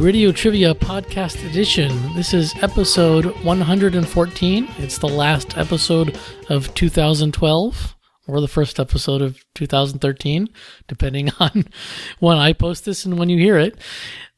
Radio 0.00 0.32
Trivia 0.32 0.74
Podcast 0.74 1.46
Edition. 1.46 2.14
This 2.14 2.32
is 2.32 2.54
episode 2.62 3.26
114. 3.44 4.68
It's 4.78 4.96
the 4.96 5.06
last 5.06 5.58
episode 5.58 6.18
of 6.48 6.72
2012 6.74 7.96
or 8.26 8.40
the 8.40 8.48
first 8.48 8.80
episode 8.80 9.20
of 9.20 9.44
2013, 9.54 10.48
depending 10.88 11.30
on 11.38 11.66
when 12.18 12.38
I 12.38 12.54
post 12.54 12.86
this 12.86 13.04
and 13.04 13.18
when 13.18 13.28
you 13.28 13.36
hear 13.36 13.58
it. 13.58 13.76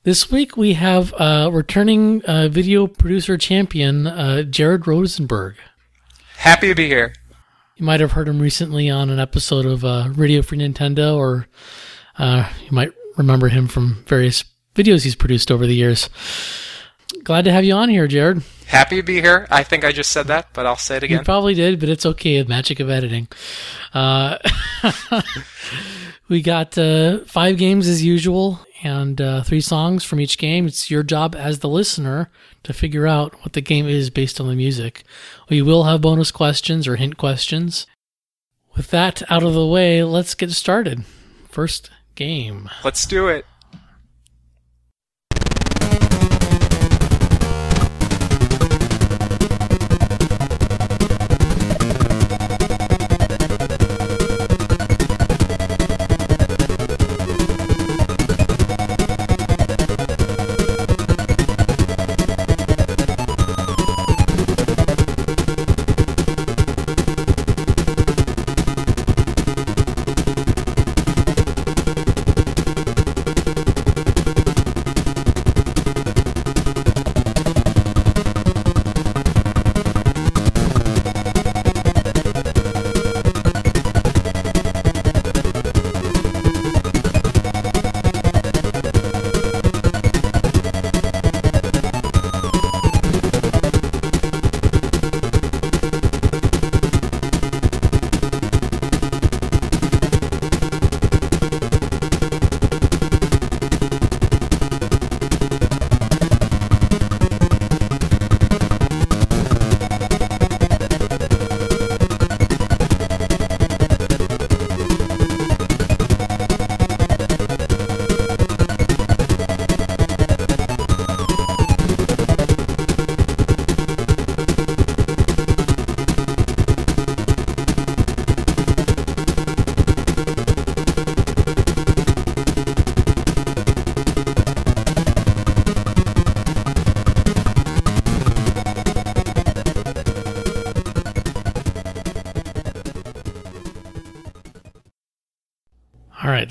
This 0.02 0.32
week 0.32 0.56
we 0.56 0.72
have 0.72 1.14
uh, 1.14 1.48
returning 1.52 2.24
uh, 2.24 2.48
video 2.48 2.88
producer 2.88 3.38
champion 3.38 4.08
uh, 4.08 4.42
Jared 4.42 4.88
Rosenberg. 4.88 5.54
Happy 6.38 6.66
to 6.68 6.74
be 6.74 6.88
here. 6.88 7.14
You 7.76 7.86
might 7.86 8.00
have 8.00 8.12
heard 8.12 8.26
him 8.26 8.40
recently 8.40 8.90
on 8.90 9.10
an 9.10 9.20
episode 9.20 9.66
of 9.66 9.84
uh, 9.84 10.08
Radio 10.16 10.42
Free 10.42 10.58
Nintendo, 10.58 11.16
or 11.16 11.46
uh, 12.18 12.50
you 12.64 12.72
might 12.72 12.90
remember 13.16 13.48
him 13.48 13.68
from 13.68 14.02
various 14.08 14.42
videos 14.74 15.04
he's 15.04 15.14
produced 15.14 15.50
over 15.50 15.66
the 15.66 15.74
years. 15.74 16.08
Glad 17.24 17.44
to 17.44 17.52
have 17.52 17.64
you 17.64 17.74
on 17.74 17.88
here, 17.88 18.06
Jared. 18.06 18.42
Happy 18.66 18.96
to 18.96 19.02
be 19.02 19.20
here. 19.20 19.46
I 19.50 19.62
think 19.62 19.84
I 19.84 19.92
just 19.92 20.10
said 20.10 20.28
that, 20.28 20.48
but 20.54 20.66
I'll 20.66 20.76
say 20.76 20.96
it 20.96 21.02
again. 21.02 21.18
You 21.18 21.24
probably 21.24 21.54
did, 21.54 21.78
but 21.78 21.88
it's 21.88 22.06
okay. 22.06 22.40
The 22.42 22.48
magic 22.48 22.80
of 22.80 22.88
editing. 22.88 23.28
Uh, 23.92 24.38
we 26.28 26.40
got 26.40 26.76
uh, 26.78 27.18
five 27.26 27.58
games 27.58 27.86
as 27.86 28.02
usual 28.02 28.60
and 28.82 29.20
uh, 29.20 29.42
three 29.42 29.60
songs 29.60 30.04
from 30.04 30.20
each 30.20 30.38
game. 30.38 30.66
It's 30.66 30.90
your 30.90 31.02
job 31.02 31.36
as 31.36 31.58
the 31.58 31.68
listener 31.68 32.30
to 32.64 32.72
figure 32.72 33.06
out 33.06 33.34
what 33.42 33.52
the 33.52 33.60
game 33.60 33.86
is 33.86 34.10
based 34.10 34.40
on 34.40 34.48
the 34.48 34.56
music. 34.56 35.04
We 35.48 35.62
will 35.62 35.84
have 35.84 36.00
bonus 36.00 36.30
questions 36.30 36.88
or 36.88 36.96
hint 36.96 37.18
questions. 37.18 37.86
With 38.74 38.90
that 38.90 39.22
out 39.30 39.42
of 39.42 39.52
the 39.52 39.66
way, 39.66 40.02
let's 40.02 40.34
get 40.34 40.50
started. 40.50 41.04
First 41.48 41.90
game. 42.14 42.70
Let's 42.84 43.06
do 43.06 43.28
it. 43.28 43.44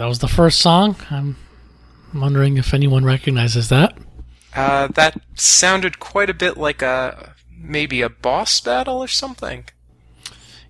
That 0.01 0.07
was 0.07 0.17
the 0.17 0.27
first 0.27 0.57
song. 0.57 0.95
I'm 1.11 1.35
wondering 2.11 2.57
if 2.57 2.73
anyone 2.73 3.05
recognizes 3.05 3.69
that. 3.69 3.95
Uh, 4.55 4.87
that 4.87 5.21
sounded 5.35 5.99
quite 5.99 6.27
a 6.27 6.33
bit 6.33 6.57
like 6.57 6.81
a 6.81 7.35
maybe 7.55 8.01
a 8.01 8.09
boss 8.09 8.59
battle 8.61 8.97
or 8.97 9.07
something. 9.07 9.65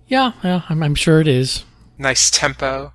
Yeah, 0.06 0.32
yeah, 0.44 0.64
I'm, 0.68 0.82
I'm 0.82 0.94
sure 0.94 1.18
it 1.18 1.28
is. 1.28 1.64
Nice 1.96 2.30
tempo. 2.30 2.92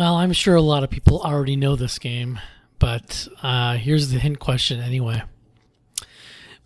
Well, 0.00 0.14
I'm 0.14 0.32
sure 0.32 0.54
a 0.54 0.62
lot 0.62 0.82
of 0.82 0.88
people 0.88 1.20
already 1.20 1.56
know 1.56 1.76
this 1.76 1.98
game, 1.98 2.40
but 2.78 3.28
uh, 3.42 3.76
here's 3.76 4.08
the 4.08 4.18
hint 4.18 4.38
question 4.38 4.80
anyway. 4.80 5.20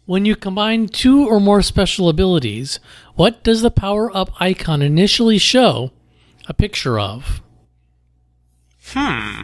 When 0.06 0.24
you 0.24 0.36
combine 0.36 0.86
two 0.86 1.26
or 1.26 1.40
more 1.40 1.60
special 1.60 2.08
abilities, 2.08 2.78
what 3.16 3.42
does 3.42 3.60
the 3.60 3.72
power 3.72 4.16
up 4.16 4.40
icon 4.40 4.82
initially 4.82 5.38
show 5.38 5.90
a 6.46 6.54
picture 6.54 6.96
of? 7.00 7.42
Hmm. 8.92 9.40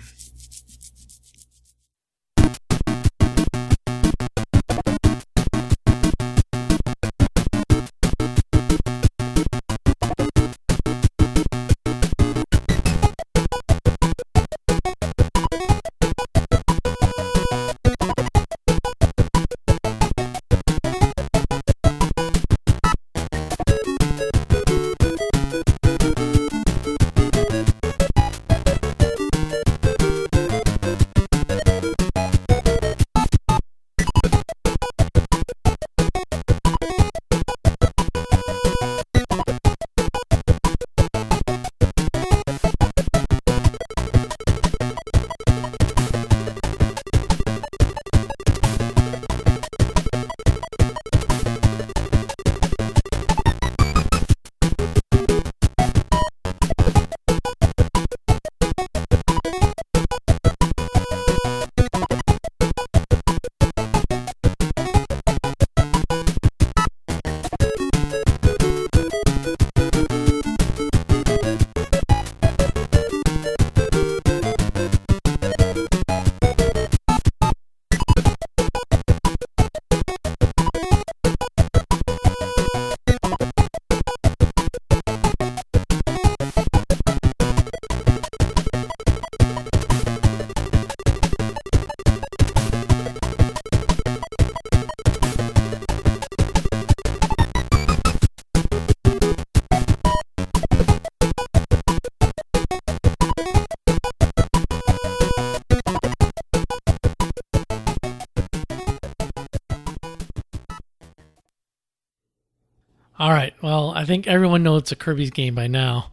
All 113.20 113.31
right. 113.31 113.52
Well, 113.61 113.93
I 113.94 114.06
think 114.06 114.26
everyone 114.26 114.62
knows 114.62 114.81
it's 114.81 114.93
a 114.93 114.96
Kirby's 114.96 115.31
game 115.31 115.55
by 115.55 115.67
now. 115.67 116.11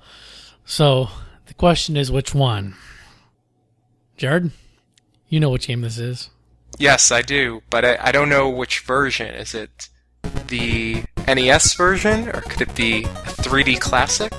So 0.66 1.08
the 1.46 1.54
question 1.54 1.96
is, 1.96 2.12
which 2.12 2.36
one? 2.36 2.76
Jared, 4.18 4.52
you 5.30 5.40
know 5.40 5.50
which 5.50 5.68
game 5.68 5.80
this 5.80 5.98
is. 5.98 6.30
Yes, 6.78 7.10
I 7.10 7.22
do, 7.22 7.62
but 7.70 7.86
I, 7.86 7.98
I 8.02 8.12
don't 8.12 8.28
know 8.28 8.50
which 8.50 8.82
version. 8.82 9.34
Is 9.34 9.56
it 9.56 9.88
the 10.48 11.06
NES 11.30 11.76
version, 11.76 12.28
or 12.28 12.42
could 12.42 12.60
it 12.64 12.76
be 12.76 13.06
a 13.06 13.08
3D 13.08 13.80
Classic? 13.80 14.34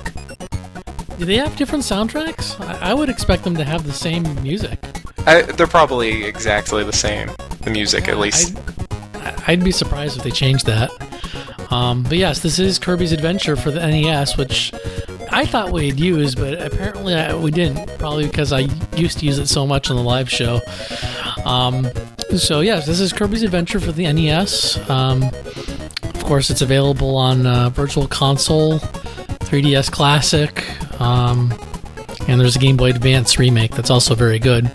Do 1.17 1.25
they 1.25 1.37
have 1.37 1.55
different 1.55 1.83
soundtracks? 1.83 2.59
I, 2.63 2.91
I 2.91 2.93
would 2.93 3.09
expect 3.09 3.45
them 3.45 3.55
to 3.55 3.63
have 3.63 3.87
the 3.87 3.93
same 3.93 4.23
music. 4.43 4.77
I, 5.25 5.41
they're 5.41 5.65
probably 5.65 6.23
exactly 6.23 6.83
the 6.83 6.93
same. 6.93 7.31
The 7.61 7.71
music, 7.71 8.07
at 8.07 8.19
least. 8.19 8.55
I'd, 9.15 9.43
I'd 9.47 9.63
be 9.63 9.71
surprised 9.71 10.17
if 10.17 10.23
they 10.23 10.29
changed 10.29 10.67
that. 10.67 10.91
Um, 11.69 12.03
but 12.03 12.17
yes, 12.17 12.39
this 12.39 12.59
is 12.59 12.79
Kirby's 12.79 13.11
Adventure 13.11 13.55
for 13.55 13.71
the 13.71 13.79
NES, 13.79 14.37
which 14.37 14.73
I 15.31 15.45
thought 15.45 15.71
we'd 15.71 15.99
use, 15.99 16.35
but 16.35 16.61
apparently 16.61 17.13
I, 17.13 17.35
we 17.35 17.51
didn't. 17.51 17.97
Probably 17.99 18.25
because 18.25 18.51
I 18.51 18.67
used 18.95 19.19
to 19.19 19.25
use 19.25 19.37
it 19.37 19.47
so 19.47 19.67
much 19.67 19.89
on 19.89 19.95
the 19.95 20.03
live 20.03 20.29
show. 20.29 20.61
Um, 21.45 21.87
so 22.35 22.61
yes, 22.61 22.85
this 22.85 22.99
is 22.99 23.13
Kirby's 23.13 23.43
Adventure 23.43 23.79
for 23.79 23.91
the 23.91 24.11
NES. 24.11 24.77
Um, 24.89 25.23
of 25.23 26.23
course, 26.23 26.49
it's 26.49 26.61
available 26.61 27.15
on 27.15 27.45
uh, 27.45 27.69
Virtual 27.69 28.07
Console, 28.07 28.79
3DS 28.79 29.91
Classic, 29.91 30.63
um, 31.01 31.53
and 32.27 32.39
there's 32.39 32.55
a 32.55 32.59
Game 32.59 32.77
Boy 32.77 32.89
Advance 32.89 33.39
remake 33.39 33.71
that's 33.71 33.89
also 33.89 34.15
very 34.15 34.39
good. 34.39 34.71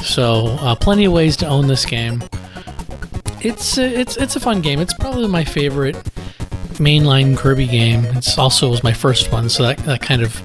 So 0.00 0.46
uh, 0.60 0.74
plenty 0.74 1.04
of 1.04 1.12
ways 1.12 1.36
to 1.38 1.46
own 1.46 1.66
this 1.68 1.84
game. 1.84 2.22
It's 3.44 3.76
uh, 3.76 3.82
it's 3.82 4.16
it's 4.16 4.36
a 4.36 4.40
fun 4.40 4.60
game. 4.60 4.78
It's 4.78 4.94
probably 4.94 5.26
my 5.26 5.44
favorite 5.44 5.96
mainline 6.78 7.36
Kirby 7.36 7.66
game. 7.66 8.04
It's 8.16 8.38
also 8.38 8.70
was 8.70 8.84
my 8.84 8.92
first 8.92 9.32
one, 9.32 9.48
so 9.48 9.64
that, 9.64 9.78
that 9.78 10.00
kind 10.00 10.22
of 10.22 10.40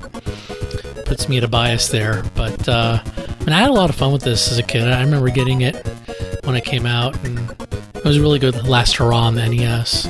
puts 1.06 1.30
me 1.30 1.38
at 1.38 1.44
a 1.44 1.48
bias 1.48 1.90
there. 1.90 2.24
But 2.34 2.68
uh, 2.68 3.02
and 3.42 3.54
I 3.54 3.60
had 3.60 3.70
a 3.70 3.74
lot 3.74 3.92
of 3.92 3.96
fun 3.96 4.12
with 4.12 4.24
this 4.24 4.52
as 4.52 4.58
a 4.58 4.64
kid. 4.64 4.88
I 4.88 5.02
remember 5.04 5.30
getting 5.30 5.62
it 5.62 5.76
when 6.44 6.56
it 6.56 6.66
came 6.66 6.88
out, 6.88 7.16
and 7.24 7.40
it 7.96 8.04
was 8.04 8.20
really 8.20 8.40
good. 8.40 8.68
Last 8.68 8.96
hurrah 8.96 9.28
on 9.28 9.36
the 9.36 9.48
NES. 9.48 10.08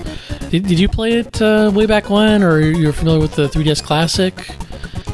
Did, 0.50 0.66
did 0.66 0.80
you 0.80 0.88
play 0.88 1.20
it 1.20 1.42
uh, 1.42 1.70
way 1.74 1.88
back 1.88 2.10
when, 2.10 2.42
or 2.42 2.62
you're 2.62 2.94
familiar 2.94 3.20
with 3.20 3.36
the 3.36 3.50
3DS 3.50 3.84
Classic? 3.84 4.34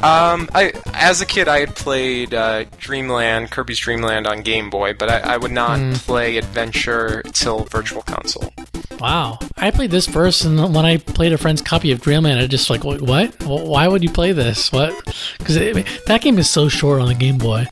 Um, 0.04 0.50
I 0.54 0.74
as 0.94 1.22
a 1.22 1.26
kid 1.26 1.48
I 1.48 1.60
had 1.62 1.76
played 1.76 2.34
uh, 2.34 2.66
Dreamland, 2.78 3.52
Kirby's 3.52 3.80
Dreamland 3.80 4.28
on 4.28 4.42
Game 4.42 4.70
Boy, 4.70 4.94
but 4.94 5.10
I, 5.10 5.20
I 5.36 5.38
would 5.38 5.52
not 5.52 5.80
Hmm. 5.80 5.94
play 5.94 6.36
Adventure 6.38 7.24
till 7.32 7.64
Virtual 7.66 8.02
Console. 8.02 8.52
Wow, 9.00 9.40
I 9.58 9.72
played 9.72 9.92
this 9.92 10.08
first, 10.08 10.44
and 10.46 10.60
when 10.76 10.86
I 10.86 10.98
played 10.98 11.32
a 11.34 11.38
friend's 11.38 11.62
copy 11.62 11.92
of 11.92 12.02
Dreamland, 12.02 12.40
I 12.40 12.48
just 12.48 12.70
like, 12.70 12.84
what? 12.84 13.02
Why 13.44 13.88
would 13.88 14.04
you 14.04 14.10
play 14.10 14.34
this? 14.34 14.72
What? 14.72 14.94
Because 15.38 15.56
that 15.56 16.22
game 16.22 16.38
is 16.38 16.50
so 16.50 16.68
short 16.70 17.02
on 17.02 17.08
the 17.08 17.16
Game 17.16 17.38
Boy. 17.38 17.66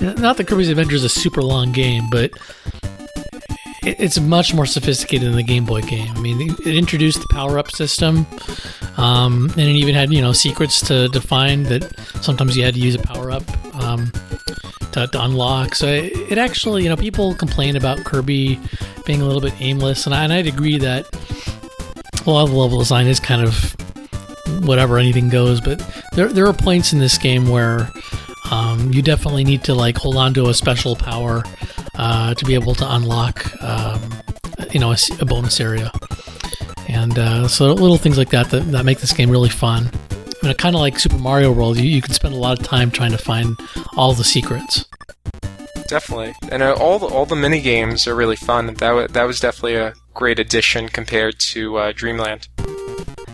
Not 0.00 0.36
that 0.36 0.46
Kirby's 0.46 0.68
Adventure 0.68 0.94
is 0.96 1.04
a 1.04 1.08
super 1.08 1.42
long 1.42 1.72
game, 1.72 2.04
but 2.10 2.30
it's 3.82 4.20
much 4.20 4.54
more 4.54 4.66
sophisticated 4.66 5.28
than 5.28 5.36
the 5.36 5.42
Game 5.42 5.64
Boy 5.64 5.80
game. 5.82 6.12
I 6.14 6.20
mean, 6.20 6.40
it, 6.50 6.66
it 6.66 6.76
introduced 6.76 7.20
the 7.20 7.28
power 7.30 7.58
up 7.58 7.70
system, 7.70 8.26
um, 9.00 9.50
and 9.52 9.60
it 9.60 9.76
even 9.76 9.94
had 9.94 10.12
you 10.12 10.20
know 10.20 10.32
secrets 10.32 10.80
to 10.88 11.08
find 11.20 11.66
that 11.66 11.98
sometimes 12.22 12.56
you 12.56 12.64
had 12.64 12.74
to 12.74 12.80
use 12.80 12.94
a 12.94 12.98
power 13.00 13.30
up. 13.30 13.42
Um, 13.74 14.12
to, 14.92 15.06
to 15.06 15.24
unlock. 15.24 15.74
So 15.74 15.86
it, 15.86 16.32
it 16.32 16.38
actually, 16.38 16.82
you 16.82 16.88
know, 16.88 16.96
people 16.96 17.34
complain 17.34 17.76
about 17.76 18.04
Kirby 18.04 18.58
being 19.06 19.22
a 19.22 19.24
little 19.24 19.40
bit 19.40 19.54
aimless, 19.60 20.06
and, 20.06 20.14
I, 20.14 20.24
and 20.24 20.32
I'd 20.32 20.46
agree 20.46 20.78
that 20.78 21.06
a 22.26 22.30
lot 22.30 22.44
of 22.44 22.50
the 22.50 22.56
level 22.56 22.78
design 22.78 23.06
is 23.06 23.20
kind 23.20 23.42
of 23.42 23.76
whatever, 24.64 24.98
anything 24.98 25.28
goes. 25.28 25.60
But 25.60 25.78
there, 26.12 26.28
there 26.28 26.46
are 26.46 26.52
points 26.52 26.92
in 26.92 26.98
this 26.98 27.18
game 27.18 27.48
where 27.48 27.90
um, 28.50 28.92
you 28.92 29.02
definitely 29.02 29.44
need 29.44 29.64
to 29.64 29.74
like 29.74 29.96
hold 29.96 30.16
on 30.16 30.34
to 30.34 30.48
a 30.48 30.54
special 30.54 30.96
power 30.96 31.42
uh, 31.94 32.34
to 32.34 32.44
be 32.44 32.54
able 32.54 32.74
to 32.74 32.94
unlock, 32.94 33.62
um, 33.62 34.00
you 34.72 34.80
know, 34.80 34.92
a, 34.92 34.96
a 35.20 35.24
bonus 35.24 35.60
area. 35.60 35.92
And 37.00 37.18
uh, 37.18 37.48
so 37.48 37.72
little 37.72 37.96
things 37.96 38.18
like 38.18 38.28
that, 38.30 38.50
that 38.50 38.60
that 38.72 38.84
make 38.84 39.00
this 39.00 39.12
game 39.12 39.30
really 39.30 39.48
fun. 39.48 39.90
I 40.42 40.46
mean, 40.46 40.54
kind 40.56 40.74
of 40.74 40.80
like 40.80 40.98
Super 40.98 41.18
Mario 41.18 41.50
World, 41.50 41.78
you, 41.78 41.88
you 41.88 42.02
can 42.02 42.12
spend 42.12 42.34
a 42.34 42.36
lot 42.36 42.58
of 42.58 42.64
time 42.64 42.90
trying 42.90 43.12
to 43.12 43.18
find 43.18 43.58
all 43.96 44.12
the 44.12 44.24
secrets. 44.24 44.84
Definitely, 45.88 46.34
and 46.52 46.62
uh, 46.62 46.74
all 46.74 46.98
the 46.98 47.06
all 47.06 47.26
the 47.26 47.36
mini 47.36 47.60
games 47.60 48.06
are 48.06 48.14
really 48.14 48.36
fun. 48.36 48.74
That 48.74 48.92
wa 48.92 49.06
that 49.08 49.24
was 49.24 49.40
definitely 49.40 49.76
a 49.76 49.94
great 50.14 50.38
addition 50.38 50.88
compared 50.88 51.38
to 51.40 51.78
uh, 51.78 51.92
Dreamland. 51.92 52.48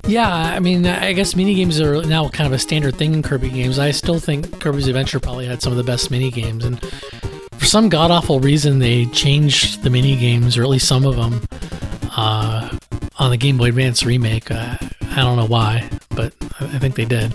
Yeah, 0.06 0.32
I 0.32 0.60
mean, 0.60 0.86
I 0.86 1.12
guess 1.12 1.34
mini 1.34 1.54
games 1.54 1.80
are 1.80 2.02
now 2.04 2.28
kind 2.28 2.46
of 2.46 2.52
a 2.52 2.58
standard 2.60 2.94
thing 2.94 3.12
in 3.12 3.22
Kirby 3.22 3.50
games. 3.50 3.80
I 3.80 3.90
still 3.90 4.20
think 4.20 4.60
Kirby's 4.60 4.86
Adventure 4.86 5.18
probably 5.18 5.46
had 5.46 5.60
some 5.60 5.72
of 5.72 5.76
the 5.76 5.84
best 5.84 6.10
mini 6.12 6.30
games, 6.30 6.64
and 6.64 6.80
for 7.58 7.66
some 7.66 7.88
god 7.88 8.10
awful 8.10 8.38
reason, 8.38 8.78
they 8.78 9.06
changed 9.06 9.82
the 9.82 9.90
mini 9.90 10.16
games, 10.16 10.56
or 10.56 10.62
at 10.62 10.68
least 10.68 10.86
some 10.86 11.04
of 11.04 11.16
them, 11.16 11.42
uh, 12.16 12.70
on 13.18 13.30
the 13.30 13.36
Game 13.36 13.56
Boy 13.58 13.66
Advance 13.68 14.04
remake. 14.04 14.50
Uh, 14.50 14.76
I 15.10 15.16
don't 15.16 15.36
know 15.36 15.46
why, 15.46 15.88
but 16.10 16.32
I 16.60 16.64
I 16.64 16.78
think 16.78 16.94
they 16.96 17.04
did. 17.04 17.34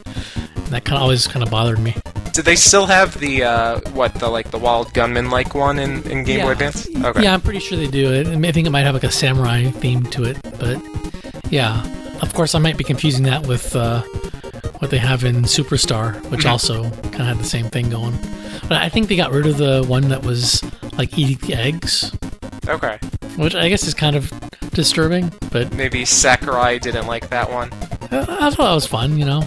And 0.55 0.67
that 0.67 0.85
kind 0.85 0.97
of 0.97 1.01
always 1.03 1.27
kind 1.27 1.43
of 1.43 1.49
bothered 1.51 1.79
me. 1.79 1.95
Did 2.33 2.45
they 2.45 2.55
still 2.55 2.85
have 2.85 3.19
the 3.19 3.43
uh, 3.43 3.79
what 3.91 4.13
the 4.15 4.29
like 4.29 4.51
the 4.51 4.57
Wild 4.57 4.93
Gunman 4.93 5.29
like 5.29 5.53
one 5.55 5.79
in, 5.79 6.03
in 6.09 6.23
Game 6.23 6.41
Boy 6.45 6.51
Advance? 6.51 6.87
Okay. 6.95 7.23
Yeah, 7.23 7.33
I'm 7.33 7.41
pretty 7.41 7.59
sure 7.59 7.77
they 7.77 7.87
do 7.87 8.21
I 8.21 8.51
think 8.51 8.67
it 8.67 8.69
might 8.71 8.81
have 8.83 8.93
like 8.93 9.03
a 9.03 9.11
samurai 9.11 9.69
theme 9.71 10.03
to 10.07 10.23
it, 10.23 10.37
but 10.59 10.81
yeah. 11.49 11.83
Of 12.21 12.35
course, 12.35 12.53
I 12.53 12.59
might 12.59 12.77
be 12.77 12.83
confusing 12.83 13.23
that 13.23 13.47
with 13.47 13.75
uh, 13.75 14.01
what 14.77 14.91
they 14.91 14.99
have 14.99 15.23
in 15.23 15.37
Superstar, 15.43 16.21
which 16.29 16.41
Mhm. 16.45 16.51
also 16.51 16.83
kind 16.83 17.21
of 17.21 17.27
had 17.27 17.37
the 17.39 17.43
same 17.43 17.65
thing 17.69 17.89
going. 17.89 18.15
But 18.69 18.77
I 18.77 18.89
think 18.89 19.07
they 19.09 19.15
got 19.15 19.31
rid 19.31 19.47
of 19.47 19.57
the 19.57 19.83
one 19.87 20.09
that 20.09 20.23
was 20.23 20.61
like 20.93 21.17
eating 21.17 21.39
the 21.47 21.55
eggs, 21.55 22.11
Okay. 22.71 22.97
which 23.35 23.55
I 23.55 23.69
guess 23.69 23.83
is 23.83 23.93
kind 23.93 24.15
of 24.15 24.31
disturbing. 24.71 25.31
But 25.51 25.73
Maybe 25.73 26.05
Sakurai 26.05 26.79
didn't 26.79 27.07
like 27.07 27.29
that 27.29 27.51
one. 27.51 27.71
I 28.11 28.49
thought 28.49 28.71
it 28.71 28.75
was 28.75 28.85
fun, 28.85 29.17
you 29.17 29.25
know. 29.25 29.43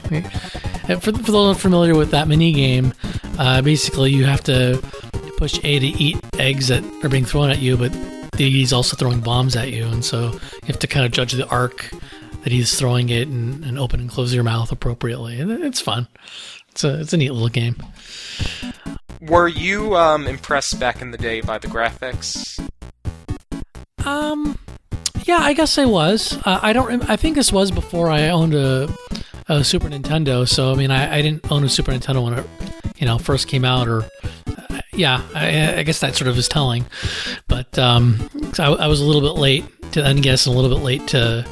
And 0.88 1.02
For, 1.02 1.12
for 1.12 1.32
those 1.32 1.56
unfamiliar 1.56 1.94
with 1.94 2.10
that 2.10 2.28
mini 2.28 2.52
game, 2.52 2.92
uh, 3.38 3.62
basically 3.62 4.10
you 4.12 4.24
have 4.24 4.42
to 4.44 4.82
push 5.38 5.58
A 5.64 5.78
to 5.78 5.86
eat 5.86 6.18
eggs 6.38 6.68
that 6.68 6.84
are 7.02 7.08
being 7.08 7.24
thrown 7.24 7.50
at 7.50 7.60
you, 7.60 7.76
but 7.76 7.94
he's 8.36 8.72
also 8.72 8.96
throwing 8.96 9.20
bombs 9.20 9.56
at 9.56 9.70
you, 9.70 9.86
and 9.86 10.04
so 10.04 10.32
you 10.32 10.66
have 10.66 10.78
to 10.80 10.86
kind 10.86 11.06
of 11.06 11.12
judge 11.12 11.32
the 11.32 11.46
arc 11.48 11.90
that 12.42 12.52
he's 12.52 12.78
throwing 12.78 13.08
it 13.08 13.28
and, 13.28 13.64
and 13.64 13.78
open 13.78 14.00
and 14.00 14.10
close 14.10 14.34
your 14.34 14.44
mouth 14.44 14.70
appropriately. 14.70 15.40
And 15.40 15.50
it's 15.50 15.80
fun. 15.80 16.06
It's 16.70 16.84
a 16.84 17.00
it's 17.00 17.12
a 17.12 17.16
neat 17.16 17.30
little 17.30 17.48
game. 17.48 17.76
Were 19.20 19.48
you 19.48 19.96
um, 19.96 20.26
impressed 20.26 20.78
back 20.78 21.00
in 21.00 21.10
the 21.10 21.18
day 21.18 21.40
by 21.40 21.56
the 21.58 21.68
graphics? 21.68 22.60
Um, 24.04 24.58
yeah, 25.24 25.38
I 25.38 25.52
guess 25.54 25.78
I 25.78 25.86
was. 25.86 26.36
Uh, 26.44 26.60
I 26.62 26.72
don't. 26.72 27.08
I 27.08 27.16
think 27.16 27.36
this 27.36 27.52
was 27.52 27.70
before 27.70 28.10
I 28.10 28.28
owned 28.28 28.54
a, 28.54 28.88
a 29.48 29.64
Super 29.64 29.88
Nintendo. 29.88 30.46
So 30.46 30.72
I 30.72 30.74
mean, 30.74 30.90
I, 30.90 31.16
I 31.18 31.22
didn't 31.22 31.50
own 31.50 31.64
a 31.64 31.68
Super 31.68 31.92
Nintendo 31.92 32.22
when 32.22 32.34
it, 32.34 32.46
you 32.96 33.06
know, 33.06 33.18
first 33.18 33.48
came 33.48 33.64
out. 33.64 33.88
Or 33.88 34.02
uh, 34.02 34.80
yeah, 34.92 35.22
I, 35.34 35.78
I 35.78 35.82
guess 35.82 36.00
that 36.00 36.14
sort 36.14 36.28
of 36.28 36.36
is 36.36 36.48
telling. 36.48 36.84
But 37.48 37.78
um, 37.78 38.28
I, 38.58 38.66
I 38.66 38.86
was 38.86 39.00
a 39.00 39.04
little 39.04 39.22
bit 39.22 39.40
late 39.40 39.64
to 39.92 40.02
NES 40.02 40.46
and 40.46 40.54
a 40.54 40.58
little 40.58 40.76
bit 40.76 40.84
late 40.84 41.06
to 41.08 41.46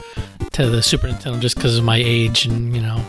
to 0.53 0.69
the 0.69 0.83
Super 0.83 1.09
Nintendo 1.09 1.41
just 1.41 1.57
because 1.57 1.79
of 1.79 1.85
my 1.85 1.97
age 1.97 2.45
and 2.45 2.75
you 2.77 2.83
know. 2.83 3.03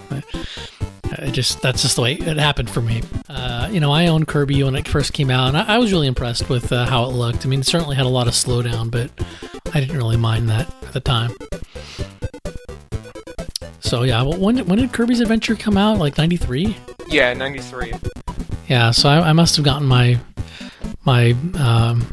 I, 1.23 1.31
just 1.31 1.61
that's 1.61 1.81
just 1.81 1.95
the 1.95 2.01
way 2.01 2.13
it 2.13 2.37
happened 2.37 2.69
for 2.69 2.81
me. 2.81 3.01
Uh, 3.29 3.69
you 3.71 3.79
know, 3.79 3.91
I 3.91 4.07
owned 4.07 4.27
Kirby 4.27 4.63
when 4.63 4.75
it 4.75 4.87
first 4.87 5.13
came 5.13 5.29
out, 5.29 5.47
and 5.47 5.57
I, 5.57 5.75
I 5.75 5.77
was 5.77 5.91
really 5.91 6.07
impressed 6.07 6.49
with 6.49 6.71
uh, 6.71 6.85
how 6.85 7.05
it 7.05 7.09
looked. 7.09 7.45
I 7.45 7.49
mean, 7.49 7.61
it 7.61 7.65
certainly 7.65 7.95
had 7.95 8.05
a 8.05 8.09
lot 8.09 8.27
of 8.27 8.33
slowdown, 8.33 8.91
but 8.91 9.09
I 9.73 9.79
didn't 9.79 9.97
really 9.97 10.17
mind 10.17 10.49
that 10.49 10.73
at 10.83 10.93
the 10.93 10.99
time. 10.99 11.31
So 13.79 14.03
yeah, 14.03 14.21
well, 14.23 14.37
when 14.37 14.65
when 14.67 14.79
did 14.79 14.91
Kirby's 14.91 15.19
Adventure 15.19 15.55
come 15.55 15.77
out? 15.77 15.97
Like 15.97 16.17
'93? 16.17 16.75
Yeah, 17.07 17.33
93. 17.33 17.93
Yeah, 18.67 18.91
so 18.91 19.09
I, 19.09 19.29
I 19.29 19.33
must 19.33 19.55
have 19.55 19.65
gotten 19.65 19.87
my 19.87 20.19
my 21.05 21.35
um, 21.55 22.05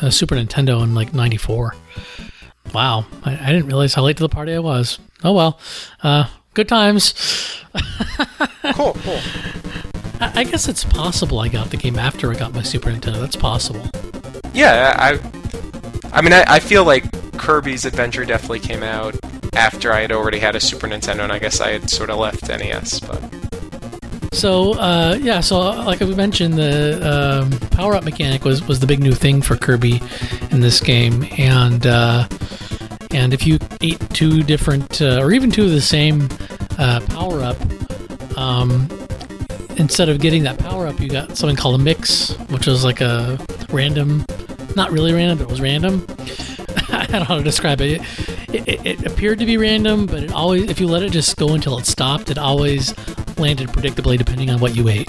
uh, 0.00 0.10
Super 0.10 0.36
Nintendo 0.36 0.82
in 0.82 0.94
like 0.94 1.12
'94. 1.12 1.74
Wow, 2.72 3.06
I, 3.24 3.32
I 3.34 3.52
didn't 3.52 3.66
realize 3.66 3.92
how 3.94 4.02
late 4.02 4.16
to 4.16 4.22
the 4.22 4.28
party 4.28 4.54
I 4.54 4.60
was. 4.60 4.98
Oh 5.24 5.32
well, 5.32 5.60
uh, 6.02 6.28
good 6.54 6.68
times. 6.68 7.61
Cool, 8.74 8.94
cool. 9.02 9.18
I, 10.20 10.32
I 10.36 10.44
guess 10.44 10.68
it's 10.68 10.84
possible 10.84 11.40
I 11.40 11.48
got 11.48 11.70
the 11.70 11.76
game 11.76 11.98
after 11.98 12.30
I 12.30 12.36
got 12.36 12.52
my 12.54 12.62
Super 12.62 12.90
Nintendo. 12.90 13.20
That's 13.20 13.34
possible. 13.36 13.84
Yeah, 14.54 14.94
I, 14.96 15.18
I 16.16 16.22
mean, 16.22 16.32
I, 16.32 16.44
I 16.46 16.60
feel 16.60 16.84
like 16.84 17.04
Kirby's 17.36 17.84
Adventure 17.84 18.24
definitely 18.24 18.60
came 18.60 18.82
out 18.84 19.16
after 19.54 19.92
I 19.92 20.00
had 20.02 20.12
already 20.12 20.38
had 20.38 20.54
a 20.54 20.60
Super 20.60 20.86
Nintendo, 20.86 21.24
and 21.24 21.32
I 21.32 21.40
guess 21.40 21.60
I 21.60 21.72
had 21.72 21.90
sort 21.90 22.08
of 22.08 22.18
left 22.18 22.48
NES. 22.48 23.00
But 23.00 23.20
So 24.32 24.74
uh, 24.74 25.18
yeah, 25.20 25.40
so 25.40 25.60
uh, 25.60 25.84
like 25.84 25.98
we 26.00 26.14
mentioned, 26.14 26.54
the 26.54 27.42
um, 27.42 27.50
power 27.70 27.94
up 27.96 28.04
mechanic 28.04 28.44
was 28.44 28.66
was 28.66 28.78
the 28.78 28.86
big 28.86 29.00
new 29.00 29.12
thing 29.12 29.42
for 29.42 29.56
Kirby 29.56 30.00
in 30.52 30.60
this 30.60 30.80
game, 30.80 31.26
and 31.36 31.84
uh, 31.84 32.28
And 33.10 33.34
if 33.34 33.46
you 33.46 33.58
ate 33.82 34.00
two 34.14 34.42
different, 34.42 35.02
uh, 35.02 35.20
or 35.20 35.32
even 35.32 35.50
two 35.50 35.64
of 35.64 35.70
the 35.70 35.82
same 35.82 36.28
uh, 36.78 37.00
power 37.08 37.40
up, 37.40 37.56
um, 38.36 38.88
instead 39.76 40.08
of 40.08 40.20
getting 40.20 40.42
that 40.44 40.58
power 40.58 40.86
up, 40.86 41.00
you 41.00 41.08
got 41.08 41.36
something 41.36 41.56
called 41.56 41.80
a 41.80 41.82
mix, 41.82 42.34
which 42.48 42.66
was 42.66 42.84
like 42.84 43.00
a 43.00 43.38
random, 43.70 44.24
not 44.76 44.90
really 44.90 45.12
random, 45.12 45.38
but 45.38 45.44
it 45.44 45.50
was 45.50 45.60
random. 45.60 46.06
I 46.88 47.06
don't 47.06 47.20
know 47.20 47.24
how 47.24 47.36
to 47.36 47.42
describe 47.42 47.80
it. 47.80 48.00
It, 48.52 48.68
it. 48.68 48.86
it 48.86 49.06
appeared 49.06 49.38
to 49.38 49.46
be 49.46 49.56
random, 49.56 50.06
but 50.06 50.22
it 50.22 50.32
always, 50.32 50.68
if 50.70 50.80
you 50.80 50.86
let 50.86 51.02
it 51.02 51.10
just 51.10 51.36
go 51.36 51.54
until 51.54 51.78
it 51.78 51.86
stopped, 51.86 52.30
it 52.30 52.38
always 52.38 52.94
landed 53.38 53.68
predictably 53.68 54.18
depending 54.18 54.50
on 54.50 54.60
what 54.60 54.76
you 54.76 54.88
ate. 54.88 55.08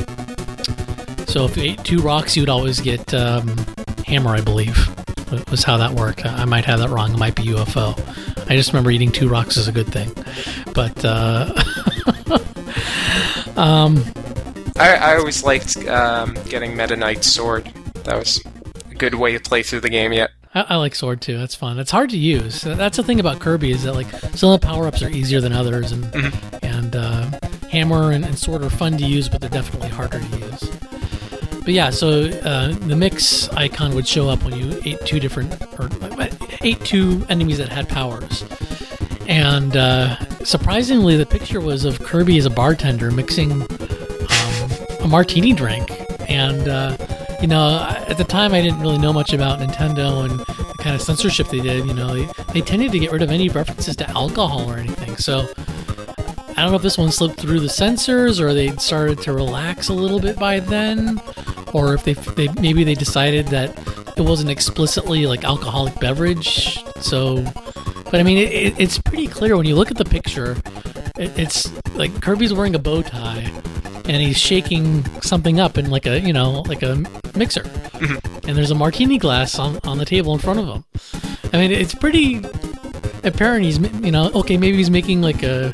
So 1.27 1.45
if 1.45 1.57
you 1.57 1.63
ate 1.63 1.83
two 1.83 1.99
rocks, 1.99 2.35
you 2.35 2.41
would 2.43 2.49
always 2.49 2.79
get 2.79 3.13
um, 3.13 3.47
hammer, 4.05 4.31
I 4.31 4.41
believe, 4.41 4.77
was 5.49 5.63
how 5.63 5.77
that 5.77 5.91
worked. 5.91 6.25
I 6.25 6.45
might 6.45 6.65
have 6.65 6.79
that 6.79 6.89
wrong. 6.89 7.13
It 7.13 7.17
might 7.17 7.35
be 7.35 7.43
UFO. 7.43 7.97
I 8.49 8.55
just 8.55 8.71
remember 8.71 8.91
eating 8.91 9.11
two 9.11 9.29
rocks 9.29 9.57
is 9.57 9.67
a 9.67 9.71
good 9.71 9.87
thing. 9.87 10.11
But, 10.73 11.03
uh, 11.05 11.53
um, 13.59 14.03
I, 14.77 14.95
I 14.95 15.17
always 15.17 15.43
liked 15.43 15.77
um, 15.87 16.35
getting 16.49 16.75
Meta 16.75 16.95
Knight's 16.95 17.27
sword. 17.27 17.65
That 18.05 18.17
was 18.17 18.43
a 18.89 18.95
good 18.95 19.15
way 19.15 19.33
to 19.33 19.39
play 19.39 19.63
through 19.63 19.81
the 19.81 19.89
game 19.89 20.13
yet. 20.13 20.31
I, 20.55 20.61
I, 20.69 20.75
like 20.75 20.95
sword 20.95 21.21
too. 21.21 21.37
That's 21.37 21.55
fun. 21.55 21.79
It's 21.79 21.91
hard 21.91 22.09
to 22.11 22.17
use. 22.17 22.61
That's 22.61 22.97
the 22.97 23.03
thing 23.03 23.19
about 23.19 23.39
Kirby 23.39 23.71
is 23.71 23.83
that 23.83 23.93
like 23.93 24.09
some 24.35 24.51
of 24.51 24.61
the 24.61 24.65
power 24.65 24.87
ups 24.87 25.01
are 25.01 25.09
easier 25.09 25.41
than 25.41 25.51
others, 25.51 25.91
and 25.91 26.03
mm-hmm. 26.05 26.65
and 26.65 26.95
uh, 26.95 27.39
hammer 27.69 28.11
and, 28.11 28.23
and, 28.23 28.37
sword 28.37 28.61
are 28.61 28.69
fun 28.69 28.97
to 28.97 29.05
use, 29.05 29.27
but 29.27 29.41
they're 29.41 29.49
definitely 29.49 29.89
harder 29.89 30.19
to 30.19 30.37
use. 30.37 30.71
But 31.63 31.73
yeah, 31.73 31.89
so 31.91 32.25
uh, 32.25 32.73
the 32.73 32.95
mix 32.95 33.47
icon 33.49 33.95
would 33.95 34.07
show 34.07 34.29
up 34.29 34.43
when 34.43 34.57
you 34.57 34.81
ate 34.83 34.99
two 35.05 35.19
different 35.19 35.61
or 35.79 35.89
ate 36.61 36.79
two 36.81 37.25
enemies 37.29 37.57
that 37.57 37.69
had 37.69 37.87
powers. 37.87 38.43
And 39.27 39.77
uh, 39.77 40.19
surprisingly, 40.43 41.15
the 41.15 41.25
picture 41.25 41.61
was 41.61 41.85
of 41.85 41.99
Kirby 41.99 42.37
as 42.37 42.45
a 42.45 42.49
bartender 42.49 43.11
mixing 43.11 43.61
um, 43.61 44.71
a 44.99 45.07
martini 45.07 45.53
drink. 45.53 45.89
And 46.29 46.67
uh, 46.67 46.97
you 47.41 47.47
know, 47.47 47.79
at 48.07 48.17
the 48.17 48.23
time 48.23 48.53
I 48.53 48.61
didn't 48.61 48.79
really 48.79 48.97
know 48.97 49.13
much 49.13 49.33
about 49.33 49.59
Nintendo 49.59 50.29
and 50.29 50.39
the 50.39 50.75
kind 50.79 50.95
of 50.95 51.01
censorship 51.01 51.47
they 51.47 51.59
did. 51.59 51.85
You 51.85 51.93
know, 51.93 52.13
they, 52.13 52.29
they 52.53 52.61
tended 52.61 52.91
to 52.91 52.99
get 52.99 53.11
rid 53.11 53.21
of 53.21 53.31
any 53.31 53.49
references 53.49 53.95
to 53.97 54.09
alcohol 54.11 54.69
or 54.69 54.77
anything. 54.77 55.15
So 55.17 55.47
I 56.55 56.61
don't 56.61 56.71
know 56.71 56.75
if 56.75 56.83
this 56.83 56.97
one 56.97 57.11
slipped 57.11 57.39
through 57.39 57.61
the 57.61 57.69
censors 57.69 58.39
or 58.39 58.53
they 58.53 58.69
started 58.77 59.21
to 59.23 59.33
relax 59.33 59.89
a 59.89 59.93
little 59.93 60.19
bit 60.19 60.37
by 60.37 60.59
then, 60.59 61.19
or 61.73 61.93
if 61.93 62.03
they, 62.03 62.13
they 62.13 62.47
maybe 62.61 62.83
they 62.83 62.95
decided 62.95 63.47
that 63.47 63.77
it 64.17 64.21
wasn't 64.21 64.49
explicitly 64.49 65.27
like 65.27 65.43
alcoholic 65.43 65.99
beverage. 65.99 66.83
So, 66.97 67.43
but 68.05 68.15
I 68.15 68.23
mean, 68.23 68.37
it, 68.37 68.79
it's 68.79 68.97
pretty 68.99 69.27
clear 69.27 69.57
when 69.57 69.65
you 69.65 69.75
look 69.75 69.91
at 69.91 69.97
the 69.97 70.05
picture. 70.05 70.57
It, 71.17 71.37
it's 71.37 71.71
like 71.95 72.21
Kirby's 72.21 72.53
wearing 72.53 72.75
a 72.75 72.79
bow 72.79 73.01
tie 73.01 73.51
and 74.05 74.21
he's 74.21 74.37
shaking 74.37 75.03
something 75.21 75.59
up 75.59 75.77
in 75.77 75.89
like 75.89 76.05
a 76.05 76.19
you 76.19 76.33
know 76.33 76.61
like 76.67 76.83
a 76.83 76.95
mixer 77.35 77.63
mm-hmm. 77.63 78.47
and 78.47 78.57
there's 78.57 78.71
a 78.71 78.75
martini 78.75 79.17
glass 79.17 79.57
on, 79.57 79.79
on 79.83 79.97
the 79.97 80.05
table 80.05 80.33
in 80.33 80.39
front 80.39 80.59
of 80.59 80.67
him 80.67 80.83
i 81.53 81.57
mean 81.57 81.71
it's 81.71 81.95
pretty 81.95 82.41
apparent 83.23 83.63
he's 83.63 83.79
you 84.03 84.11
know 84.11 84.29
okay 84.35 84.57
maybe 84.57 84.77
he's 84.77 84.89
making 84.89 85.21
like 85.21 85.43
a 85.43 85.71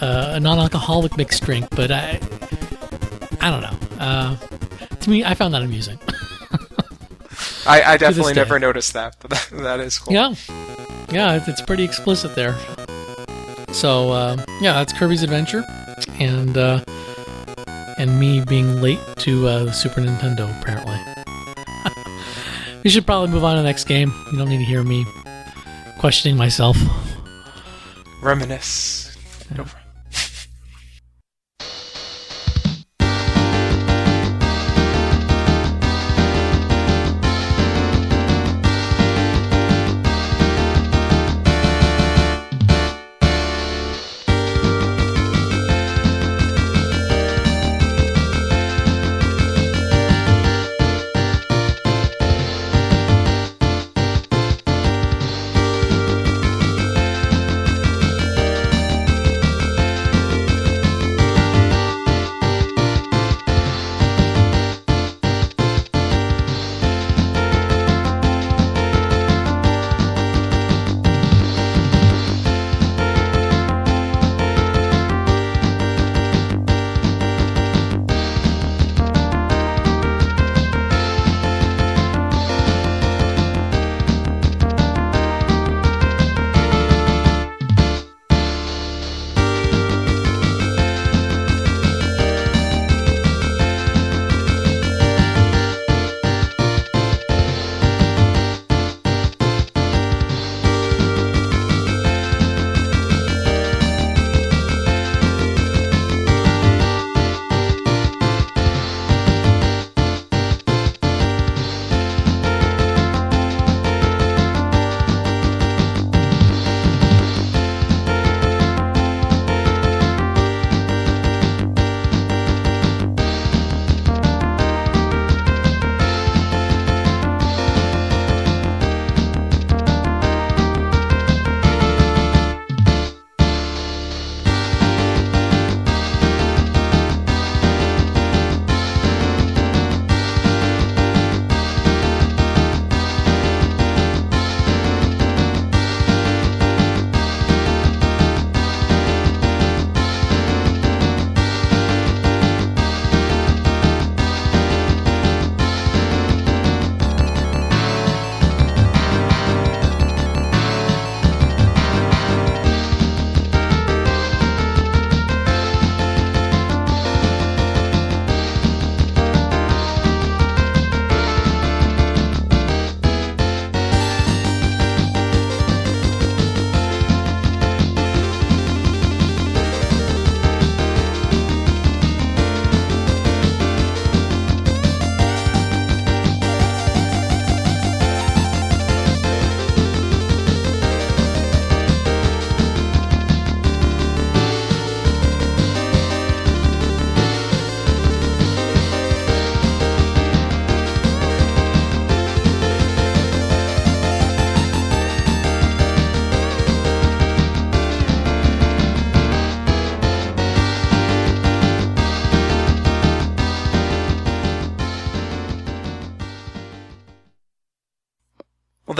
a 0.00 0.40
non-alcoholic 0.40 1.16
mixed 1.16 1.44
drink 1.44 1.68
but 1.70 1.90
i 1.90 2.18
i 3.40 3.50
don't 3.50 3.62
know 3.62 3.78
uh, 4.00 4.36
to 5.02 5.10
me 5.10 5.24
i 5.24 5.34
found 5.34 5.54
that 5.54 5.62
amusing 5.62 5.98
I, 7.66 7.82
I 7.82 7.96
definitely 7.96 8.34
never 8.34 8.58
noticed 8.58 8.92
that 8.94 9.16
but 9.20 9.30
that, 9.30 9.48
that 9.50 9.80
is 9.80 9.98
cool 9.98 10.12
yeah 10.12 10.34
yeah 11.10 11.36
it's, 11.36 11.48
it's 11.48 11.60
pretty 11.60 11.84
explicit 11.84 12.34
there 12.34 12.56
so 13.72 14.10
uh, 14.10 14.44
yeah 14.60 14.74
that's 14.74 14.92
kirby's 14.92 15.22
adventure 15.22 15.64
and 16.18 16.56
uh, 16.56 16.84
and 17.98 18.18
me 18.18 18.40
being 18.40 18.80
late 18.80 18.98
to 19.18 19.46
uh, 19.46 19.64
the 19.64 19.72
Super 19.72 20.00
Nintendo, 20.00 20.50
apparently. 20.60 20.98
we 22.84 22.90
should 22.90 23.06
probably 23.06 23.28
move 23.28 23.44
on 23.44 23.56
to 23.56 23.62
the 23.62 23.68
next 23.68 23.84
game. 23.84 24.12
You 24.32 24.38
don't 24.38 24.48
need 24.48 24.58
to 24.58 24.64
hear 24.64 24.82
me 24.82 25.06
questioning 25.98 26.36
myself. 26.36 26.76
Reminisce. 28.20 29.16
Yeah. 29.54 29.64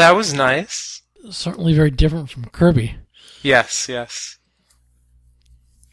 That 0.03 0.17
was 0.17 0.35
nice. 0.35 1.03
Certainly 1.31 1.75
very 1.75 1.93
different 1.93 2.29
from 2.29 2.47
Kirby. 2.47 2.97
Yes, 3.41 3.88
yes. 3.88 4.38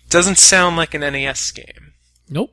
Doesn't 0.09 0.39
sound 0.39 0.77
like 0.77 0.95
an 0.95 1.01
NES 1.01 1.51
game. 1.51 1.93
Nope. 2.27 2.49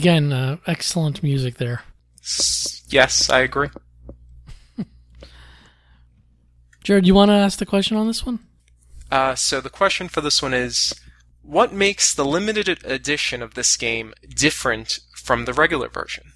Again, 0.00 0.32
uh, 0.32 0.56
excellent 0.66 1.22
music 1.22 1.58
there. 1.58 1.82
Yes, 2.88 3.28
I 3.28 3.40
agree. 3.40 3.68
Jared, 6.82 7.06
you 7.06 7.14
want 7.14 7.28
to 7.28 7.34
ask 7.34 7.58
the 7.58 7.66
question 7.66 7.98
on 7.98 8.06
this 8.06 8.24
one? 8.24 8.38
Uh, 9.10 9.34
so 9.34 9.60
the 9.60 9.68
question 9.68 10.08
for 10.08 10.22
this 10.22 10.40
one 10.40 10.54
is, 10.54 10.94
what 11.42 11.74
makes 11.74 12.14
the 12.14 12.24
limited 12.24 12.82
edition 12.82 13.42
of 13.42 13.52
this 13.52 13.76
game 13.76 14.14
different 14.26 15.00
from 15.14 15.44
the 15.44 15.52
regular 15.52 15.90
version? 15.90 16.32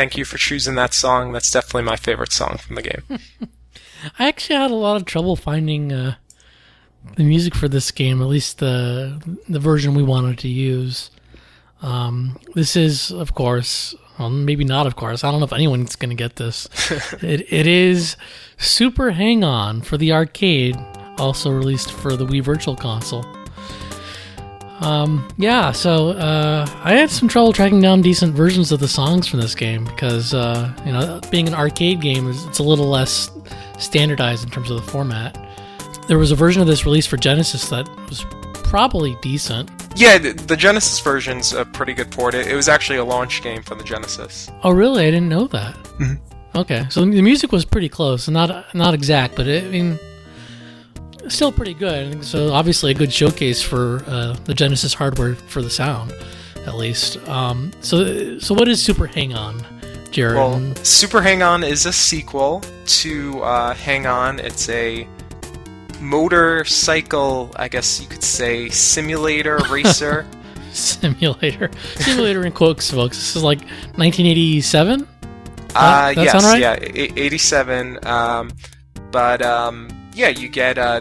Thank 0.00 0.16
you 0.16 0.24
for 0.24 0.38
choosing 0.38 0.76
that 0.76 0.94
song. 0.94 1.32
That's 1.32 1.50
definitely 1.50 1.82
my 1.82 1.96
favorite 1.96 2.32
song 2.32 2.56
from 2.56 2.76
the 2.76 2.82
game. 2.82 3.02
I 4.18 4.28
actually 4.28 4.56
had 4.56 4.70
a 4.70 4.74
lot 4.74 4.96
of 4.96 5.04
trouble 5.04 5.36
finding 5.36 5.92
uh, 5.92 6.14
the 7.16 7.22
music 7.22 7.54
for 7.54 7.68
this 7.68 7.90
game, 7.90 8.22
at 8.22 8.28
least 8.28 8.60
the 8.60 9.20
the 9.46 9.58
version 9.58 9.94
we 9.94 10.02
wanted 10.02 10.38
to 10.38 10.48
use. 10.48 11.10
Um, 11.82 12.40
this 12.54 12.76
is, 12.76 13.10
of 13.10 13.34
course, 13.34 13.94
well, 14.18 14.30
maybe 14.30 14.64
not, 14.64 14.86
of 14.86 14.96
course. 14.96 15.22
I 15.22 15.30
don't 15.30 15.40
know 15.40 15.46
if 15.46 15.52
anyone's 15.52 15.96
going 15.96 16.10
to 16.10 16.16
get 16.16 16.36
this. 16.36 16.66
it, 17.22 17.52
it 17.52 17.66
is 17.66 18.16
Super 18.56 19.10
Hang 19.10 19.44
On 19.44 19.82
for 19.82 19.98
the 19.98 20.12
arcade, 20.12 20.78
also 21.18 21.50
released 21.50 21.92
for 21.92 22.16
the 22.16 22.26
Wii 22.26 22.42
Virtual 22.42 22.74
Console. 22.74 23.39
Um, 24.80 25.28
yeah, 25.36 25.72
so 25.72 26.10
uh, 26.10 26.66
I 26.82 26.94
had 26.94 27.10
some 27.10 27.28
trouble 27.28 27.52
tracking 27.52 27.80
down 27.80 28.00
decent 28.00 28.34
versions 28.34 28.72
of 28.72 28.80
the 28.80 28.88
songs 28.88 29.26
from 29.26 29.40
this 29.40 29.54
game 29.54 29.84
because, 29.84 30.32
uh, 30.32 30.74
you 30.86 30.92
know, 30.92 31.20
being 31.30 31.46
an 31.46 31.54
arcade 31.54 32.00
game, 32.00 32.30
it's 32.30 32.58
a 32.58 32.62
little 32.62 32.88
less 32.88 33.30
standardized 33.78 34.44
in 34.44 34.50
terms 34.50 34.70
of 34.70 34.84
the 34.84 34.90
format. 34.90 35.36
There 36.08 36.18
was 36.18 36.32
a 36.32 36.34
version 36.34 36.62
of 36.62 36.68
this 36.68 36.86
released 36.86 37.08
for 37.08 37.18
Genesis 37.18 37.68
that 37.68 37.88
was 38.08 38.24
probably 38.54 39.16
decent. 39.20 39.70
Yeah, 39.96 40.16
the, 40.16 40.32
the 40.32 40.56
Genesis 40.56 40.98
version's 41.00 41.52
a 41.52 41.64
pretty 41.64 41.92
good 41.92 42.10
port. 42.10 42.34
It, 42.34 42.46
it, 42.46 42.54
was 42.54 42.68
actually 42.68 42.98
a 42.98 43.04
launch 43.04 43.42
game 43.42 43.62
for 43.62 43.74
the 43.74 43.84
Genesis. 43.84 44.50
Oh, 44.62 44.70
really? 44.70 45.06
I 45.06 45.10
didn't 45.10 45.28
know 45.28 45.46
that. 45.48 45.74
Mm-hmm. 45.74 46.58
Okay, 46.58 46.86
so 46.88 47.04
the 47.04 47.22
music 47.22 47.52
was 47.52 47.64
pretty 47.64 47.88
close, 47.88 48.28
not 48.28 48.74
not 48.74 48.92
exact, 48.92 49.36
but 49.36 49.46
it, 49.46 49.62
I 49.64 49.68
mean, 49.68 49.98
still 51.28 51.52
pretty 51.52 51.74
good. 51.74 52.24
So 52.24 52.52
obviously 52.52 52.90
a 52.90 52.94
good 52.94 53.12
showcase 53.12 53.62
for 53.62 54.02
uh, 54.06 54.34
the 54.44 54.54
Genesis 54.54 54.94
hardware 54.94 55.34
for 55.34 55.62
the 55.62 55.70
sound, 55.70 56.12
at 56.66 56.74
least. 56.76 57.16
Um, 57.28 57.72
so 57.80 58.38
so 58.38 58.54
what 58.54 58.68
is 58.68 58.82
Super 58.82 59.06
Hang 59.06 59.34
On, 59.34 59.64
Jared? 60.10 60.36
Well, 60.36 60.74
Super 60.76 61.22
Hang 61.22 61.42
On 61.42 61.62
is 61.62 61.86
a 61.86 61.92
sequel 61.92 62.62
to 62.86 63.40
uh, 63.42 63.74
Hang 63.74 64.06
On. 64.06 64.38
It's 64.38 64.68
a 64.68 65.06
motorcycle, 66.00 67.50
I 67.56 67.68
guess 67.68 68.00
you 68.00 68.08
could 68.08 68.24
say, 68.24 68.68
simulator 68.70 69.58
racer. 69.70 70.26
simulator, 70.72 71.70
simulator 71.96 72.46
in 72.46 72.52
quotes, 72.52 72.90
folks. 72.90 73.16
This 73.16 73.36
is 73.36 73.42
like 73.42 73.60
1987. 73.96 75.06
Uh, 75.74 76.12
yes, 76.16 76.44
right? 76.44 76.60
yeah, 76.60 76.76
87. 76.80 78.04
Um, 78.06 78.50
but 79.12 79.42
um, 79.42 79.88
yeah, 80.14 80.28
you 80.28 80.48
get 80.48 80.78
uh, 80.78 81.00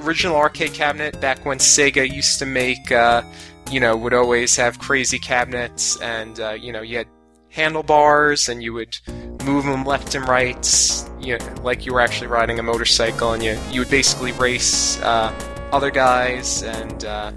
original 0.00 0.36
arcade 0.36 0.72
cabinet 0.72 1.20
back 1.20 1.44
when 1.44 1.58
Sega 1.58 2.10
used 2.10 2.38
to 2.38 2.46
make, 2.46 2.92
uh, 2.92 3.22
you 3.70 3.80
know, 3.80 3.96
would 3.96 4.14
always 4.14 4.56
have 4.56 4.78
crazy 4.78 5.18
cabinets, 5.18 6.00
and 6.00 6.38
uh, 6.40 6.50
you 6.50 6.72
know, 6.72 6.82
you 6.82 6.98
had 6.98 7.06
handlebars, 7.50 8.48
and 8.48 8.62
you 8.62 8.72
would 8.72 8.96
move 9.44 9.64
them 9.64 9.84
left 9.84 10.14
and 10.14 10.26
right, 10.28 11.04
you 11.20 11.38
know, 11.38 11.54
like 11.62 11.86
you 11.86 11.92
were 11.92 12.00
actually 12.00 12.26
riding 12.26 12.58
a 12.58 12.62
motorcycle, 12.62 13.32
and 13.32 13.42
you 13.42 13.58
you 13.70 13.80
would 13.80 13.90
basically 13.90 14.32
race 14.32 15.00
uh, 15.02 15.32
other 15.72 15.90
guys, 15.90 16.62
and 16.62 17.04
uh, 17.04 17.32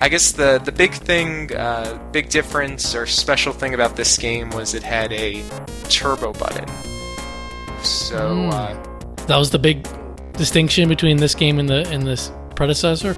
I 0.00 0.08
guess 0.08 0.32
the 0.32 0.60
the 0.64 0.72
big 0.72 0.92
thing, 0.92 1.54
uh, 1.54 1.98
big 2.12 2.28
difference 2.28 2.94
or 2.94 3.06
special 3.06 3.52
thing 3.52 3.74
about 3.74 3.96
this 3.96 4.16
game 4.18 4.50
was 4.50 4.74
it 4.74 4.82
had 4.82 5.12
a 5.12 5.42
turbo 5.88 6.32
button. 6.32 6.68
So 7.82 8.18
mm. 8.18 9.26
that 9.26 9.36
was 9.36 9.50
the 9.50 9.58
big 9.58 9.86
distinction 10.34 10.88
between 10.88 11.16
this 11.16 11.34
game 11.34 11.58
and 11.58 11.68
the 11.68 11.88
and 11.90 12.06
this 12.06 12.32
predecessor? 12.54 13.16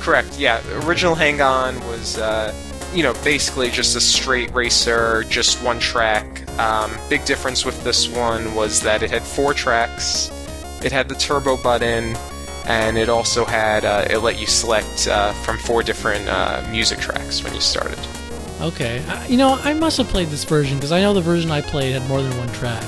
Correct. 0.00 0.38
Yeah, 0.38 0.60
original 0.84 1.14
Hang 1.14 1.40
On 1.40 1.78
was 1.86 2.18
uh, 2.18 2.54
you 2.94 3.02
know 3.02 3.14
basically 3.24 3.70
just 3.70 3.96
a 3.96 4.00
straight 4.00 4.52
racer, 4.52 5.24
just 5.24 5.62
one 5.62 5.78
track. 5.78 6.26
Um, 6.58 6.92
big 7.08 7.24
difference 7.24 7.64
with 7.64 7.82
this 7.84 8.08
one 8.08 8.54
was 8.54 8.80
that 8.82 9.02
it 9.02 9.10
had 9.10 9.22
four 9.22 9.54
tracks. 9.54 10.30
It 10.84 10.92
had 10.92 11.08
the 11.08 11.14
turbo 11.14 11.56
button, 11.62 12.16
and 12.66 12.98
it 12.98 13.08
also 13.08 13.44
had 13.44 13.84
uh, 13.84 14.06
it 14.10 14.18
let 14.18 14.38
you 14.38 14.46
select 14.46 15.08
uh, 15.08 15.32
from 15.32 15.58
four 15.58 15.82
different 15.82 16.28
uh, 16.28 16.66
music 16.70 16.98
tracks 16.98 17.42
when 17.42 17.54
you 17.54 17.60
started. 17.60 17.98
Okay, 18.60 19.04
uh, 19.08 19.24
you 19.26 19.36
know 19.36 19.54
I 19.62 19.74
must 19.74 19.98
have 19.98 20.08
played 20.08 20.28
this 20.28 20.44
version 20.44 20.76
because 20.76 20.92
I 20.92 21.00
know 21.00 21.14
the 21.14 21.20
version 21.20 21.50
I 21.50 21.60
played 21.60 21.92
had 21.92 22.08
more 22.08 22.22
than 22.22 22.36
one 22.38 22.48
track. 22.48 22.84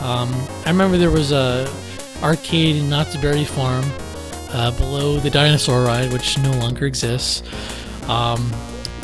Um, 0.00 0.32
I 0.64 0.70
remember 0.70 0.96
there 0.96 1.10
was 1.10 1.32
a 1.32 1.70
arcade 2.22 2.76
in 2.76 2.88
Knott's 2.88 3.16
Berry 3.16 3.44
Farm 3.44 3.84
uh, 4.52 4.70
below 4.72 5.18
the 5.18 5.30
dinosaur 5.30 5.84
ride, 5.84 6.12
which 6.12 6.38
no 6.38 6.52
longer 6.52 6.86
exists. 6.86 7.42
Um, 8.08 8.50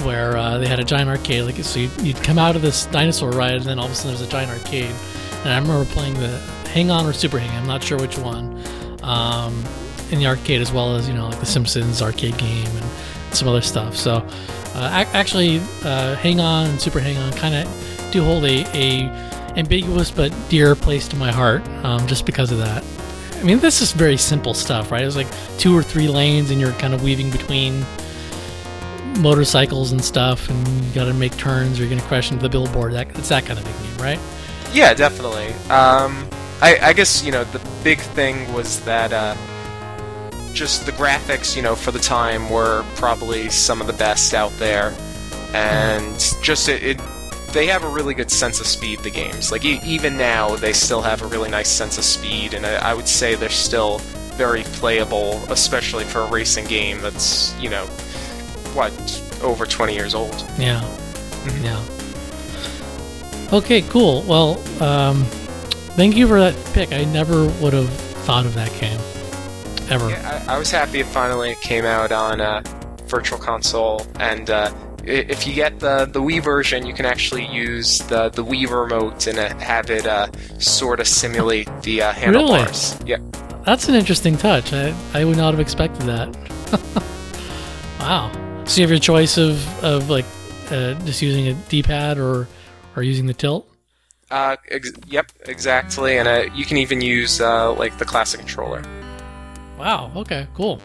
where 0.02 0.37
uh, 0.37 0.59
they 0.59 0.66
had 0.66 0.79
a 0.79 0.85
giant 0.85 1.09
arcade, 1.09 1.44
like 1.44 1.57
so 1.57 1.81
you'd, 1.81 2.00
you'd, 2.00 2.22
come 2.22 2.38
out 2.38 2.55
of 2.55 2.62
this 2.62 2.87
dinosaur 2.87 3.31
ride, 3.31 3.55
and 3.55 3.64
then 3.64 3.79
all 3.79 3.87
of 3.87 3.92
a 3.92 3.94
sudden 3.94 4.16
there's 4.16 4.26
a 4.26 4.31
giant 4.31 4.50
arcade. 4.50 4.94
And 5.40 5.48
I 5.52 5.59
remember 5.59 5.85
playing 5.92 6.14
the 6.14 6.38
Hang 6.68 6.90
On 6.90 7.07
or 7.07 7.12
Super 7.12 7.38
Hang. 7.38 7.50
On, 7.50 7.57
I'm 7.62 7.66
not 7.66 7.83
sure 7.83 7.98
which 7.98 8.18
one. 8.18 8.62
Um, 9.02 9.64
in 10.11 10.18
the 10.18 10.26
arcade, 10.26 10.61
as 10.61 10.72
well 10.72 10.94
as 10.96 11.09
you 11.09 11.14
know, 11.14 11.29
like 11.29 11.40
the 11.40 11.46
Simpsons 11.46 12.02
arcade 12.02 12.37
game 12.38 12.66
and 12.66 13.35
some 13.35 13.48
other 13.48 13.62
stuff. 13.62 13.96
So, 13.96 14.16
uh, 14.74 15.05
actually, 15.12 15.61
uh, 15.83 16.16
Hang 16.16 16.40
On 16.40 16.66
and 16.66 16.81
Super 16.81 17.00
Hang 17.00 17.16
On 17.16 17.33
kind 17.33 17.55
of 17.55 18.11
do 18.12 18.22
hold 18.22 18.44
a, 18.44 18.64
a 18.76 19.09
ambiguous 19.57 20.11
but 20.11 20.33
dear 20.48 20.74
place 20.74 21.09
to 21.09 21.16
my 21.16 21.33
heart, 21.33 21.66
um, 21.85 22.07
just 22.07 22.26
because 22.26 22.52
of 22.52 22.59
that. 22.59 22.85
I 23.37 23.42
mean, 23.42 23.59
this 23.61 23.81
is 23.81 23.92
very 23.92 24.16
simple 24.16 24.55
stuff, 24.55 24.90
right? 24.90 25.05
It's 25.05 25.16
like 25.16 25.29
two 25.59 25.77
or 25.77 25.83
three 25.83 26.09
lanes, 26.09 26.51
and 26.51 26.61
you're 26.61 26.72
kind 26.72 26.94
of 26.94 27.03
weaving 27.03 27.31
between 27.31 27.85
motorcycles 29.18 29.92
and 29.92 30.05
stuff, 30.05 30.49
and 30.49 30.66
you 30.85 30.94
got 30.94 31.05
to 31.05 31.14
make 31.14 31.37
turns, 31.37 31.79
or 31.79 31.83
you're 31.83 31.90
going 31.90 32.01
to 32.01 32.07
crash 32.07 32.31
into 32.31 32.42
the 32.42 32.49
billboard. 32.49 32.94
That, 32.94 33.16
it's 33.18 33.29
that 33.29 33.44
kind 33.44 33.59
of 33.59 33.64
big 33.64 33.75
game, 33.75 33.99
right? 33.99 34.18
Yeah, 34.72 34.94
definitely. 34.94 35.49
Um, 35.70 36.29
I, 36.61 36.79
I, 36.83 36.92
guess 36.92 37.25
you 37.25 37.33
know 37.33 37.44
the 37.44 37.61
big 37.85 38.01
thing 38.01 38.53
was 38.53 38.81
that 38.81 39.12
uh, 39.12 39.37
just 40.53 40.87
the 40.87 40.92
graphics, 40.92 41.55
you 41.55 41.62
know, 41.62 41.75
for 41.75 41.90
the 41.90 41.99
time 41.99 42.49
were 42.51 42.85
probably 42.96 43.51
some 43.51 43.81
of 43.81 43.87
the 43.87 43.92
best 43.92 44.35
out 44.35 44.53
there, 44.59 44.94
and 45.53 46.18
just 46.42 46.68
it, 46.68 46.83
it 46.83 47.01
they 47.57 47.66
have 47.66 47.85
a 47.85 47.88
really 47.88 48.12
good 48.12 48.31
sense 48.31 48.61
of 48.61 48.66
speed. 48.66 48.99
The 49.01 49.11
games, 49.11 49.51
like 49.51 49.64
e- 49.64 49.81
even 49.83 50.19
now, 50.19 50.57
they 50.57 50.75
still 50.75 51.01
have 51.01 51.23
a 51.23 51.27
really 51.27 51.49
nice 51.49 51.71
sense 51.71 51.97
of 51.97 52.05
speed, 52.05 52.53
and 52.53 52.66
I, 52.66 52.90
I 52.90 52.95
would 52.95 53.09
say 53.09 53.35
they're 53.35 53.49
still 53.49 53.99
very 54.37 54.62
playable, 54.62 55.42
especially 55.51 56.05
for 56.05 56.21
a 56.21 56.31
racing 56.31 56.66
game 56.66 57.01
that's 57.01 57.59
you 57.59 57.71
know 57.71 57.87
what 58.77 58.92
over 59.42 59.64
20 59.64 59.95
years 59.95 60.14
old. 60.14 60.35
Yeah, 60.59 60.83
mm-hmm. 60.83 61.64
yeah. 61.64 63.57
Okay, 63.57 63.81
cool. 63.83 64.23
Well, 64.23 64.59
um, 64.83 65.25
thank 65.97 66.14
you 66.14 66.29
for 66.29 66.38
that 66.38 66.55
pick. 66.75 66.92
I 66.92 67.05
never 67.05 67.47
would 67.62 67.73
have 67.73 67.88
thought 68.27 68.45
of 68.45 68.53
that 68.55 68.71
game 68.79 69.01
ever. 69.88 70.11
Yeah, 70.11 70.45
I, 70.47 70.57
I 70.57 70.59
was 70.59 70.71
happy 70.71 71.01
it 71.01 71.07
finally 71.07 71.57
came 71.62 71.87
out 71.87 72.12
on 72.12 72.42
uh, 72.42 72.62
Virtual 73.07 73.38
Console, 73.38 74.07
and 74.21 74.51
uh, 74.51 74.71
if 75.07 75.47
you 75.47 75.55
get 75.55 75.79
the 75.79 76.07
the 76.07 76.21
Wii 76.21 76.42
version, 76.42 76.87
you 76.87 76.92
can 76.92 77.07
actually 77.07 77.47
use 77.47 77.99
the 78.01 78.29
the 78.31 78.45
Wii 78.45 78.69
remote 78.69 79.27
and 79.27 79.38
uh, 79.38 79.57
have 79.59 79.90
it 79.90 80.07
uh, 80.07 80.29
sort 80.59 81.01
of 81.01 81.07
simulate 81.07 81.69
the 81.83 82.03
uh, 82.03 82.12
handlebars. 82.12 82.97
Really? 83.01 83.12
Yeah, 83.12 83.19
that's 83.64 83.88
an 83.88 83.95
interesting 83.95 84.37
touch. 84.37 84.73
I 84.73 84.95
I 85.14 85.25
would 85.25 85.37
not 85.37 85.53
have 85.53 85.61
expected 85.61 86.03
that. 86.07 86.29
wow. 88.01 88.31
So 88.66 88.81
you 88.81 88.83
have 88.83 88.90
your 88.90 88.99
choice 88.99 89.38
of 89.38 89.85
of 89.85 90.11
like 90.11 90.27
uh, 90.71 90.95
just 91.05 91.23
using 91.23 91.49
a 91.49 91.55
D 91.69 91.83
pad 91.83 92.19
or 92.19 92.49
or 92.97 93.03
using 93.03 93.27
the 93.27 93.35
tilt. 93.35 93.69
Uh, 94.29 94.57
ex- 94.69 94.90
yep, 95.07 95.31
exactly, 95.45 96.19
and 96.19 96.27
uh, 96.27 96.53
you 96.53 96.64
can 96.64 96.79
even 96.79 97.01
use 97.01 97.40
uh, 97.40 97.73
like 97.75 97.97
the 97.99 98.05
classic 98.05 98.40
controller. 98.40 98.83
Wow. 99.79 100.11
Okay. 100.16 100.49
Cool. 100.55 100.81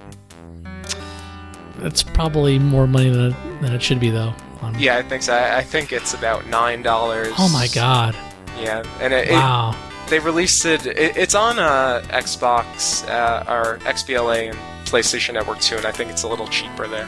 That's 1.81 2.03
probably 2.03 2.59
more 2.59 2.87
money 2.87 3.09
than 3.09 3.31
it, 3.31 3.61
than 3.61 3.73
it 3.73 3.81
should 3.81 3.99
be, 3.99 4.09
though. 4.09 4.33
yeah, 4.77 4.97
I 4.97 5.01
think 5.01 5.23
so. 5.23 5.35
I, 5.35 5.63
think 5.63 5.91
it's 5.91 6.13
about 6.13 6.47
nine 6.47 6.83
dollars. 6.83 7.33
Oh 7.37 7.49
my 7.49 7.67
god. 7.73 8.15
Yeah, 8.59 8.83
and 8.99 9.13
it, 9.13 9.29
wow. 9.29 9.71
It, 9.71 10.09
they 10.09 10.19
released 10.19 10.65
it, 10.65 10.85
it. 10.85 11.17
It's 11.17 11.33
on 11.33 11.57
uh, 11.57 12.03
Xbox 12.09 13.07
uh, 13.09 13.51
or 13.51 13.77
XBLA 13.79 14.49
and 14.49 14.59
PlayStation 14.85 15.33
Network 15.33 15.59
too, 15.59 15.77
and 15.77 15.85
I 15.85 15.91
think 15.91 16.11
it's 16.11 16.23
a 16.23 16.27
little 16.27 16.47
cheaper 16.47 16.87
there. 16.87 17.07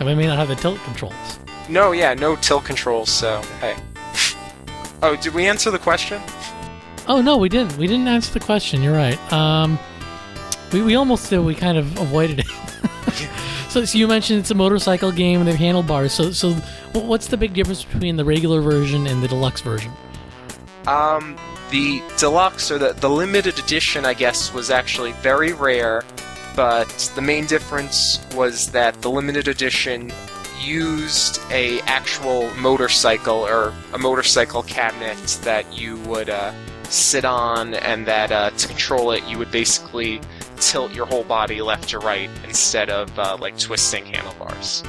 And 0.00 0.08
we 0.08 0.14
may 0.14 0.26
not 0.26 0.38
have 0.38 0.48
the 0.48 0.56
tilt 0.56 0.78
controls. 0.80 1.38
No, 1.68 1.92
yeah, 1.92 2.14
no 2.14 2.34
tilt 2.36 2.64
controls. 2.64 3.10
So 3.10 3.42
hey. 3.60 3.76
oh, 5.02 5.16
did 5.20 5.34
we 5.34 5.46
answer 5.46 5.70
the 5.70 5.78
question? 5.78 6.20
Oh 7.06 7.20
no, 7.20 7.36
we 7.36 7.48
didn't. 7.48 7.76
We 7.76 7.86
didn't 7.86 8.08
answer 8.08 8.32
the 8.32 8.40
question. 8.40 8.82
You're 8.82 8.94
right. 8.94 9.32
Um, 9.32 9.78
we 10.72 10.82
we 10.82 10.94
almost 10.94 11.30
did. 11.30 11.40
We 11.40 11.54
kind 11.54 11.78
of 11.78 11.96
avoided 11.98 12.40
it. 12.40 12.46
So, 13.68 13.84
so 13.84 13.98
you 13.98 14.08
mentioned 14.08 14.40
it's 14.40 14.50
a 14.50 14.54
motorcycle 14.54 15.12
game 15.12 15.40
and 15.40 15.46
they 15.46 15.52
have 15.52 15.60
handlebars. 15.60 16.12
So, 16.12 16.32
so 16.32 16.52
what's 16.92 17.26
the 17.26 17.36
big 17.36 17.54
difference 17.54 17.84
between 17.84 18.16
the 18.16 18.24
regular 18.24 18.60
version 18.60 19.06
and 19.06 19.22
the 19.22 19.28
deluxe 19.28 19.60
version? 19.60 19.92
Um, 20.86 21.36
the 21.70 22.02
deluxe 22.16 22.70
or 22.70 22.78
the, 22.78 22.94
the 22.94 23.10
limited 23.10 23.58
edition, 23.58 24.04
I 24.04 24.14
guess, 24.14 24.52
was 24.54 24.70
actually 24.70 25.12
very 25.12 25.52
rare. 25.52 26.04
But 26.56 27.12
the 27.14 27.22
main 27.22 27.46
difference 27.46 28.18
was 28.34 28.72
that 28.72 29.00
the 29.02 29.10
limited 29.10 29.46
edition, 29.46 30.10
used 30.60 31.40
a 31.50 31.80
actual 31.82 32.52
motorcycle 32.54 33.46
or 33.46 33.72
a 33.92 33.98
motorcycle 33.98 34.62
cabinet 34.64 35.16
that 35.42 35.72
you 35.72 35.96
would 36.00 36.28
uh, 36.28 36.52
sit 36.84 37.24
on, 37.24 37.74
and 37.74 38.06
that 38.06 38.32
uh, 38.32 38.50
to 38.50 38.66
control 38.66 39.12
it, 39.12 39.24
you 39.24 39.38
would 39.38 39.50
basically 39.50 40.20
tilt 40.60 40.92
your 40.92 41.06
whole 41.06 41.24
body 41.24 41.62
left 41.62 41.88
to 41.90 41.98
right 41.98 42.30
instead 42.44 42.90
of 42.90 43.16
uh, 43.18 43.36
like 43.40 43.58
twisting 43.58 44.06
handlebars. 44.06 44.82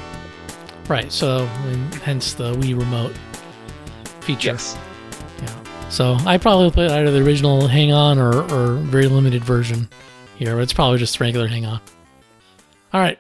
Right. 0.88 1.12
So, 1.12 1.46
and 1.66 1.94
hence 1.96 2.34
the 2.34 2.54
Wii 2.56 2.78
remote 2.78 3.14
feature. 4.22 4.50
Yes. 4.50 4.78
Yeah. 5.42 5.90
So 5.90 6.18
I 6.26 6.38
probably 6.38 6.72
played 6.72 6.92
either 6.92 7.12
the 7.12 7.24
original 7.24 7.68
Hang 7.68 7.92
On 7.92 8.18
or, 8.18 8.42
or 8.52 8.74
very 8.76 9.08
limited 9.08 9.44
version 9.44 9.88
here. 10.36 10.60
It's 10.60 10.74
probably 10.74 10.98
just 10.98 11.20
regular 11.20 11.48
Hang 11.48 11.66
On. 11.66 11.80
All 12.94 13.02
right. 13.02 13.20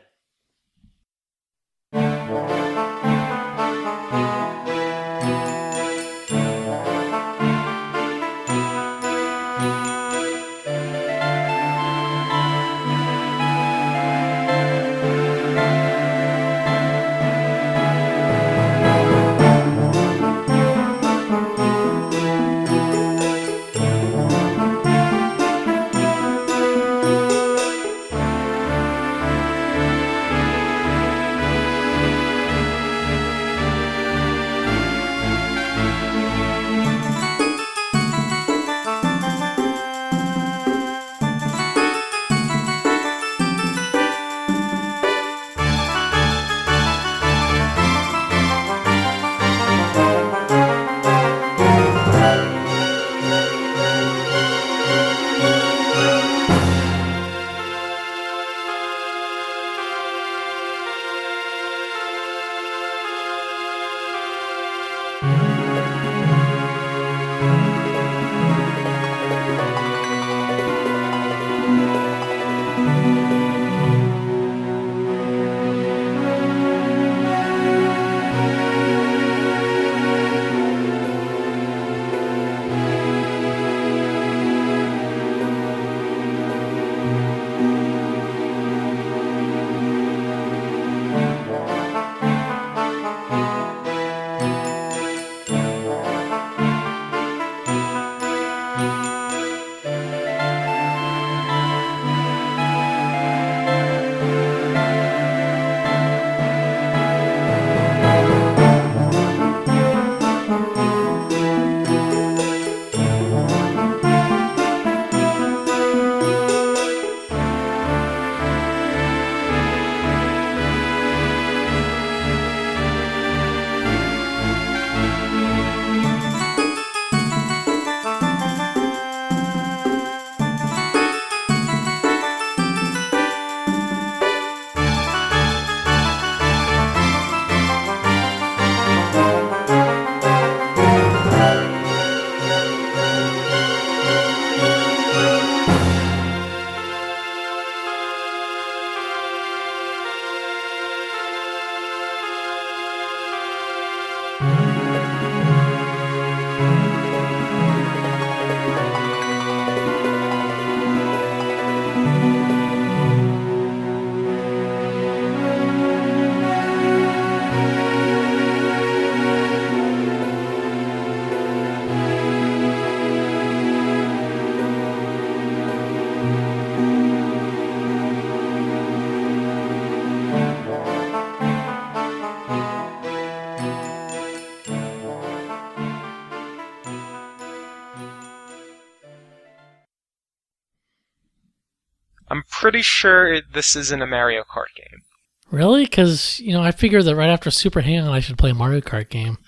Pretty 192.69 192.83
sure 192.83 193.41
this 193.41 193.75
isn't 193.75 194.03
a 194.03 194.05
Mario 194.05 194.43
Kart 194.43 194.75
game. 194.75 195.01
Really? 195.49 195.85
Because 195.85 196.39
you 196.39 196.53
know, 196.53 196.61
I 196.61 196.69
figured 196.69 197.05
that 197.05 197.15
right 197.15 197.31
after 197.31 197.49
Super 197.49 197.81
Hang 197.81 198.01
On, 198.01 198.09
I 198.09 198.19
should 198.19 198.37
play 198.37 198.51
a 198.51 198.53
Mario 198.53 198.79
Kart 198.81 199.09
game, 199.09 199.39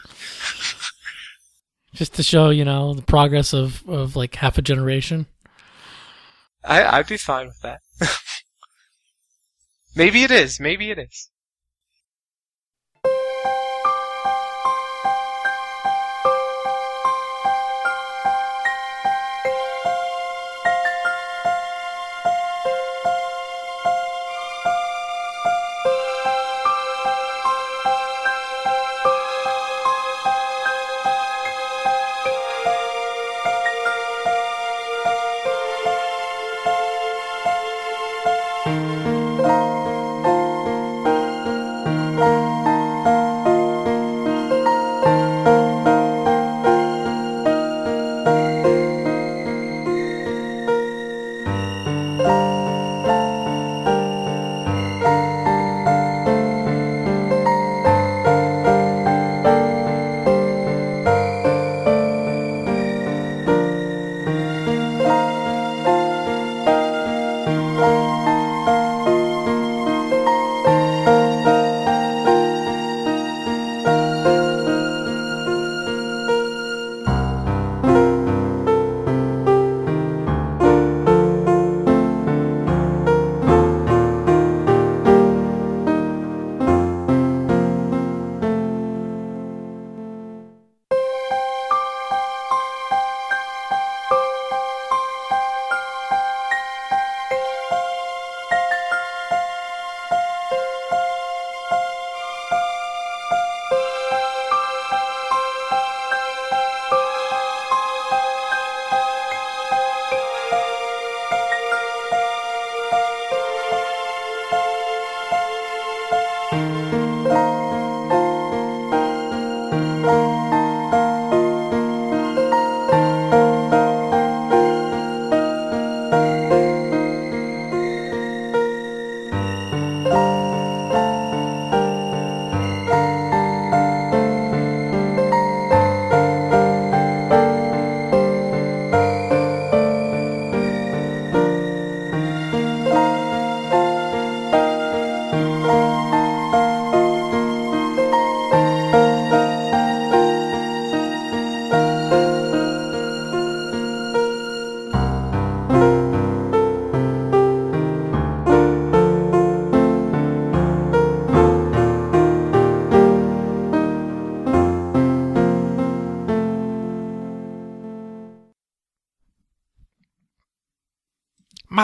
just 1.93 2.15
to 2.15 2.23
show 2.23 2.49
you 2.49 2.65
know 2.65 2.95
the 2.95 3.03
progress 3.03 3.53
of 3.53 3.87
of 3.87 4.15
like 4.15 4.33
half 4.33 4.57
a 4.57 4.63
generation. 4.63 5.27
I 6.63 6.83
I'd 6.83 7.07
be 7.07 7.17
fine 7.17 7.45
with 7.45 7.61
that. 7.61 7.81
maybe 9.95 10.23
it 10.23 10.31
is. 10.31 10.59
Maybe 10.59 10.89
it 10.89 10.97
is. 10.97 11.29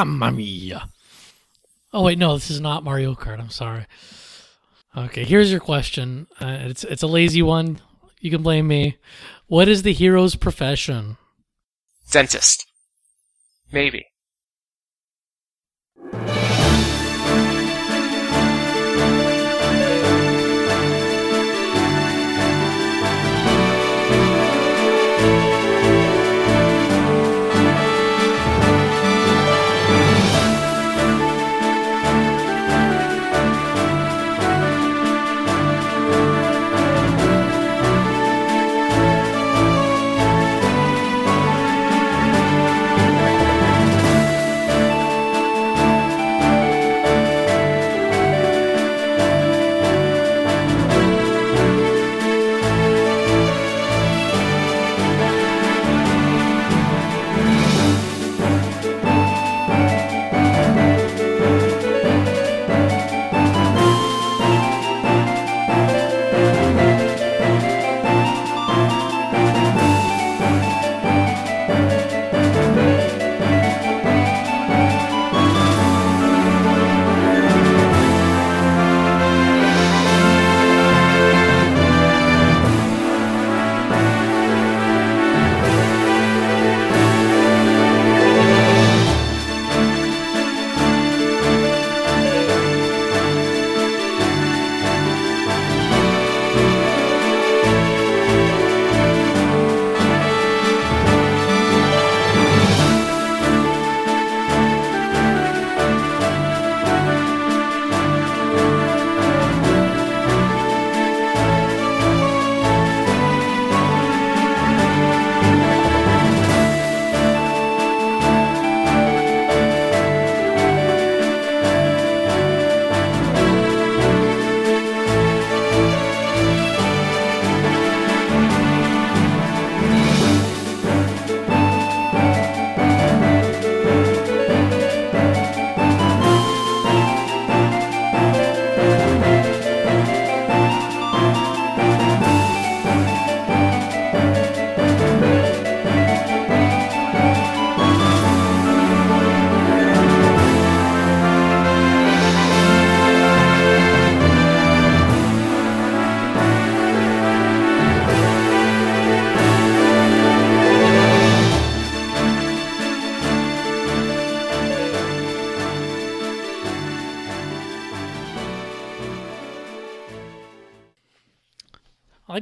Mamma 0.07 0.31
mia. 0.31 0.89
Oh 1.93 2.03
wait, 2.03 2.17
no, 2.17 2.33
this 2.35 2.49
is 2.49 2.61
not 2.61 2.83
Mario 2.83 3.13
Kart. 3.13 3.39
I'm 3.39 3.49
sorry. 3.49 3.85
Okay, 4.95 5.23
here's 5.23 5.51
your 5.51 5.59
question. 5.59 6.27
Uh, 6.39 6.57
it's 6.61 6.83
it's 6.83 7.03
a 7.03 7.07
lazy 7.07 7.41
one. 7.41 7.81
You 8.19 8.31
can 8.31 8.41
blame 8.41 8.67
me. 8.67 8.97
What 9.47 9.67
is 9.67 9.83
the 9.83 9.93
hero's 9.93 10.35
profession? 10.35 11.17
Dentist. 12.09 12.65
Maybe. 13.71 14.07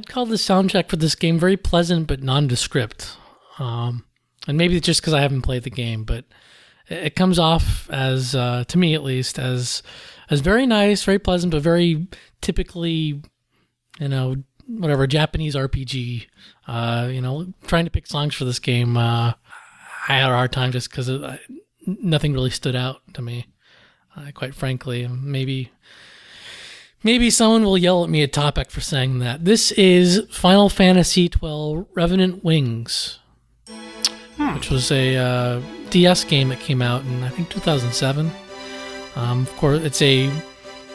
Call 0.00 0.26
the 0.26 0.36
soundtrack 0.36 0.88
for 0.88 0.96
this 0.96 1.14
game 1.14 1.38
very 1.38 1.56
pleasant 1.56 2.06
but 2.06 2.22
nondescript. 2.22 3.16
Um, 3.58 4.04
and 4.46 4.58
maybe 4.58 4.76
it's 4.76 4.86
just 4.86 5.00
because 5.00 5.14
I 5.14 5.20
haven't 5.20 5.42
played 5.42 5.62
the 5.62 5.70
game, 5.70 6.04
but 6.04 6.24
it, 6.88 7.06
it 7.06 7.16
comes 7.16 7.38
off 7.38 7.88
as, 7.90 8.34
uh, 8.34 8.64
to 8.68 8.78
me 8.78 8.94
at 8.94 9.02
least, 9.02 9.38
as 9.38 9.82
as 10.28 10.40
very 10.40 10.66
nice, 10.66 11.04
very 11.04 11.18
pleasant, 11.18 11.52
but 11.52 11.62
very 11.62 12.08
typically, 12.40 13.22
you 14.00 14.08
know, 14.08 14.36
whatever 14.66 15.06
Japanese 15.06 15.54
RPG. 15.54 16.26
Uh, 16.66 17.08
you 17.10 17.20
know, 17.20 17.52
trying 17.66 17.84
to 17.84 17.90
pick 17.90 18.06
songs 18.06 18.34
for 18.34 18.44
this 18.44 18.58
game, 18.58 18.96
uh, 18.96 19.32
I 20.08 20.12
had 20.12 20.30
a 20.30 20.34
hard 20.34 20.52
time 20.52 20.72
just 20.72 20.90
because 20.90 21.10
nothing 21.86 22.32
really 22.32 22.50
stood 22.50 22.76
out 22.76 23.02
to 23.14 23.22
me. 23.22 23.46
Uh, 24.16 24.30
quite 24.34 24.54
frankly, 24.54 25.06
maybe 25.06 25.70
Maybe 27.06 27.30
someone 27.30 27.62
will 27.62 27.78
yell 27.78 28.02
at 28.02 28.10
me 28.10 28.24
at 28.24 28.32
Topic 28.32 28.68
for 28.68 28.80
saying 28.80 29.20
that. 29.20 29.44
This 29.44 29.70
is 29.70 30.26
Final 30.28 30.68
Fantasy 30.68 31.28
XII 31.28 31.84
Revenant 31.94 32.42
Wings, 32.42 33.20
hmm. 33.68 34.54
which 34.56 34.70
was 34.70 34.90
a 34.90 35.16
uh, 35.16 35.62
DS 35.90 36.24
game 36.24 36.48
that 36.48 36.58
came 36.58 36.82
out 36.82 37.04
in, 37.04 37.22
I 37.22 37.28
think, 37.28 37.48
2007. 37.48 38.28
Um, 39.14 39.42
of 39.42 39.56
course, 39.56 39.82
it's 39.82 40.02
a. 40.02 40.32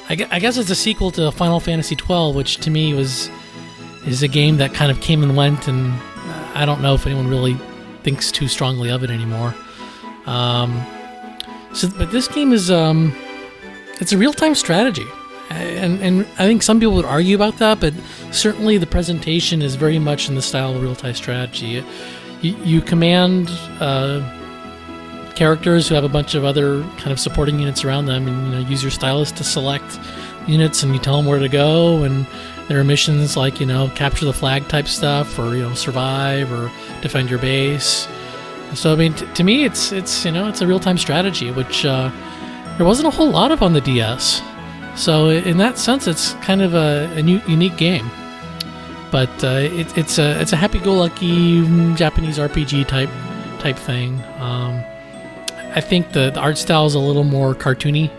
I 0.09 0.39
guess 0.39 0.57
it's 0.57 0.69
a 0.69 0.75
sequel 0.75 1.11
to 1.11 1.31
Final 1.31 1.61
Fantasy 1.61 1.95
XII, 1.95 2.33
which 2.33 2.57
to 2.57 2.69
me 2.69 2.93
was 2.93 3.29
is 4.05 4.21
a 4.21 4.27
game 4.27 4.57
that 4.57 4.73
kind 4.73 4.91
of 4.91 4.99
came 4.99 5.23
and 5.23 5.37
went, 5.37 5.69
and 5.69 5.93
I 6.55 6.65
don't 6.65 6.81
know 6.81 6.93
if 6.93 7.05
anyone 7.05 7.29
really 7.29 7.55
thinks 8.03 8.33
too 8.33 8.49
strongly 8.49 8.91
of 8.91 9.05
it 9.05 9.11
anymore. 9.11 9.55
Um, 10.25 10.85
so, 11.71 11.87
but 11.97 12.11
this 12.11 12.27
game 12.27 12.51
is 12.51 12.69
um, 12.69 13.15
it's 14.01 14.11
a 14.11 14.17
real 14.17 14.33
time 14.33 14.55
strategy 14.55 15.07
and 15.57 16.01
and 16.01 16.21
I 16.39 16.45
think 16.45 16.63
some 16.63 16.79
people 16.79 16.95
would 16.95 17.05
argue 17.05 17.35
about 17.35 17.57
that, 17.57 17.79
but 17.79 17.93
certainly 18.31 18.77
the 18.77 18.87
presentation 18.87 19.61
is 19.61 19.75
very 19.75 19.99
much 19.99 20.29
in 20.29 20.35
the 20.35 20.41
style 20.41 20.75
of 20.75 20.81
real 20.81 20.95
time 20.95 21.13
strategy. 21.13 21.83
You, 22.41 22.55
you 22.63 22.81
command 22.81 23.49
uh, 23.79 24.21
characters 25.35 25.87
who 25.87 25.95
have 25.95 26.03
a 26.03 26.09
bunch 26.09 26.35
of 26.35 26.43
other 26.43 26.83
kind 26.97 27.11
of 27.11 27.19
supporting 27.19 27.59
units 27.59 27.83
around 27.83 28.05
them, 28.05 28.27
and 28.27 28.45
you 28.45 28.51
know 28.51 28.69
use 28.69 28.81
your 28.81 28.91
stylus 28.91 29.31
to 29.33 29.43
select 29.43 29.99
units, 30.47 30.83
and 30.83 30.93
you 30.93 30.99
tell 30.99 31.17
them 31.17 31.25
where 31.25 31.39
to 31.39 31.49
go. 31.49 32.03
And 32.03 32.25
there 32.67 32.79
are 32.79 32.83
missions 32.83 33.37
like 33.37 33.59
you 33.59 33.65
know 33.65 33.91
capture 33.95 34.25
the 34.25 34.33
flag 34.33 34.67
type 34.67 34.87
stuff, 34.87 35.37
or 35.39 35.55
you 35.55 35.63
know 35.63 35.73
survive 35.73 36.51
or 36.51 36.71
defend 37.01 37.29
your 37.29 37.39
base. 37.39 38.07
So 38.73 38.93
I 38.93 38.95
mean, 38.95 39.13
t- 39.13 39.25
to 39.25 39.43
me, 39.43 39.65
it's 39.65 39.91
it's 39.91 40.25
you 40.25 40.31
know 40.31 40.47
it's 40.47 40.61
a 40.61 40.67
real 40.67 40.79
time 40.79 40.97
strategy, 40.97 41.51
which 41.51 41.85
uh, 41.85 42.11
there 42.77 42.85
wasn't 42.85 43.07
a 43.07 43.11
whole 43.11 43.29
lot 43.29 43.51
of 43.51 43.61
on 43.61 43.73
the 43.73 43.81
DS. 43.81 44.41
So 44.95 45.29
in 45.29 45.57
that 45.57 45.77
sense, 45.77 46.07
it's 46.07 46.33
kind 46.35 46.61
of 46.61 46.73
a, 46.73 47.11
a 47.15 47.21
new, 47.21 47.41
unique 47.47 47.77
game. 47.77 48.09
But 49.11 49.43
uh, 49.43 49.59
it, 49.59 49.97
it's 49.97 50.17
a 50.19 50.39
it's 50.39 50.53
a 50.53 50.55
happy-go-lucky 50.55 51.95
Japanese 51.95 52.37
RPG 52.37 52.87
type 52.87 53.09
type 53.59 53.77
thing. 53.77 54.21
Um, 54.39 54.83
I 55.75 55.81
think 55.81 56.13
the, 56.13 56.31
the, 56.31 56.39
art 56.39 56.57
style 56.57 56.85
is 56.85 56.95
a 56.95 56.99
little 56.99 57.23
more 57.25 57.53
cartoony 57.53 58.09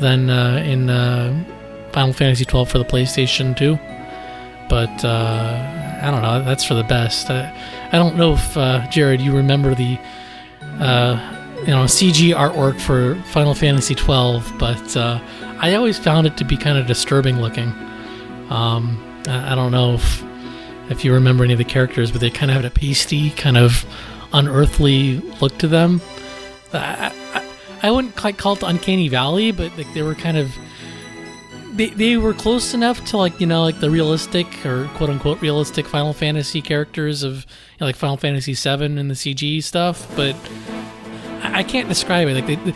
than 0.00 0.28
uh, 0.28 0.62
in 0.64 0.90
uh, 0.90 1.44
Final 1.92 2.12
Fantasy 2.12 2.44
XII 2.44 2.64
for 2.64 2.78
the 2.78 2.84
PlayStation 2.84 3.56
2. 3.56 3.78
But 4.68 5.04
uh, 5.04 5.98
I 6.02 6.10
don't 6.10 6.22
know. 6.22 6.42
That's 6.44 6.64
for 6.64 6.74
the 6.74 6.84
best. 6.84 7.30
I, 7.30 7.52
I 7.92 7.96
don't 7.96 8.16
know 8.16 8.34
if 8.34 8.56
uh, 8.56 8.88
Jared, 8.90 9.20
you 9.20 9.34
remember 9.34 9.74
the 9.74 9.98
uh, 10.80 11.36
you 11.60 11.68
know 11.68 11.84
CG 11.84 12.34
artwork 12.34 12.80
for 12.80 13.14
Final 13.30 13.54
Fantasy 13.54 13.94
XII, 13.94 14.42
but 14.58 14.96
I 15.60 15.74
always 15.74 15.98
found 15.98 16.26
it 16.26 16.36
to 16.38 16.44
be 16.44 16.56
kind 16.56 16.78
of 16.78 16.86
disturbing 16.86 17.40
looking. 17.40 17.68
Um, 18.50 19.04
I, 19.28 19.54
don't 19.54 19.72
know 19.72 19.94
if 19.94 20.24
if 20.90 21.04
you 21.04 21.12
remember 21.12 21.44
any 21.44 21.52
of 21.52 21.58
the 21.58 21.64
characters, 21.64 22.10
but 22.10 22.20
they 22.20 22.30
kind 22.30 22.50
of 22.50 22.56
had 22.56 22.64
a 22.64 22.70
pasty, 22.70 23.30
kind 23.30 23.58
of 23.58 23.84
unearthly 24.32 25.18
look 25.40 25.58
to 25.58 25.68
them. 25.68 26.00
I, 26.72 27.12
I, 27.34 27.44
I 27.82 27.90
wouldn't 27.90 28.16
quite 28.16 28.38
call 28.38 28.54
it 28.54 28.62
Uncanny 28.62 29.08
Valley, 29.08 29.52
but 29.52 29.76
like 29.76 29.92
they 29.94 30.02
were 30.02 30.14
kind 30.14 30.36
of 30.36 30.54
they, 31.74 31.90
they 31.90 32.16
were 32.16 32.34
close 32.34 32.74
enough 32.74 33.04
to 33.06 33.16
like 33.16 33.40
you 33.40 33.46
know 33.46 33.62
like 33.62 33.80
the 33.80 33.90
realistic 33.90 34.66
or 34.66 34.86
quote 34.94 35.10
unquote 35.10 35.40
realistic 35.40 35.86
Final 35.86 36.12
Fantasy 36.12 36.60
characters 36.60 37.22
of 37.22 37.36
you 37.36 37.80
know, 37.80 37.86
like 37.86 37.96
Final 37.96 38.16
Fantasy 38.16 38.54
VII 38.54 38.84
and 38.84 39.10
the 39.10 39.14
CG 39.14 39.62
stuff, 39.62 40.10
but 40.16 40.34
I, 41.42 41.60
I 41.60 41.62
can't 41.62 41.88
describe 41.88 42.28
it. 42.28 42.34
Like 42.34 42.46
they, 42.46 42.74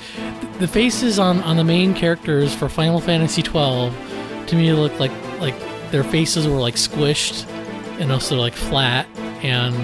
the, 0.59 0.69
faces 0.69 1.19
on 1.19 1.41
on 1.43 1.57
the 1.57 1.65
main 1.65 1.95
characters 1.95 2.55
for 2.55 2.69
Final 2.69 3.01
Fantasy 3.01 3.43
twelve 3.43 3.95
to 4.47 4.57
me 4.57 4.73
look 4.73 4.99
like 4.99 5.13
like 5.41 5.55
their 5.91 6.05
faces 6.05 6.47
were 6.47 6.59
like 6.59 6.75
squished 6.75 7.49
and 8.01 8.11
also 8.11 8.37
like 8.37 8.55
flat 8.55 9.07
and 9.43 9.75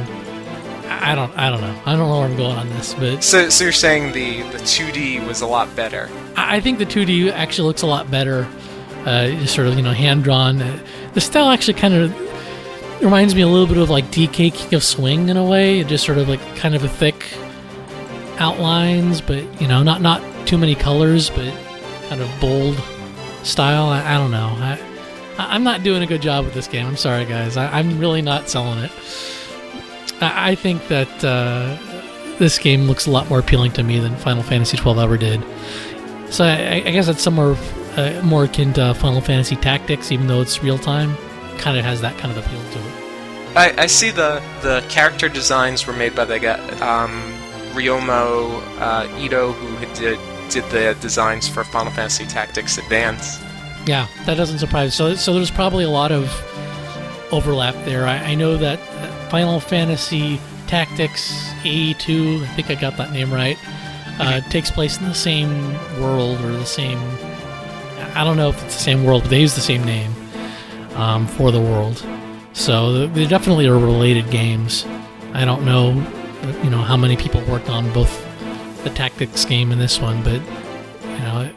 I 0.88 1.14
don't 1.14 1.36
I 1.36 1.50
don't 1.50 1.60
know 1.60 1.82
I 1.84 1.92
don't 1.92 2.08
know 2.08 2.18
where 2.18 2.28
I'm 2.28 2.36
going 2.36 2.56
on 2.56 2.68
this 2.70 2.94
but 2.94 3.22
so 3.22 3.48
so 3.48 3.64
you're 3.64 3.72
saying 3.72 4.12
the 4.12 4.42
the 4.50 4.58
2D 4.58 5.26
was 5.26 5.42
a 5.42 5.46
lot 5.46 5.74
better 5.76 6.08
I 6.36 6.60
think 6.60 6.78
the 6.78 6.86
2D 6.86 7.30
actually 7.32 7.66
looks 7.66 7.82
a 7.82 7.86
lot 7.86 8.10
better 8.10 8.48
uh, 9.08 9.28
just 9.40 9.54
sort 9.54 9.66
of 9.66 9.74
you 9.76 9.82
know 9.82 9.92
hand 9.92 10.24
drawn. 10.24 10.58
The 11.14 11.20
style 11.20 11.50
actually 11.50 11.74
kind 11.74 11.94
of 11.94 13.02
reminds 13.02 13.34
me 13.34 13.42
a 13.42 13.48
little 13.48 13.66
bit 13.66 13.78
of 13.78 13.90
like 13.90 14.04
DK 14.06 14.52
King 14.52 14.74
of 14.74 14.84
Swing 14.84 15.28
in 15.28 15.36
a 15.36 15.44
way. 15.44 15.82
Just 15.84 16.04
sort 16.04 16.18
of 16.18 16.28
like 16.28 16.40
kind 16.56 16.74
of 16.74 16.84
a 16.84 16.88
thick 16.88 17.26
outlines, 18.38 19.20
but 19.20 19.60
you 19.60 19.68
know 19.68 19.82
not 19.82 20.02
not 20.02 20.20
too 20.48 20.56
many 20.56 20.74
colors, 20.74 21.28
but 21.28 21.54
kind 22.08 22.22
of 22.22 22.40
bold 22.40 22.82
style. 23.42 23.90
I, 23.90 24.14
I 24.14 24.14
don't 24.14 24.30
know. 24.30 24.56
I, 24.56 24.78
I'm 25.36 25.62
not 25.62 25.82
doing 25.82 26.02
a 26.02 26.06
good 26.06 26.22
job 26.22 26.46
with 26.46 26.54
this 26.54 26.66
game. 26.66 26.86
I'm 26.86 26.96
sorry, 26.96 27.26
guys. 27.26 27.58
I, 27.58 27.78
am 27.78 27.98
really 27.98 28.22
not 28.22 28.48
selling 28.48 28.78
it. 28.78 28.90
I, 30.22 30.52
I 30.52 30.54
think 30.54 30.88
that 30.88 31.22
uh, 31.22 31.76
this 32.38 32.58
game 32.58 32.84
looks 32.84 33.06
a 33.06 33.10
lot 33.10 33.28
more 33.28 33.38
appealing 33.38 33.72
to 33.72 33.82
me 33.82 33.98
than 33.98 34.16
Final 34.16 34.42
Fantasy 34.42 34.78
XII 34.78 34.98
ever 34.98 35.18
did. 35.18 35.44
So 36.30 36.44
I, 36.44 36.76
I 36.76 36.90
guess 36.90 37.06
that's 37.06 37.22
somewhere 37.22 37.54
uh, 37.98 38.22
more 38.24 38.44
akin 38.44 38.72
to 38.72 38.94
Final 38.94 39.20
Fantasy 39.20 39.56
Tactics, 39.56 40.10
even 40.10 40.28
though 40.28 40.40
it's 40.40 40.62
real 40.62 40.78
time. 40.78 41.14
Kind 41.58 41.76
of 41.76 41.84
has 41.84 42.00
that 42.00 42.16
kind 42.16 42.34
of 42.34 42.42
appeal 42.42 42.62
to 42.72 42.78
it. 42.78 42.94
I, 43.54 43.82
I 43.82 43.86
see 43.86 44.10
the 44.10 44.42
the 44.62 44.82
character 44.88 45.28
designs 45.28 45.86
were 45.86 45.92
made 45.92 46.14
by 46.14 46.24
the 46.24 46.38
guy 46.38 46.58
um, 46.78 47.10
Ryoma 47.74 48.62
uh, 48.78 49.18
Ito, 49.18 49.52
who 49.52 49.94
did 49.94 50.18
did 50.50 50.64
the 50.70 50.96
designs 51.00 51.48
for 51.48 51.64
Final 51.64 51.92
Fantasy 51.92 52.26
Tactics 52.26 52.78
Advance. 52.78 53.40
Yeah, 53.86 54.06
that 54.26 54.36
doesn't 54.36 54.58
surprise. 54.58 54.94
So 54.94 55.14
so 55.14 55.32
there's 55.34 55.50
probably 55.50 55.84
a 55.84 55.90
lot 55.90 56.12
of 56.12 56.28
overlap 57.32 57.74
there. 57.84 58.06
I, 58.06 58.16
I 58.16 58.34
know 58.34 58.56
that 58.56 58.78
Final 59.30 59.60
Fantasy 59.60 60.40
Tactics 60.66 61.50
A2, 61.62 62.42
I 62.42 62.46
think 62.48 62.70
I 62.70 62.74
got 62.74 62.96
that 62.96 63.12
name 63.12 63.32
right, 63.32 63.56
uh, 64.18 64.40
mm-hmm. 64.40 64.50
takes 64.50 64.70
place 64.70 64.98
in 64.98 65.04
the 65.04 65.14
same 65.14 65.72
world 66.00 66.40
or 66.40 66.52
the 66.52 66.66
same 66.66 66.98
I 68.14 68.24
don't 68.24 68.36
know 68.36 68.48
if 68.48 68.62
it's 68.64 68.74
the 68.74 68.82
same 68.82 69.04
world, 69.04 69.22
but 69.22 69.30
they 69.30 69.40
use 69.40 69.54
the 69.54 69.60
same 69.60 69.84
name 69.84 70.12
um, 70.96 71.26
for 71.26 71.52
the 71.52 71.60
world. 71.60 72.04
So 72.52 73.06
they 73.06 73.26
definitely 73.26 73.68
are 73.68 73.78
related 73.78 74.30
games. 74.30 74.84
I 75.34 75.44
don't 75.44 75.64
know, 75.64 75.92
you 76.64 76.70
know, 76.70 76.78
how 76.78 76.96
many 76.96 77.16
people 77.16 77.40
worked 77.42 77.68
on 77.68 77.92
both 77.92 78.27
the 78.84 78.90
tactics 78.90 79.44
game 79.44 79.72
in 79.72 79.78
this 79.78 80.00
one, 80.00 80.22
but 80.22 80.40
you 81.02 81.18
know, 81.18 81.50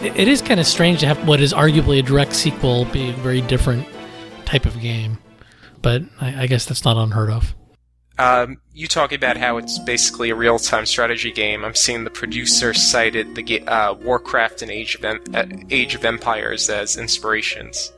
it, 0.00 0.16
it 0.16 0.28
is 0.28 0.42
kind 0.42 0.60
of 0.60 0.66
strange 0.66 1.00
to 1.00 1.06
have 1.06 1.26
what 1.26 1.40
is 1.40 1.52
arguably 1.52 1.98
a 1.98 2.02
direct 2.02 2.34
sequel 2.34 2.84
be 2.86 3.10
a 3.10 3.12
very 3.14 3.40
different 3.40 3.86
type 4.44 4.66
of 4.66 4.80
game. 4.80 5.18
But 5.80 6.02
I, 6.20 6.42
I 6.42 6.46
guess 6.46 6.64
that's 6.64 6.84
not 6.84 6.96
unheard 6.96 7.30
of. 7.30 7.54
Um, 8.18 8.60
you 8.72 8.86
talking 8.86 9.16
about 9.16 9.36
how 9.36 9.56
it's 9.56 9.78
basically 9.78 10.30
a 10.30 10.34
real-time 10.34 10.86
strategy 10.86 11.32
game. 11.32 11.64
I'm 11.64 11.74
seeing 11.74 12.04
the 12.04 12.10
producer 12.10 12.74
cited 12.74 13.34
the 13.34 13.66
uh, 13.66 13.94
Warcraft 13.94 14.62
and 14.62 14.70
Age 14.70 14.96
of, 14.96 15.04
em- 15.04 15.22
uh, 15.34 15.46
Age 15.70 15.94
of 15.94 16.04
Empires 16.04 16.68
as 16.68 16.96
inspirations. 16.96 17.92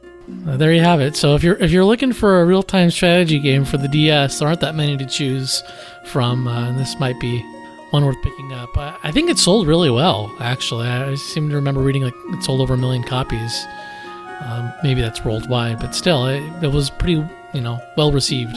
Uh, 0.48 0.56
there 0.56 0.72
you 0.72 0.80
have 0.80 1.00
it. 1.00 1.16
So 1.16 1.34
if 1.34 1.42
you're 1.42 1.56
if 1.56 1.70
you're 1.70 1.84
looking 1.84 2.12
for 2.12 2.40
a 2.40 2.46
real-time 2.46 2.90
strategy 2.90 3.38
game 3.38 3.64
for 3.64 3.76
the 3.76 3.88
DS, 3.88 4.38
there 4.38 4.48
aren't 4.48 4.60
that 4.60 4.74
many 4.74 4.96
to 4.96 5.04
choose 5.04 5.62
from. 6.06 6.48
Uh, 6.48 6.72
this 6.78 6.98
might 6.98 7.20
be 7.20 7.44
one 7.94 8.04
worth 8.04 8.20
picking 8.22 8.52
up. 8.52 8.76
I, 8.76 8.96
I, 9.04 9.12
think 9.12 9.30
it 9.30 9.38
sold 9.38 9.68
really 9.68 9.88
well. 9.88 10.34
Actually, 10.40 10.88
I 10.88 11.14
seem 11.14 11.48
to 11.48 11.54
remember 11.54 11.80
reading 11.80 12.02
like 12.02 12.16
it 12.30 12.42
sold 12.42 12.60
over 12.60 12.74
a 12.74 12.76
million 12.76 13.04
copies. 13.04 13.64
Um, 14.40 14.72
maybe 14.82 15.00
that's 15.00 15.24
worldwide, 15.24 15.78
but 15.78 15.94
still, 15.94 16.26
it, 16.26 16.42
it 16.60 16.72
was 16.72 16.90
pretty 16.90 17.24
you 17.54 17.60
know 17.60 17.80
well 17.96 18.10
received. 18.10 18.56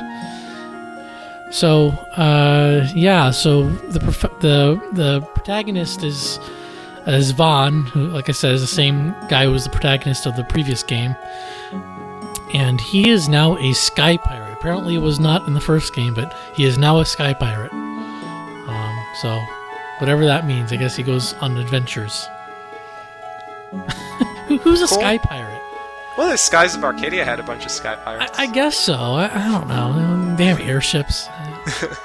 So 1.51 1.89
uh, 2.17 2.89
yeah, 2.95 3.29
so 3.29 3.69
the 3.69 3.99
the 4.39 4.81
the 4.93 5.21
protagonist 5.35 6.03
is 6.03 6.39
is 7.05 7.31
Vaan, 7.31 7.87
who, 7.89 8.07
like 8.07 8.29
I 8.29 8.31
said, 8.31 8.53
is 8.53 8.61
the 8.61 8.67
same 8.67 9.15
guy 9.29 9.45
who 9.45 9.51
was 9.51 9.65
the 9.65 9.69
protagonist 9.69 10.25
of 10.25 10.35
the 10.35 10.45
previous 10.45 10.81
game, 10.81 11.15
and 12.55 12.81
he 12.81 13.11
is 13.11 13.29
now 13.29 13.55
a 13.57 13.73
sky 13.73 14.17
pirate. 14.17 14.53
Apparently, 14.53 14.95
it 14.95 15.01
was 15.01 15.19
not 15.19 15.45
in 15.45 15.53
the 15.53 15.61
first 15.61 15.93
game, 15.93 16.15
but 16.15 16.35
he 16.55 16.65
is 16.65 16.79
now 16.79 16.99
a 16.99 17.05
sky 17.05 17.35
pirate. 17.35 17.86
So 19.21 19.39
whatever 19.99 20.25
that 20.25 20.45
means, 20.45 20.71
I 20.71 20.77
guess 20.77 20.95
he 20.95 21.03
goes 21.03 21.33
on 21.35 21.57
adventures. 21.57 22.27
Who's 24.47 24.81
a 24.81 24.87
cool. 24.87 24.99
sky 24.99 25.17
pirate? 25.17 25.61
Well, 26.17 26.29
the 26.31 26.37
Skies 26.37 26.75
of 26.75 26.83
Arcadia 26.83 27.23
had 27.23 27.39
a 27.39 27.43
bunch 27.43 27.65
of 27.65 27.71
sky 27.71 27.95
pirates. 27.95 28.39
I, 28.39 28.43
I 28.43 28.51
guess 28.51 28.75
so. 28.75 28.93
I, 28.93 29.29
I, 29.31 29.51
don't 29.51 29.67
know. 29.67 30.35
They 30.35 30.45
have 30.45 30.59
airships. 30.59 31.27
I 31.29 31.95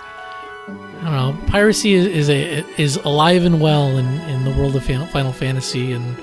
don't 1.03 1.05
know. 1.05 1.37
Piracy 1.47 1.95
is, 1.95 2.07
is 2.07 2.31
a 2.31 2.81
is 2.81 2.97
alive 2.97 3.45
and 3.45 3.61
well 3.61 3.97
in, 3.97 4.07
in 4.23 4.45
the 4.45 4.51
world 4.51 4.77
of 4.77 4.85
Final 4.85 5.33
Fantasy 5.33 5.93
and 5.93 6.17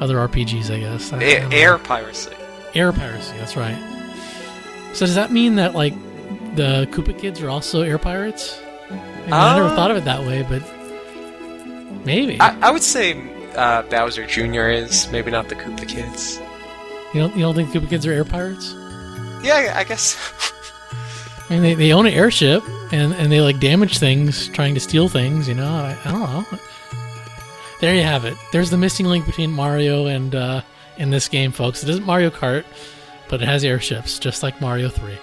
other 0.00 0.16
RPGs. 0.16 0.70
I 0.72 0.78
guess. 0.80 1.12
I, 1.12 1.22
a- 1.22 1.48
air 1.50 1.78
piracy. 1.78 2.32
Air 2.74 2.92
piracy. 2.92 3.36
That's 3.38 3.56
right. 3.56 3.78
So 4.92 5.06
does 5.06 5.16
that 5.16 5.32
mean 5.32 5.56
that 5.56 5.74
like 5.74 5.94
the 6.54 6.88
Koopa 6.92 7.18
kids 7.18 7.42
are 7.42 7.50
also 7.50 7.82
air 7.82 7.98
pirates? 7.98 8.60
I, 9.24 9.26
mean, 9.26 9.32
uh, 9.32 9.36
I 9.36 9.56
never 9.56 9.68
uh, 9.68 9.76
thought 9.76 9.90
of 9.90 9.96
it 9.96 10.04
that 10.04 10.20
way, 10.20 10.42
but 10.42 10.62
maybe. 12.04 12.40
I, 12.40 12.68
I 12.68 12.70
would 12.70 12.82
say 12.82 13.22
uh, 13.54 13.82
Bowser 13.82 14.26
Jr. 14.26 14.68
is 14.68 15.10
maybe 15.10 15.30
not 15.30 15.48
the 15.48 15.54
Koopa 15.54 15.88
kids. 15.88 16.38
You 17.14 17.20
don't, 17.20 17.36
you 17.36 17.42
don't 17.42 17.54
think 17.54 17.70
Koopa 17.70 17.88
Kids 17.88 18.06
are 18.06 18.12
air 18.12 18.24
pirates? 18.24 18.74
Yeah, 19.44 19.72
I 19.76 19.84
guess. 19.84 20.16
I 21.48 21.54
mean, 21.54 21.62
they, 21.62 21.74
they 21.74 21.92
own 21.92 22.06
an 22.06 22.12
airship 22.12 22.62
and, 22.92 23.14
and 23.14 23.30
they 23.30 23.40
like 23.40 23.60
damage 23.60 23.98
things, 23.98 24.48
trying 24.48 24.74
to 24.74 24.80
steal 24.80 25.08
things. 25.08 25.46
You 25.46 25.54
know, 25.54 25.68
I, 25.68 25.96
I 26.04 26.10
don't 26.10 26.20
know. 26.20 26.58
There 27.80 27.94
you 27.94 28.02
have 28.02 28.24
it. 28.24 28.36
There's 28.50 28.70
the 28.70 28.78
missing 28.78 29.06
link 29.06 29.26
between 29.26 29.52
Mario 29.52 30.06
and 30.06 30.34
uh, 30.34 30.62
in 30.96 31.10
this 31.10 31.28
game, 31.28 31.52
folks. 31.52 31.82
It 31.82 31.88
isn't 31.88 32.04
Mario 32.04 32.30
Kart, 32.30 32.64
but 33.28 33.42
it 33.42 33.46
has 33.46 33.62
airships, 33.62 34.18
just 34.18 34.42
like 34.42 34.60
Mario 34.60 34.88
Three. 34.88 35.18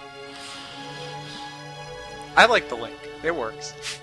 I 2.38 2.46
like 2.46 2.70
the 2.70 2.76
link. 2.76 2.96
It 3.24 3.36
works. 3.36 4.01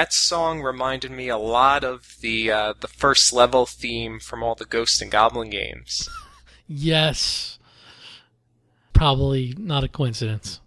That 0.00 0.14
song 0.14 0.62
reminded 0.62 1.10
me 1.10 1.28
a 1.28 1.36
lot 1.36 1.84
of 1.84 2.16
the 2.22 2.50
uh, 2.50 2.72
the 2.80 2.88
first 2.88 3.34
level 3.34 3.66
theme 3.66 4.18
from 4.18 4.42
all 4.42 4.54
the 4.54 4.64
Ghost 4.64 5.02
and 5.02 5.10
Goblin 5.10 5.50
games. 5.50 6.08
Yes, 6.66 7.58
probably 8.94 9.52
not 9.58 9.84
a 9.84 9.88
coincidence. 9.88 10.60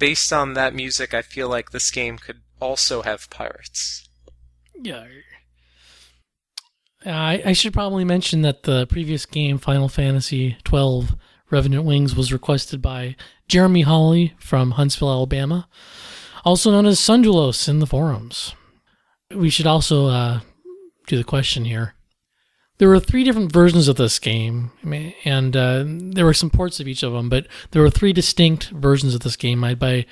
Based 0.00 0.32
on 0.32 0.54
that 0.54 0.74
music, 0.74 1.14
I 1.14 1.22
feel 1.22 1.48
like 1.48 1.70
this 1.70 1.92
game 1.92 2.18
could 2.18 2.40
also 2.60 3.02
have 3.02 3.30
pirates. 3.30 4.08
Yeah. 4.74 5.06
I, 7.06 7.42
I 7.46 7.52
should 7.52 7.72
probably 7.72 8.04
mention 8.04 8.42
that 8.42 8.64
the 8.64 8.86
previous 8.86 9.24
game, 9.26 9.58
Final 9.58 9.88
Fantasy 9.88 10.56
XII 10.68 11.08
Revenant 11.50 11.84
Wings, 11.84 12.16
was 12.16 12.32
requested 12.32 12.82
by 12.82 13.14
Jeremy 13.46 13.82
Hawley 13.82 14.34
from 14.40 14.72
Huntsville, 14.72 15.10
Alabama, 15.10 15.68
also 16.44 16.70
known 16.70 16.86
as 16.86 16.98
Sundulos 16.98 17.68
in 17.68 17.78
the 17.78 17.86
forums. 17.86 18.54
We 19.34 19.50
should 19.50 19.66
also 19.66 20.06
uh, 20.08 20.40
do 21.06 21.16
the 21.16 21.24
question 21.24 21.64
here. 21.64 21.94
There 22.80 22.88
were 22.88 22.98
three 22.98 23.24
different 23.24 23.52
versions 23.52 23.88
of 23.88 23.96
this 23.96 24.18
game, 24.18 24.70
and 25.26 25.54
uh, 25.54 25.84
there 25.86 26.24
were 26.24 26.32
some 26.32 26.48
ports 26.48 26.80
of 26.80 26.88
each 26.88 27.02
of 27.02 27.12
them, 27.12 27.28
but 27.28 27.46
there 27.72 27.82
were 27.82 27.90
three 27.90 28.14
distinct 28.14 28.70
versions 28.70 29.14
of 29.14 29.20
this 29.20 29.36
game 29.36 29.60
made 29.60 29.78
by 29.78 30.06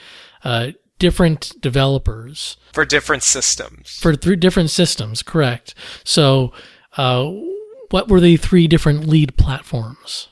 uh, 0.44 0.72
different 0.98 1.54
developers 1.62 2.58
for 2.74 2.84
different 2.84 3.22
systems. 3.22 3.98
For 3.98 4.14
three 4.14 4.36
different 4.36 4.68
systems, 4.68 5.22
correct. 5.22 5.74
So, 6.04 6.52
uh, 6.98 7.32
what 7.88 8.08
were 8.08 8.20
the 8.20 8.36
three 8.36 8.68
different 8.68 9.06
lead 9.06 9.38
platforms? 9.38 10.28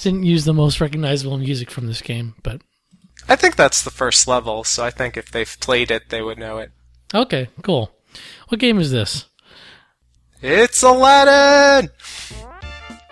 Perhaps 0.00 0.14
didn't 0.14 0.26
use 0.26 0.44
the 0.44 0.54
most 0.54 0.80
recognizable 0.80 1.38
music 1.38 1.70
from 1.70 1.86
this 1.86 2.02
game, 2.02 2.34
but 2.42 2.62
I 3.28 3.36
think 3.36 3.56
that's 3.56 3.82
the 3.82 3.90
first 3.90 4.26
level, 4.26 4.64
so 4.64 4.84
I 4.84 4.90
think 4.90 5.16
if 5.16 5.30
they've 5.30 5.56
played 5.60 5.90
it, 5.90 6.08
they 6.08 6.22
would 6.22 6.38
know 6.38 6.58
it. 6.58 6.70
Okay, 7.14 7.48
cool. 7.62 7.90
What 8.48 8.60
game 8.60 8.78
is 8.78 8.90
this? 8.90 9.26
It's 10.42 10.82
Aladdin! 10.82 11.90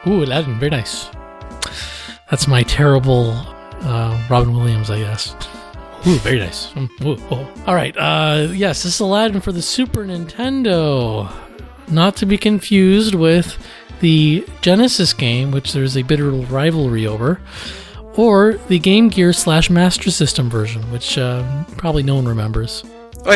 Ooh, 0.07 0.25
Aladdin, 0.25 0.59
very 0.59 0.71
nice. 0.71 1.09
That's 2.31 2.49
my 2.49 2.63
terrible 2.63 3.33
uh, 3.83 4.27
Robin 4.31 4.55
Williams, 4.55 4.91
I 4.91 5.01
guess. 5.01 5.35
Ooh, 6.07 6.19
very 6.21 6.39
nice. 6.39 6.75
Ooh, 7.05 7.19
oh. 7.31 7.53
All 7.67 7.75
right, 7.75 7.97
uh, 7.99 8.49
yes, 8.53 8.83
this 8.83 8.95
is 8.95 9.01
Aladdin 9.01 9.41
for 9.41 9.53
the 9.53 9.63
Super 9.63 10.05
Nintendo. 10.05 11.31
Not 11.91 12.17
to 12.17 12.27
be 12.27 12.39
confused 12.39 13.15
with 13.15 13.59
the 14.01 14.47
Genesis 14.61 15.13
game, 15.13 15.51
which 15.51 15.73
there's 15.73 15.97
a 15.97 16.03
bitter 16.03 16.31
rivalry 16.31 17.07
over, 17.07 17.41
or 18.17 18.55
the 18.69 18.79
Game 18.79 19.09
Gear 19.09 19.33
slash 19.33 19.71
Master 19.71 20.11
System 20.11 20.51
version, 20.51 20.83
which 20.91 21.19
uh, 21.19 21.65
probably 21.77 22.03
no 22.03 22.17
one 22.17 22.27
remembers. 22.27 22.85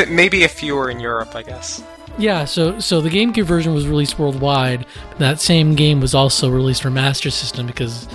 Maybe 0.08 0.42
if 0.42 0.62
you 0.62 0.74
were 0.74 0.90
in 0.90 1.00
Europe, 1.00 1.34
I 1.34 1.42
guess. 1.42 1.82
Yeah, 2.18 2.44
so 2.44 2.78
so 2.78 3.00
the 3.00 3.10
Game 3.10 3.32
Gear 3.32 3.44
version 3.44 3.74
was 3.74 3.88
released 3.88 4.18
worldwide. 4.18 4.86
But 5.10 5.18
that 5.18 5.40
same 5.40 5.74
game 5.74 6.00
was 6.00 6.14
also 6.14 6.50
released 6.50 6.82
for 6.82 6.90
Master 6.90 7.30
System 7.30 7.66
because 7.66 8.06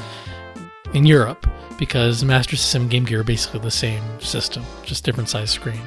in 0.93 1.05
Europe, 1.05 1.47
because 1.77 2.23
Master 2.23 2.55
System 2.55 2.83
and 2.83 2.91
Game 2.91 3.05
Gear 3.05 3.21
are 3.21 3.23
basically 3.23 3.59
the 3.59 3.71
same 3.71 4.03
system, 4.19 4.63
just 4.83 5.03
different 5.03 5.29
size 5.29 5.51
screen. 5.51 5.81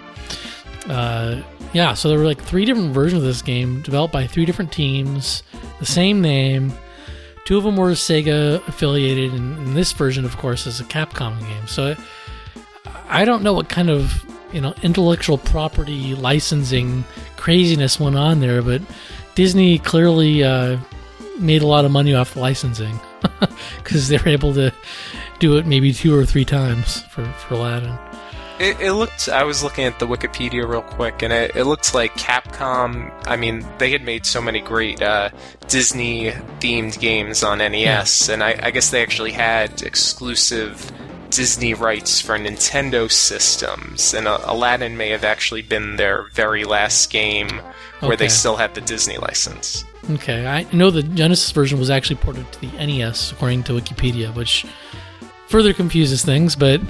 Uh, 0.89 1.43
yeah, 1.72 1.95
so 1.95 2.09
there 2.09 2.18
were 2.18 2.24
like 2.24 2.43
three 2.43 2.64
different 2.64 2.93
versions 2.93 3.22
of 3.22 3.26
this 3.26 3.43
game 3.43 3.81
developed 3.83 4.12
by 4.12 4.26
three 4.26 4.45
different 4.45 4.72
teams, 4.72 5.43
the 5.78 5.87
same 5.87 6.20
name. 6.20 6.72
Two 7.45 7.59
of 7.59 7.64
them 7.64 7.76
were 7.76 7.91
Sega 7.93 8.66
affiliated, 8.68 9.33
and, 9.33 9.76
this 9.76 9.93
version, 9.93 10.24
of 10.24 10.37
course, 10.37 10.66
is 10.66 10.81
a 10.81 10.85
Capcom 10.85 11.39
game. 11.41 11.66
So 11.66 11.95
I 13.09 13.24
don't 13.24 13.43
know 13.43 13.53
what 13.53 13.68
kind 13.68 13.91
of 13.91 14.24
you 14.53 14.61
know 14.61 14.74
intellectual 14.83 15.39
property 15.39 16.14
licensing 16.14 17.05
craziness 17.37 18.01
went 18.01 18.16
on 18.16 18.41
there, 18.41 18.62
but 18.62 18.83
Disney 19.35 19.78
clearly 19.78 20.45
uh, 20.45 20.78
made 21.39 21.62
a 21.62 21.66
lot 21.66 21.85
of 21.85 21.91
money 21.91 22.14
off 22.14 22.37
licensing 22.37 22.99
because 23.78 24.09
they 24.09 24.18
were 24.18 24.28
able 24.28 24.53
to 24.55 24.72
do 25.39 25.57
it 25.57 25.66
maybe 25.66 25.93
two 25.93 26.16
or 26.16 26.26
three 26.26 26.45
times 26.45 27.03
for, 27.05 27.24
for 27.24 27.55
Aladdin. 27.55 27.99
It, 28.61 28.78
it, 28.78 28.92
looked. 28.92 29.30
I 29.30 29.44
was 29.44 29.62
looking 29.62 29.84
at 29.84 29.98
the 29.98 30.06
Wikipedia 30.06 30.68
real 30.68 30.82
quick, 30.82 31.22
and 31.22 31.32
it, 31.32 31.56
it 31.56 31.64
looked 31.64 31.94
like 31.94 32.12
Capcom. 32.16 33.11
I 33.26 33.36
mean, 33.36 33.64
they 33.78 33.90
had 33.90 34.04
made 34.04 34.26
so 34.26 34.42
many 34.42 34.61
great 34.61 35.00
uh, 35.00 35.30
Disney 35.68 36.32
themed 36.61 37.00
games 37.00 37.42
on 37.42 37.56
NES, 37.56 38.28
yeah. 38.28 38.34
and 38.34 38.44
I, 38.44 38.61
I, 38.62 38.70
guess 38.70 38.90
they 38.90 39.02
actually 39.02 39.32
had 39.32 39.80
exclusive 39.80 40.92
Disney 41.30 41.72
rights 41.72 42.20
for 42.20 42.38
Nintendo 42.38 43.11
systems. 43.11 44.12
And 44.12 44.28
uh, 44.28 44.40
Aladdin 44.44 44.94
may 44.98 45.08
have 45.08 45.24
actually 45.24 45.62
been 45.62 45.96
their 45.96 46.24
very 46.34 46.64
last 46.64 47.11
game 47.11 47.48
where 48.00 48.12
okay. 48.12 48.24
they 48.24 48.28
still 48.28 48.56
had 48.56 48.74
the 48.74 48.82
Disney 48.82 49.16
license. 49.16 49.86
Okay, 50.11 50.46
I 50.46 50.66
know 50.74 50.90
the 50.90 51.02
Genesis 51.02 51.50
version 51.52 51.78
was 51.78 51.88
actually 51.88 52.16
ported 52.16 52.52
to 52.52 52.61
the 52.61 52.72
NES, 52.72 53.32
according 53.32 53.62
to 53.64 53.72
Wikipedia, 53.72 54.34
which 54.34 54.66
further 55.48 55.72
confuses 55.72 56.22
things, 56.22 56.56
but. 56.56 56.82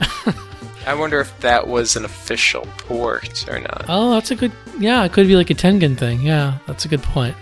I 0.86 0.94
wonder 0.94 1.20
if 1.20 1.38
that 1.40 1.68
was 1.68 1.96
an 1.96 2.04
official 2.04 2.66
port 2.78 3.48
or 3.48 3.60
not. 3.60 3.84
Oh, 3.88 4.12
that's 4.12 4.30
a 4.30 4.36
good. 4.36 4.52
Yeah, 4.78 5.04
it 5.04 5.12
could 5.12 5.26
be 5.26 5.36
like 5.36 5.50
a 5.50 5.54
Tengen 5.54 5.96
thing. 5.96 6.22
Yeah, 6.22 6.58
that's 6.66 6.84
a 6.84 6.88
good 6.88 7.02
point. 7.02 7.36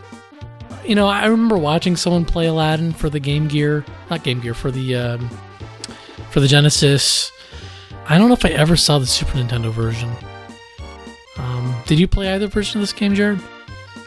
You 0.84 0.94
know, 0.94 1.06
I 1.06 1.26
remember 1.26 1.58
watching 1.58 1.96
someone 1.96 2.24
play 2.24 2.46
Aladdin 2.46 2.92
for 2.92 3.08
the 3.10 3.20
Game 3.20 3.48
Gear, 3.48 3.84
not 4.10 4.24
Game 4.24 4.40
Gear, 4.40 4.54
for 4.54 4.70
the 4.70 4.96
um, 4.96 5.30
for 6.30 6.40
the 6.40 6.48
Genesis. 6.48 7.32
I 8.06 8.18
don't 8.18 8.28
know 8.28 8.34
if 8.34 8.44
I 8.44 8.50
ever 8.50 8.76
saw 8.76 8.98
the 8.98 9.06
Super 9.06 9.38
Nintendo 9.38 9.70
version. 9.70 10.10
Um, 11.36 11.74
did 11.86 11.98
you 11.98 12.08
play 12.08 12.32
either 12.32 12.46
version 12.46 12.80
of 12.80 12.82
this 12.82 12.92
game, 12.92 13.14
Jared? 13.14 13.40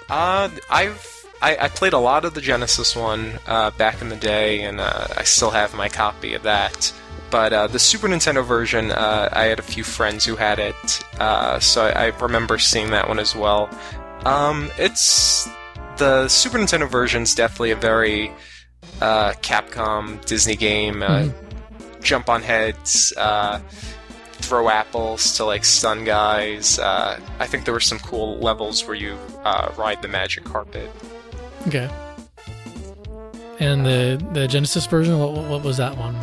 Uh, 0.10 0.50
I've 0.70 1.10
I, 1.42 1.58
I 1.58 1.68
played 1.68 1.94
a 1.94 2.00
lot 2.00 2.24
of 2.24 2.34
the 2.34 2.42
Genesis 2.42 2.96
one 2.96 3.34
uh, 3.48 3.72
back 3.72 4.02
in 4.02 4.10
the 4.10 4.16
day, 4.16 4.62
and 4.62 4.80
uh, 4.80 5.08
I 5.18 5.24
still 5.24 5.50
have 5.52 5.74
my 5.76 5.90
copy 5.90 6.34
of 6.36 6.44
that. 6.44 6.94
But 7.34 7.52
uh, 7.52 7.66
the 7.66 7.80
Super 7.80 8.08
Nintendo 8.08 8.46
version, 8.46 8.92
uh, 8.92 9.28
I 9.32 9.46
had 9.46 9.58
a 9.58 9.64
few 9.64 9.84
friends 9.84 10.24
who 10.24 10.36
had 10.36 10.60
it, 10.60 11.04
uh, 11.20 11.60
so 11.60 11.84
I, 11.88 11.90
I, 11.90 12.06
remember 12.20 12.60
seeing 12.60 12.92
that 12.92 13.08
one 13.08 13.18
as 13.18 13.36
well. 13.36 13.72
Um, 14.24 14.70
it's 14.78 15.50
the 15.98 16.28
Super 16.28 16.60
Nintendo 16.60 16.88
version 16.88 17.24
is 17.24 17.34
definitely 17.34 17.72
a 17.72 17.76
very 17.76 18.32
uh, 19.02 19.32
Capcom 19.42 20.24
Disney 20.26 20.56
game. 20.56 20.98
Mm-hmm. 20.98 22.02
Jump 22.04 22.30
on 22.30 22.44
heads, 22.44 23.12
uh, 23.18 23.58
throw 24.34 24.70
apples 24.70 25.36
to 25.38 25.44
like 25.44 25.66
stun 25.66 26.04
guys. 26.04 26.78
I 26.78 27.18
think 27.48 27.66
there 27.66 27.74
were 27.74 27.80
some 27.80 27.98
cool 27.98 28.38
levels 28.38 28.86
where 28.86 28.96
you 28.96 29.18
ride 29.76 30.04
the 30.04 30.08
magic 30.08 30.44
carpet. 30.44 30.88
Okay. 31.66 31.90
And 33.60 33.84
the 33.84 34.24
the 34.34 34.48
Genesis 34.48 34.86
version, 34.86 35.18
what 35.18 35.34
what 35.34 35.64
was 35.64 35.78
that 35.78 35.98
one? 35.98 36.16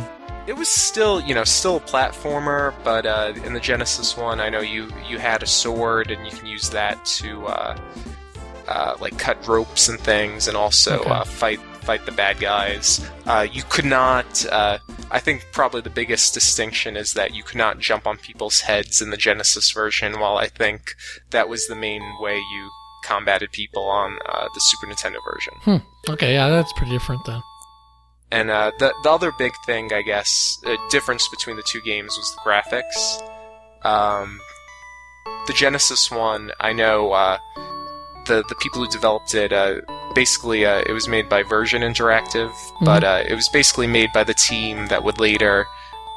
It 0.51 0.57
was 0.57 0.67
still, 0.67 1.21
you 1.21 1.33
know, 1.33 1.45
still 1.45 1.77
a 1.77 1.79
platformer, 1.79 2.73
but 2.83 3.05
uh, 3.05 3.31
in 3.45 3.53
the 3.53 3.59
Genesis 3.61 4.17
one, 4.17 4.41
I 4.41 4.49
know 4.49 4.59
you 4.59 4.89
you 5.07 5.17
had 5.17 5.43
a 5.43 5.47
sword 5.47 6.11
and 6.11 6.25
you 6.25 6.31
can 6.33 6.45
use 6.45 6.69
that 6.71 7.05
to 7.05 7.45
uh, 7.45 7.77
uh, 8.67 8.97
like 8.99 9.17
cut 9.17 9.47
ropes 9.47 9.87
and 9.87 9.97
things, 9.97 10.49
and 10.49 10.57
also 10.57 10.99
okay. 10.99 11.09
Uh, 11.09 11.23
fight 11.23 11.61
fight 11.83 12.05
the 12.05 12.11
bad 12.11 12.37
guys. 12.41 13.09
Uh, 13.25 13.47
you 13.49 13.63
could 13.69 13.85
not. 13.85 14.45
Uh, 14.47 14.79
I 15.09 15.19
think 15.19 15.47
probably 15.53 15.79
the 15.79 15.89
biggest 15.89 16.33
distinction 16.33 16.97
is 16.97 17.13
that 17.13 17.33
you 17.33 17.43
could 17.43 17.57
not 17.57 17.79
jump 17.79 18.05
on 18.05 18.17
people's 18.17 18.59
heads 18.59 19.01
in 19.01 19.09
the 19.09 19.17
Genesis 19.17 19.71
version, 19.71 20.19
while 20.19 20.37
I 20.37 20.47
think 20.47 20.81
that 21.29 21.47
was 21.47 21.67
the 21.67 21.77
main 21.77 22.01
way 22.19 22.35
you 22.35 22.69
combated 23.05 23.53
people 23.53 23.85
on 23.85 24.17
the 24.53 24.59
Super 24.59 24.91
Nintendo 24.91 25.19
version. 25.33 25.53
Hmm. 25.61 26.11
Okay, 26.11 26.33
yeah, 26.33 26.49
that's 26.49 26.73
pretty 26.73 26.91
different 26.91 27.23
then. 27.25 27.41
And 28.31 28.49
uh, 28.49 28.71
the 28.79 28.93
the 29.03 29.09
other 29.11 29.31
big 29.37 29.53
thing, 29.65 29.91
I 29.91 30.01
guess, 30.01 30.57
a 30.65 30.77
difference 30.89 31.27
between 31.27 31.57
the 31.57 31.63
two 31.63 31.81
games 31.81 32.17
was 32.17 32.33
the 32.33 32.41
graphics. 32.41 33.21
Um, 33.85 34.39
the 35.47 35.53
Genesis 35.53 36.09
one, 36.09 36.51
I 36.61 36.71
know 36.71 37.11
uh, 37.11 37.39
the 38.25 38.43
the 38.47 38.55
people 38.55 38.81
who 38.81 38.87
developed 38.89 39.35
it. 39.35 39.51
Uh, 39.51 39.81
basically, 40.15 40.65
uh, 40.65 40.81
it 40.85 40.93
was 40.93 41.09
made 41.09 41.27
by 41.27 41.43
Virgin 41.43 41.81
Interactive, 41.81 42.51
mm-hmm. 42.51 42.85
but 42.85 43.03
uh, 43.03 43.23
it 43.27 43.35
was 43.35 43.49
basically 43.49 43.87
made 43.87 44.13
by 44.13 44.23
the 44.23 44.33
team 44.33 44.87
that 44.87 45.03
would 45.03 45.19
later 45.19 45.67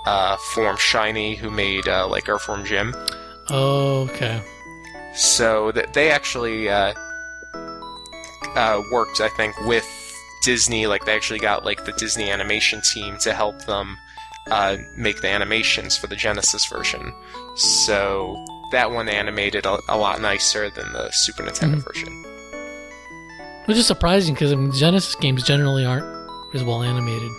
uh, 0.06 0.36
form 0.36 0.76
Shiny, 0.76 1.34
who 1.34 1.50
made 1.50 1.86
like 1.86 2.28
Earthworm 2.28 2.64
Jim. 2.64 2.94
Oh, 3.50 4.08
okay. 4.10 4.40
So 5.14 5.72
th- 5.72 5.88
they 5.92 6.10
actually 6.10 6.68
worked, 8.92 9.20
I 9.20 9.28
think, 9.36 9.58
with 9.62 9.84
Disney, 10.44 10.86
like 10.86 11.04
they 11.06 11.14
actually 11.14 11.38
got 11.38 11.64
like 11.64 11.84
the 11.84 11.92
Disney 11.92 12.30
animation 12.30 12.80
team 12.82 13.16
to 13.18 13.32
help 13.32 13.64
them 13.64 13.96
uh, 14.50 14.76
make 14.96 15.20
the 15.22 15.28
animations 15.28 15.96
for 15.96 16.06
the 16.06 16.16
Genesis 16.16 16.66
version. 16.66 17.14
So 17.56 18.44
that 18.72 18.90
one 18.90 19.08
animated 19.08 19.64
a, 19.64 19.78
a 19.88 19.96
lot 19.96 20.20
nicer 20.20 20.68
than 20.70 20.92
the 20.92 21.10
Super 21.12 21.42
Nintendo 21.42 21.76
mm-hmm. 21.76 21.80
version. 21.80 22.24
Which 23.66 23.78
is 23.78 23.86
surprising 23.86 24.34
because 24.34 24.52
I 24.52 24.56
mean, 24.56 24.72
Genesis 24.72 25.14
games 25.14 25.42
generally 25.42 25.84
aren't 25.84 26.04
as 26.54 26.62
well 26.62 26.82
animated. 26.82 27.30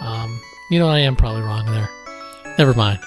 Um, 0.00 0.38
you 0.70 0.78
know, 0.78 0.88
I 0.88 0.98
am 0.98 1.16
probably 1.16 1.42
wrong 1.42 1.64
there. 1.66 1.88
Never 2.58 2.74
mind. 2.74 3.00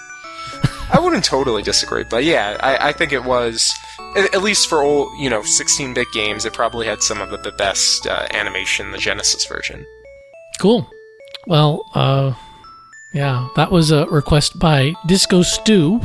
I 0.92 1.00
wouldn't 1.00 1.24
totally 1.24 1.64
disagree, 1.64 2.04
but 2.04 2.24
yeah, 2.24 2.58
I, 2.60 2.90
I 2.90 2.92
think 2.92 3.14
it 3.14 3.24
was 3.24 3.72
at 4.16 4.42
least 4.42 4.68
for 4.68 4.82
old, 4.82 5.18
you 5.18 5.30
know, 5.30 5.42
16-bit 5.42 6.08
games, 6.14 6.46
it 6.46 6.54
probably 6.54 6.86
had 6.86 7.02
some 7.02 7.22
of 7.22 7.30
the, 7.30 7.38
the 7.38 7.52
best 7.54 8.06
uh, 8.08 8.28
animation 8.32 8.92
the 8.92 8.98
Genesis 8.98 9.46
version. 9.46 9.86
Cool. 10.60 10.90
Well, 11.48 11.90
uh, 11.94 12.34
yeah, 13.14 13.48
that 13.56 13.72
was 13.72 13.92
a 13.92 14.06
request 14.08 14.60
by 14.60 14.94
Disco 15.06 15.42
Stew, 15.42 16.02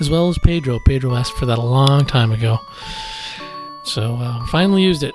as 0.00 0.10
well 0.10 0.28
as 0.28 0.38
Pedro. 0.38 0.78
Pedro 0.84 1.14
asked 1.14 1.32
for 1.34 1.46
that 1.46 1.58
a 1.58 1.62
long 1.62 2.04
time 2.04 2.32
ago, 2.32 2.58
so 3.84 4.16
uh, 4.16 4.44
finally 4.46 4.82
used 4.82 5.02
it. 5.02 5.14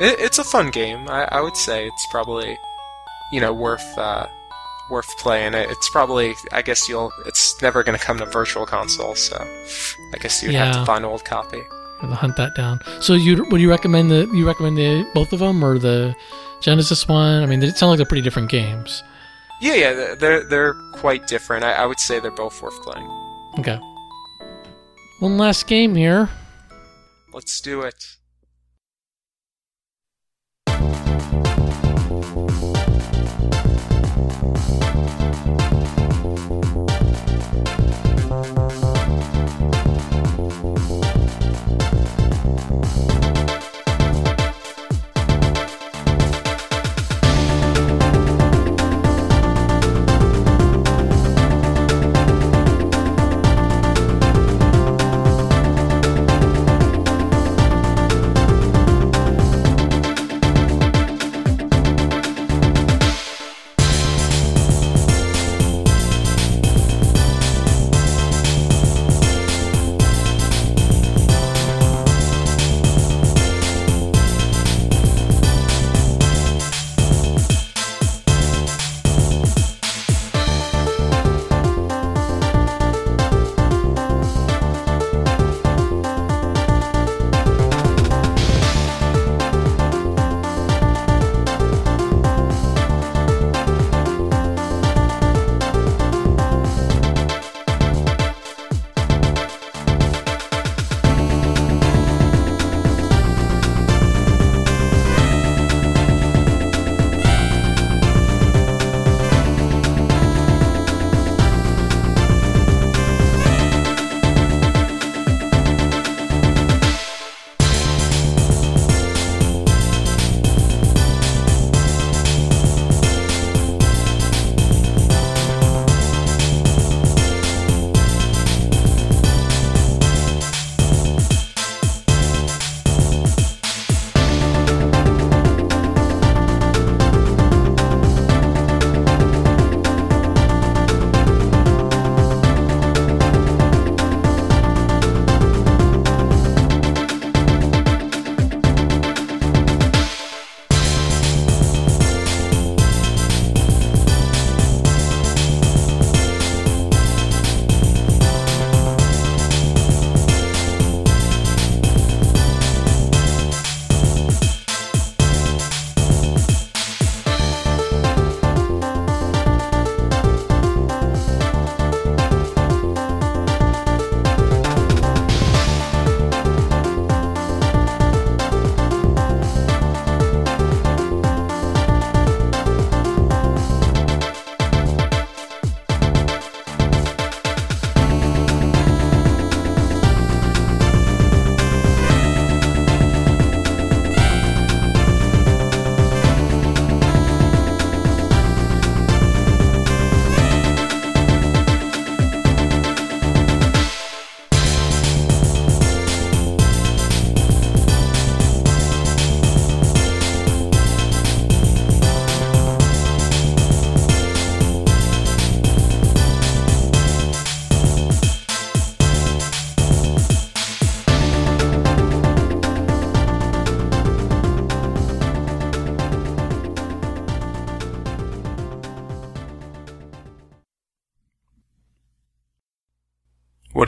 it. 0.00 0.18
It's 0.20 0.38
a 0.38 0.44
fun 0.44 0.70
game. 0.70 1.08
I, 1.08 1.28
I, 1.30 1.40
would 1.40 1.56
say 1.56 1.86
it's 1.86 2.06
probably, 2.10 2.56
you 3.32 3.40
know, 3.40 3.52
worth 3.52 3.98
uh, 3.98 4.26
worth 4.90 5.08
playing. 5.18 5.54
It, 5.54 5.70
it's 5.70 5.88
probably, 5.90 6.34
I 6.52 6.62
guess 6.62 6.88
you'll, 6.88 7.12
it's 7.26 7.60
never 7.62 7.82
going 7.82 7.98
to 7.98 8.04
come 8.04 8.18
to 8.18 8.26
Virtual 8.26 8.66
Console, 8.66 9.14
so 9.14 9.36
I 9.38 10.18
guess 10.18 10.42
you'd 10.42 10.52
yeah. 10.52 10.66
have 10.66 10.76
to 10.76 10.84
find 10.84 11.04
an 11.04 11.10
old 11.10 11.24
copy. 11.24 11.62
And 12.02 12.12
hunt 12.14 12.36
that 12.36 12.54
down. 12.54 12.80
So 13.00 13.12
you 13.12 13.44
would 13.50 13.60
you 13.60 13.68
recommend 13.68 14.10
the 14.10 14.26
you 14.32 14.46
recommend 14.46 14.78
the 14.78 15.06
both 15.12 15.34
of 15.34 15.40
them 15.40 15.62
or 15.62 15.78
the 15.78 16.14
Genesis 16.62 17.06
one? 17.06 17.42
I 17.42 17.46
mean, 17.46 17.60
they 17.60 17.68
sound 17.70 17.90
like 17.90 17.98
they're 17.98 18.06
pretty 18.06 18.22
different 18.22 18.50
games. 18.50 19.02
Yeah, 19.60 19.74
yeah, 19.74 20.14
they're 20.14 20.44
they're 20.44 20.74
quite 20.94 21.26
different. 21.26 21.62
I, 21.62 21.72
I 21.72 21.84
would 21.84 22.00
say 22.00 22.18
they're 22.18 22.30
both 22.30 22.62
worth 22.62 22.80
playing. 22.82 23.06
Okay. 23.58 23.78
One 25.18 25.36
last 25.36 25.66
game 25.66 25.94
here. 25.94 26.30
Let's 27.34 27.60
do 27.60 27.82
it. 27.82 28.16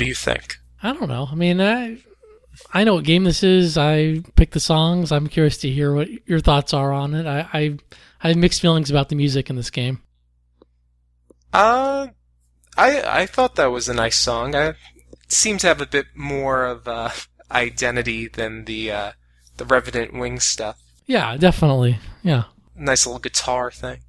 Do 0.02 0.08
you 0.08 0.14
think? 0.14 0.58
I 0.82 0.92
don't 0.92 1.08
know. 1.08 1.28
I 1.30 1.34
mean, 1.34 1.60
I 1.60 1.98
I 2.72 2.84
know 2.84 2.94
what 2.94 3.04
game 3.04 3.24
this 3.24 3.42
is. 3.42 3.78
I 3.78 4.22
picked 4.36 4.52
the 4.52 4.60
songs. 4.60 5.12
I'm 5.12 5.28
curious 5.28 5.58
to 5.58 5.70
hear 5.70 5.94
what 5.94 6.08
your 6.26 6.40
thoughts 6.40 6.74
are 6.74 6.92
on 6.92 7.14
it. 7.14 7.26
I 7.26 7.48
I, 7.52 7.78
I 8.22 8.28
have 8.28 8.36
mixed 8.36 8.60
feelings 8.60 8.90
about 8.90 9.08
the 9.08 9.16
music 9.16 9.48
in 9.50 9.56
this 9.56 9.70
game. 9.70 10.02
Uh, 11.52 12.08
I 12.76 13.20
I 13.22 13.26
thought 13.26 13.56
that 13.56 13.70
was 13.70 13.88
a 13.88 13.94
nice 13.94 14.16
song. 14.16 14.54
I 14.54 14.74
seemed 15.28 15.60
to 15.60 15.68
have 15.68 15.80
a 15.80 15.86
bit 15.86 16.06
more 16.14 16.64
of 16.64 16.88
uh, 16.88 17.10
identity 17.50 18.28
than 18.28 18.64
the 18.64 18.90
uh, 18.90 19.12
the 19.56 19.64
Revenant 19.64 20.14
Wing 20.14 20.40
stuff. 20.40 20.78
Yeah, 21.06 21.36
definitely. 21.36 21.98
Yeah. 22.22 22.44
Nice 22.74 23.06
little 23.06 23.20
guitar 23.20 23.70
thing. 23.70 24.00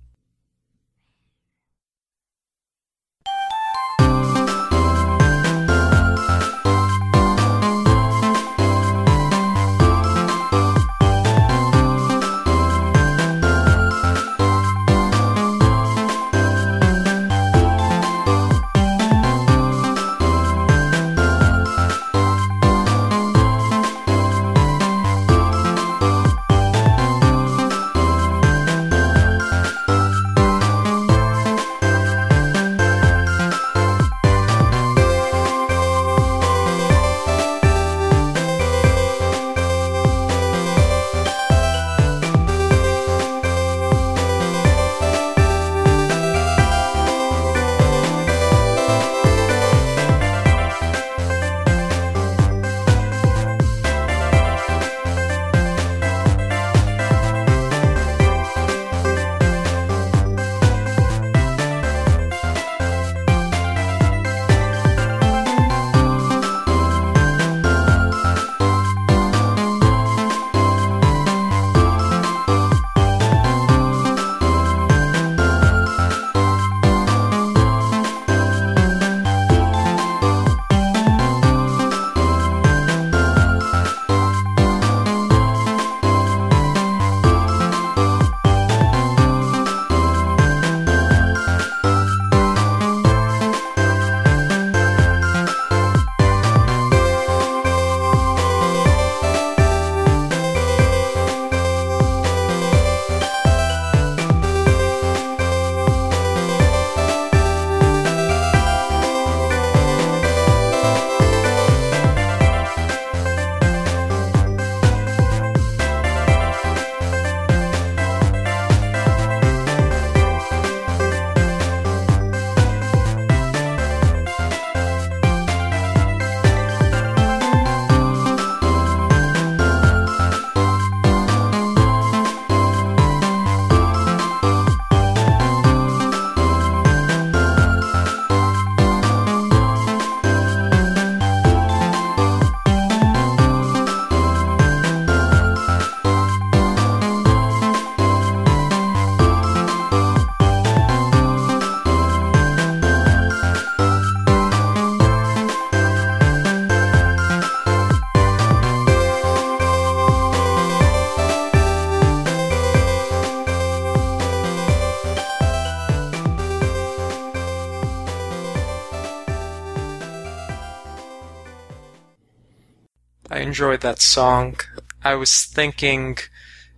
Enjoyed 173.54 173.82
that 173.82 174.02
song. 174.02 174.56
I 175.04 175.14
was 175.14 175.46
thinking 175.46 176.18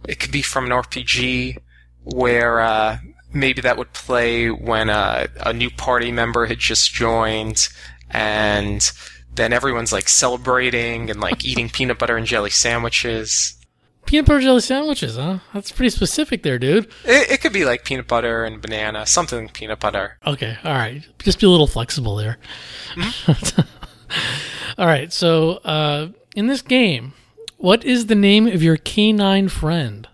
it 0.09 0.19
could 0.19 0.33
be 0.33 0.41
from 0.41 0.65
an 0.65 0.71
RPG 0.71 1.57
where 2.03 2.59
uh, 2.59 2.97
maybe 3.33 3.61
that 3.61 3.77
would 3.77 3.93
play 3.93 4.49
when 4.49 4.89
uh, 4.89 5.27
a 5.39 5.53
new 5.53 5.69
party 5.69 6.11
member 6.11 6.47
had 6.47 6.59
just 6.59 6.93
joined 6.93 7.69
and 8.11 8.91
then 9.33 9.53
everyone's 9.53 9.93
like 9.93 10.09
celebrating 10.09 11.09
and 11.09 11.21
like 11.21 11.45
eating 11.49 11.69
peanut 11.69 11.97
butter 11.97 12.17
and 12.17 12.27
jelly 12.27 12.49
sandwiches. 12.49 13.55
Peanut 14.05 14.25
butter 14.25 14.41
jelly 14.41 14.59
sandwiches, 14.59 15.15
huh? 15.15 15.39
That's 15.53 15.71
pretty 15.71 15.91
specific 15.91 16.43
there, 16.43 16.59
dude. 16.59 16.87
It, 17.05 17.31
it 17.31 17.41
could 17.41 17.53
be 17.53 17.63
like 17.63 17.85
peanut 17.85 18.09
butter 18.09 18.43
and 18.43 18.61
banana, 18.61 19.05
something 19.05 19.47
peanut 19.47 19.79
butter. 19.79 20.17
Okay, 20.27 20.57
all 20.65 20.73
right. 20.73 21.07
Just 21.19 21.39
be 21.39 21.47
a 21.47 21.49
little 21.49 21.67
flexible 21.67 22.17
there. 22.17 22.37
Mm-hmm. 22.95 23.61
all 24.77 24.85
right, 24.85 25.13
so 25.13 25.53
uh, 25.63 26.09
in 26.35 26.47
this 26.47 26.61
game, 26.61 27.13
what 27.57 27.83
is 27.83 28.05
the 28.05 28.15
name 28.15 28.45
of 28.45 28.61
your 28.61 28.77
canine 28.77 29.47
friend? 29.47 30.07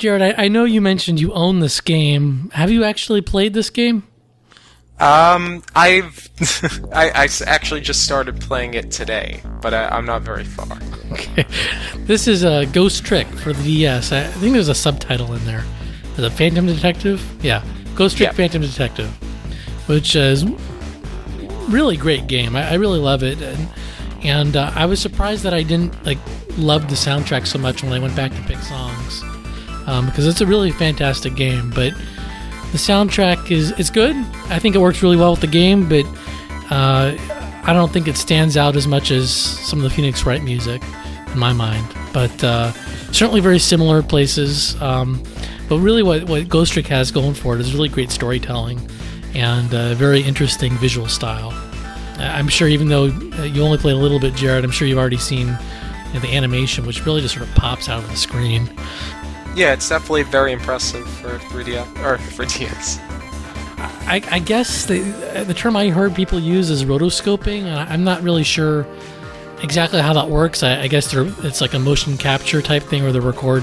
Jared, 0.00 0.22
I, 0.22 0.44
I, 0.44 0.48
know 0.48 0.64
you 0.64 0.80
mentioned 0.80 1.20
you 1.20 1.30
own 1.34 1.60
this 1.60 1.82
game. 1.82 2.50
Have 2.54 2.70
you 2.70 2.84
actually 2.84 3.20
played 3.20 3.52
this 3.52 3.68
game? 3.68 4.04
Um, 4.98 5.62
I've 5.76 6.30
I, 6.94 7.10
I 7.10 7.28
actually 7.46 7.82
just 7.82 8.02
started 8.02 8.40
playing 8.40 8.72
it 8.72 8.90
today, 8.90 9.42
but 9.60 9.74
I, 9.74 9.98
am 9.98 10.06
not 10.06 10.22
very 10.22 10.44
far. 10.44 10.78
Okay, 11.12 11.44
this 11.98 12.26
is 12.26 12.44
a 12.44 12.64
Ghost 12.72 13.04
Trick 13.04 13.26
for 13.26 13.52
the 13.52 13.62
DS. 13.62 14.10
I 14.10 14.24
think 14.24 14.54
there's 14.54 14.68
a 14.68 14.74
subtitle 14.74 15.34
in 15.34 15.44
there. 15.44 15.64
Is 16.16 16.24
it 16.24 16.30
Phantom 16.30 16.64
Detective? 16.64 17.22
Yeah, 17.44 17.62
Ghost 17.94 18.16
Trick 18.16 18.32
Phantom 18.32 18.62
Detective, 18.62 19.10
which 19.86 20.16
is 20.16 20.46
really 21.68 21.98
great 21.98 22.26
game. 22.26 22.56
I, 22.56 22.70
I 22.70 22.74
really 22.74 23.00
love 23.00 23.22
it, 23.22 23.42
and, 23.42 23.68
and 24.22 24.56
uh, 24.56 24.72
I 24.74 24.86
was 24.86 24.98
surprised 24.98 25.42
that 25.42 25.52
I 25.52 25.62
didn't 25.62 26.06
like 26.06 26.18
love 26.56 26.88
the 26.88 26.96
soundtrack 26.96 27.46
so 27.46 27.58
much 27.58 27.82
when 27.82 27.92
I 27.92 27.98
went 27.98 28.16
back 28.16 28.32
to 28.32 28.42
pick 28.44 28.58
songs 28.60 29.22
um, 29.90 30.06
because 30.06 30.26
it's 30.26 30.40
a 30.40 30.46
really 30.46 30.70
fantastic 30.70 31.34
game. 31.34 31.70
But 31.70 31.92
the 32.72 32.78
soundtrack 32.78 33.50
is 33.50 33.72
it's 33.72 33.90
good. 33.90 34.16
I 34.48 34.58
think 34.58 34.74
it 34.74 34.78
works 34.78 35.02
really 35.02 35.16
well 35.16 35.32
with 35.32 35.40
the 35.40 35.46
game, 35.46 35.88
but 35.88 36.06
uh, 36.70 37.16
I 37.64 37.72
don't 37.72 37.92
think 37.92 38.06
it 38.06 38.16
stands 38.16 38.56
out 38.56 38.76
as 38.76 38.86
much 38.86 39.10
as 39.10 39.32
some 39.32 39.80
of 39.80 39.82
the 39.82 39.90
Phoenix 39.90 40.24
Wright 40.24 40.42
music 40.42 40.82
in 41.32 41.38
my 41.38 41.52
mind. 41.52 41.86
But 42.12 42.42
uh, 42.44 42.72
certainly 43.12 43.40
very 43.40 43.58
similar 43.58 44.02
places. 44.02 44.80
Um, 44.80 45.22
but 45.68 45.78
really, 45.78 46.02
what, 46.02 46.24
what 46.24 46.48
Ghost 46.48 46.72
Trick 46.72 46.86
has 46.86 47.10
going 47.10 47.34
for 47.34 47.54
it 47.54 47.60
is 47.60 47.74
really 47.74 47.88
great 47.88 48.10
storytelling 48.10 48.80
and 49.34 49.72
a 49.72 49.94
very 49.94 50.20
interesting 50.20 50.72
visual 50.78 51.08
style. 51.08 51.52
I'm 52.18 52.48
sure, 52.48 52.68
even 52.68 52.88
though 52.88 53.06
you 53.44 53.62
only 53.62 53.78
played 53.78 53.94
a 53.94 53.98
little 53.98 54.18
bit, 54.20 54.34
Jared, 54.34 54.64
I'm 54.64 54.70
sure 54.70 54.86
you've 54.86 54.98
already 54.98 55.16
seen 55.16 55.46
you 55.46 56.14
know, 56.14 56.20
the 56.20 56.34
animation, 56.34 56.86
which 56.86 57.06
really 57.06 57.20
just 57.20 57.34
sort 57.34 57.48
of 57.48 57.54
pops 57.54 57.88
out 57.88 58.02
of 58.02 58.10
the 58.10 58.16
screen. 58.16 58.68
Yeah, 59.60 59.74
it's 59.74 59.90
definitely 59.90 60.22
very 60.22 60.52
impressive 60.52 61.06
for 61.06 61.36
3DS 61.36 62.02
or 62.02 62.16
for 62.16 62.46
DS. 62.46 62.98
I, 64.08 64.22
I 64.30 64.38
guess 64.38 64.86
the 64.86 65.00
the 65.46 65.52
term 65.52 65.76
I 65.76 65.90
heard 65.90 66.14
people 66.14 66.40
use 66.40 66.70
is 66.70 66.86
rotoscoping. 66.86 67.66
I'm 67.66 68.02
not 68.02 68.22
really 68.22 68.42
sure 68.42 68.86
exactly 69.62 70.00
how 70.00 70.14
that 70.14 70.30
works. 70.30 70.62
I, 70.62 70.80
I 70.80 70.88
guess 70.88 71.12
it's 71.12 71.60
like 71.60 71.74
a 71.74 71.78
motion 71.78 72.16
capture 72.16 72.62
type 72.62 72.84
thing 72.84 73.02
where 73.02 73.12
they 73.12 73.20
record 73.20 73.62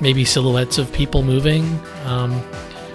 maybe 0.00 0.24
silhouettes 0.24 0.78
of 0.78 0.92
people 0.92 1.24
moving. 1.24 1.64
Um, 2.04 2.40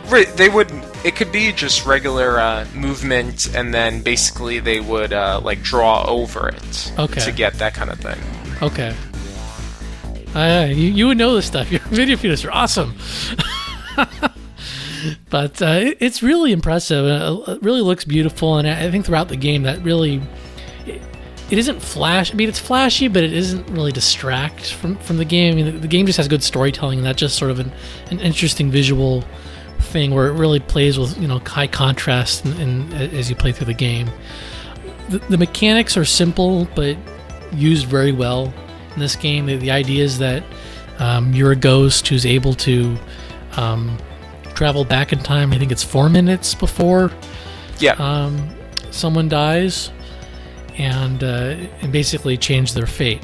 right, 0.08 0.30
they 0.38 0.48
would. 0.48 0.72
It 1.04 1.18
could 1.18 1.34
be 1.34 1.52
just 1.52 1.86
regular 1.86 2.40
uh, 2.40 2.66
movement, 2.74 3.54
and 3.54 3.74
then 3.74 4.04
basically 4.04 4.62
they 4.62 4.80
would 4.80 5.12
uh, 5.12 5.42
like 5.44 5.64
draw 5.64 6.06
over 6.08 6.48
it 6.48 6.94
okay. 6.98 7.20
to 7.20 7.34
get 7.34 7.56
that 7.56 7.74
kind 7.74 7.90
of 7.90 8.00
thing. 8.00 8.20
Okay. 8.62 8.96
Uh, 10.36 10.68
you, 10.70 10.92
you 10.92 11.08
would 11.08 11.18
know 11.18 11.36
this 11.36 11.46
stuff. 11.46 11.72
Your 11.72 11.82
video 11.82 12.18
feeders 12.18 12.46
are 12.46 12.52
awesome. 12.52 12.96
but 15.30 15.62
uh, 15.62 15.66
it, 15.66 15.98
it's 16.00 16.22
really 16.22 16.52
impressive. 16.52 17.06
Uh, 17.06 17.52
it 17.52 17.62
really 17.64 17.82
looks 17.82 18.06
beautiful, 18.06 18.58
and 18.58 18.68
I 18.68 18.92
think 18.92 19.06
throughout 19.06 19.30
the 19.30 19.38
game 19.38 19.64
that 19.64 19.82
really 19.84 20.22
it, 20.86 21.02
it 21.50 21.58
isn't 21.58 21.82
flash. 21.82 22.32
I 22.32 22.36
mean, 22.36 22.50
it's 22.50 22.60
flashy, 22.60 23.08
but 23.08 23.24
it 23.24 23.34
isn't 23.34 23.68
really 23.70 23.92
distract 23.92 24.74
from 24.74 24.98
from 24.98 25.18
the 25.18 25.26
game. 25.26 25.54
I 25.54 25.56
mean, 25.56 25.66
the, 25.66 25.80
the 25.80 25.88
game 25.88 26.06
just 26.06 26.18
has 26.18 26.28
good 26.28 26.44
storytelling, 26.44 27.00
and 27.00 27.06
that's 27.06 27.20
just 27.20 27.38
sort 27.38 27.52
of 27.52 27.60
an, 27.60 27.72
an 28.12 28.20
interesting 28.20 28.70
visual 28.70 29.24
thing 29.80 30.14
where 30.14 30.28
it 30.28 30.34
really 30.34 30.60
plays 30.60 31.00
with 31.00 31.18
you 31.20 31.28
know 31.28 31.40
high 31.40 31.68
contrast 31.68 32.46
and, 32.46 32.94
as 32.94 33.30
you 33.30 33.36
play 33.36 33.52
through 33.52 33.68
the 33.68 33.74
game. 33.74 34.10
The, 35.10 35.18
the 35.20 35.38
mechanics 35.40 35.98
are 35.98 36.06
simple, 36.06 36.68
but 36.76 36.96
used 37.52 37.88
very 37.88 38.12
well 38.12 38.54
in 38.94 39.00
this 39.00 39.16
game. 39.16 39.46
The, 39.46 39.58
the 39.58 39.72
idea 39.72 40.04
is 40.04 40.20
that 40.20 40.44
um, 41.00 41.34
you're 41.34 41.52
a 41.52 41.56
ghost 41.56 42.08
who's 42.08 42.26
able 42.26 42.54
to 42.56 42.98
um, 43.58 43.98
travel 44.54 44.84
back 44.84 45.14
in 45.14 45.20
time. 45.20 45.54
I 45.54 45.58
think 45.58 45.72
it's 45.72 45.84
four 45.84 46.10
minutes 46.10 46.54
before 46.54 47.12
yeah. 47.80 47.94
um, 47.94 48.50
someone 48.92 49.30
dies, 49.30 49.92
and 50.78 51.24
uh, 51.24 51.56
and 51.82 51.92
basically 51.92 52.38
change 52.38 52.74
their 52.74 52.88
fate 52.88 53.22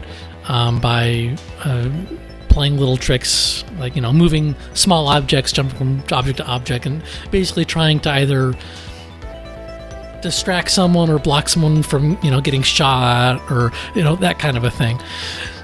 um, 0.48 0.80
by 0.80 1.36
uh, 1.64 1.90
playing 2.50 2.78
little 2.78 2.98
tricks, 2.98 3.66
like 3.78 3.96
you 3.96 4.02
know, 4.02 4.14
moving 4.14 4.56
small 4.74 5.08
objects, 5.08 5.52
jumping 5.52 5.78
from 5.78 6.04
object 6.12 6.38
to 6.38 6.48
object, 6.48 6.86
and 6.86 7.04
basically 7.32 7.66
trying 7.66 8.00
to 8.00 8.10
either 8.10 8.54
distract 10.22 10.72
someone 10.72 11.10
or 11.10 11.20
block 11.20 11.50
someone 11.50 11.84
from 11.84 12.18
you 12.24 12.32
know 12.32 12.42
getting 12.42 12.64
shot 12.64 13.40
or 13.52 13.72
you 13.94 14.04
know 14.04 14.16
that 14.16 14.40
kind 14.40 14.58
of 14.58 14.64
a 14.64 14.72
thing. 14.72 15.00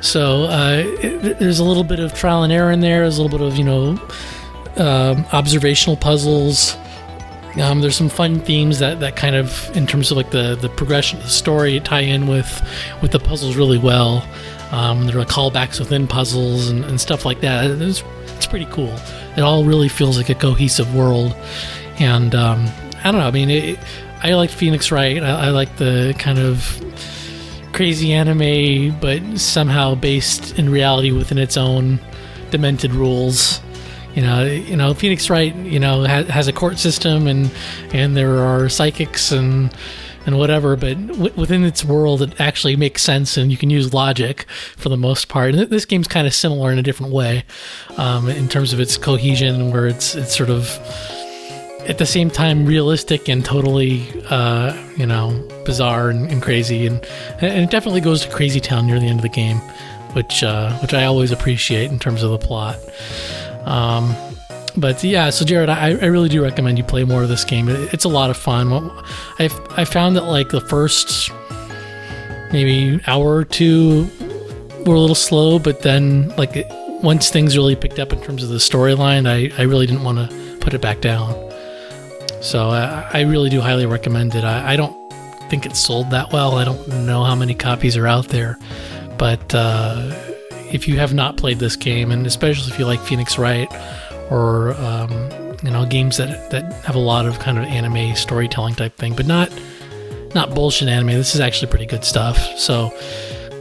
So 0.01 0.43
uh, 0.45 0.83
it, 1.01 1.39
there's 1.39 1.59
a 1.59 1.63
little 1.63 1.83
bit 1.83 1.99
of 1.99 2.13
trial 2.13 2.43
and 2.43 2.51
error 2.51 2.71
in 2.71 2.79
there. 2.81 3.01
There's 3.01 3.17
a 3.17 3.21
little 3.21 3.37
bit 3.37 3.47
of 3.47 3.57
you 3.57 3.63
know 3.63 3.99
um, 4.77 5.25
observational 5.31 5.95
puzzles. 5.95 6.75
Um, 7.61 7.81
there's 7.81 7.97
some 7.97 8.09
fun 8.09 8.39
themes 8.39 8.79
that, 8.79 9.01
that 9.01 9.15
kind 9.15 9.35
of 9.35 9.75
in 9.75 9.85
terms 9.85 10.09
of 10.09 10.17
like 10.17 10.31
the, 10.31 10.55
the 10.55 10.69
progression 10.69 11.17
of 11.17 11.25
the 11.25 11.29
story 11.29 11.79
tie 11.81 11.99
in 11.99 12.27
with 12.27 12.61
with 13.01 13.11
the 13.11 13.19
puzzles 13.19 13.55
really 13.55 13.77
well. 13.77 14.25
Um, 14.71 15.05
there 15.05 15.19
are 15.19 15.25
callbacks 15.25 15.79
within 15.79 16.07
puzzles 16.07 16.69
and, 16.69 16.85
and 16.85 16.99
stuff 16.99 17.25
like 17.25 17.41
that. 17.41 17.69
It's, 17.69 18.03
it's 18.37 18.47
pretty 18.47 18.67
cool. 18.67 18.95
It 19.35 19.41
all 19.41 19.65
really 19.65 19.89
feels 19.89 20.17
like 20.17 20.29
a 20.29 20.35
cohesive 20.35 20.95
world, 20.95 21.35
and 21.99 22.33
um, 22.33 22.67
I 23.03 23.11
don't 23.11 23.19
know. 23.19 23.27
I 23.27 23.31
mean, 23.31 23.49
it, 23.49 23.79
I 24.23 24.33
like 24.33 24.49
Phoenix 24.49 24.91
Wright. 24.91 25.21
I, 25.21 25.47
I 25.47 25.49
like 25.49 25.75
the 25.75 26.15
kind 26.17 26.39
of 26.39 26.81
crazy 27.73 28.13
anime, 28.13 28.97
but 28.99 29.39
somehow 29.39 29.95
based 29.95 30.57
in 30.57 30.69
reality 30.69 31.11
within 31.11 31.37
its 31.37 31.57
own 31.57 31.99
demented 32.49 32.91
rules. 32.91 33.61
You 34.15 34.23
know, 34.23 34.45
you 34.45 34.75
know, 34.75 34.93
Phoenix 34.93 35.29
Wright, 35.29 35.55
you 35.55 35.79
know, 35.79 36.03
has, 36.03 36.27
has 36.27 36.47
a 36.47 36.53
court 36.53 36.79
system, 36.79 37.27
and 37.27 37.49
and 37.93 38.15
there 38.15 38.39
are 38.39 38.67
psychics 38.67 39.31
and 39.31 39.73
and 40.25 40.37
whatever, 40.37 40.75
but 40.75 41.07
w- 41.07 41.33
within 41.35 41.63
its 41.63 41.83
world, 41.83 42.21
it 42.21 42.39
actually 42.39 42.75
makes 42.75 43.01
sense, 43.01 43.37
and 43.37 43.51
you 43.51 43.57
can 43.57 43.69
use 43.69 43.93
logic 43.93 44.45
for 44.77 44.89
the 44.89 44.97
most 44.97 45.27
part. 45.27 45.55
And 45.55 45.69
this 45.69 45.85
game's 45.85 46.07
kind 46.07 46.27
of 46.27 46.33
similar 46.33 46.71
in 46.71 46.77
a 46.77 46.83
different 46.83 47.11
way, 47.11 47.43
um, 47.97 48.29
in 48.29 48.47
terms 48.47 48.73
of 48.73 48.79
its 48.79 48.97
cohesion, 48.97 49.71
where 49.71 49.87
it's 49.87 50.13
it's 50.15 50.35
sort 50.35 50.49
of 50.49 50.67
at 51.87 51.97
the 51.97 52.05
same 52.05 52.29
time 52.29 52.65
realistic 52.65 53.27
and 53.27 53.43
totally, 53.43 54.07
uh, 54.29 54.75
you 54.97 55.05
know, 55.05 55.47
bizarre 55.65 56.09
and, 56.09 56.29
and, 56.31 56.41
crazy, 56.41 56.85
and 56.85 57.05
and 57.41 57.63
it 57.63 57.69
definitely 57.69 58.01
goes 58.01 58.21
to 58.21 58.29
crazy 58.29 58.59
town 58.59 58.87
near 58.87 58.99
the 58.99 59.07
end 59.07 59.19
of 59.19 59.23
the 59.23 59.29
game, 59.29 59.57
which 60.13 60.43
uh, 60.43 60.77
which 60.79 60.93
I 60.93 61.05
always 61.05 61.31
appreciate 61.31 61.91
in 61.91 61.99
terms 61.99 62.23
of 62.23 62.31
the 62.31 62.37
plot. 62.37 62.77
Um, 63.65 64.15
but 64.77 65.03
yeah, 65.03 65.29
so 65.29 65.43
Jared, 65.43 65.69
I, 65.69 65.89
I 65.89 66.05
really 66.05 66.29
do 66.29 66.41
recommend 66.41 66.77
you 66.77 66.83
play 66.83 67.03
more 67.03 67.23
of 67.23 67.29
this 67.29 67.43
game. 67.43 67.67
It's 67.69 68.05
a 68.05 68.09
lot 68.09 68.29
of 68.29 68.37
fun. 68.37 68.71
I 69.39 69.49
I 69.75 69.85
found 69.85 70.15
that 70.15 70.23
like 70.25 70.49
the 70.49 70.61
first 70.61 71.29
maybe 72.51 72.99
hour 73.07 73.35
or 73.35 73.45
two 73.45 74.09
were 74.85 74.95
a 74.95 74.99
little 74.99 75.15
slow, 75.15 75.59
but 75.59 75.81
then 75.81 76.29
like 76.37 76.67
once 77.03 77.29
things 77.29 77.57
really 77.57 77.75
picked 77.75 77.99
up 77.99 78.13
in 78.13 78.21
terms 78.21 78.43
of 78.43 78.49
the 78.49 78.57
storyline, 78.57 79.27
I, 79.27 79.51
I 79.59 79.65
really 79.65 79.87
didn't 79.87 80.03
want 80.03 80.17
to 80.17 80.57
put 80.59 80.73
it 80.73 80.81
back 80.81 81.01
down. 81.01 81.50
So 82.41 82.69
uh, 82.69 83.07
I 83.13 83.21
really 83.21 83.49
do 83.49 83.61
highly 83.61 83.85
recommend 83.85 84.33
it. 84.33 84.43
I, 84.43 84.73
I, 84.73 84.75
don't 84.75 84.95
think 85.49 85.65
it's 85.67 85.79
sold 85.79 86.09
that 86.09 86.33
well. 86.33 86.55
I 86.55 86.63
don't 86.63 86.87
know 87.05 87.23
how 87.23 87.35
many 87.35 87.53
copies 87.53 87.95
are 87.95 88.07
out 88.07 88.29
there, 88.29 88.57
but 89.17 89.53
uh, 89.53 90.11
if 90.71 90.87
you 90.87 90.97
have 90.97 91.13
not 91.13 91.37
played 91.37 91.59
this 91.59 91.75
game, 91.75 92.11
and 92.11 92.25
especially 92.25 92.73
if 92.73 92.79
you 92.79 92.85
like 92.85 92.99
Phoenix 92.99 93.37
Wright 93.37 93.71
or 94.31 94.73
um, 94.73 95.11
you 95.63 95.69
know 95.69 95.85
games 95.85 96.17
that 96.17 96.49
that 96.49 96.73
have 96.83 96.95
a 96.95 96.99
lot 96.99 97.27
of 97.27 97.37
kind 97.37 97.59
of 97.59 97.65
anime 97.65 98.15
storytelling 98.15 98.73
type 98.73 98.97
thing, 98.97 99.15
but 99.15 99.27
not 99.27 99.51
not 100.33 100.55
bullshit 100.55 100.87
anime. 100.87 101.07
This 101.09 101.35
is 101.35 101.41
actually 101.41 101.69
pretty 101.69 101.85
good 101.85 102.03
stuff. 102.03 102.37
So 102.57 102.91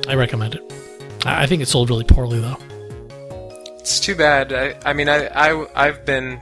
I 0.08 0.14
recommend 0.14 0.54
it. 0.54 0.72
I, 1.26 1.42
I 1.42 1.46
think 1.46 1.60
it 1.60 1.66
sold 1.68 1.90
really 1.90 2.04
poorly 2.04 2.40
though. 2.40 2.56
It's 3.78 4.00
too 4.00 4.14
bad. 4.14 4.52
I, 4.52 4.76
I 4.88 4.94
mean, 4.94 5.08
I, 5.08 5.26
I 5.26 5.66
I've 5.74 6.06
been 6.06 6.40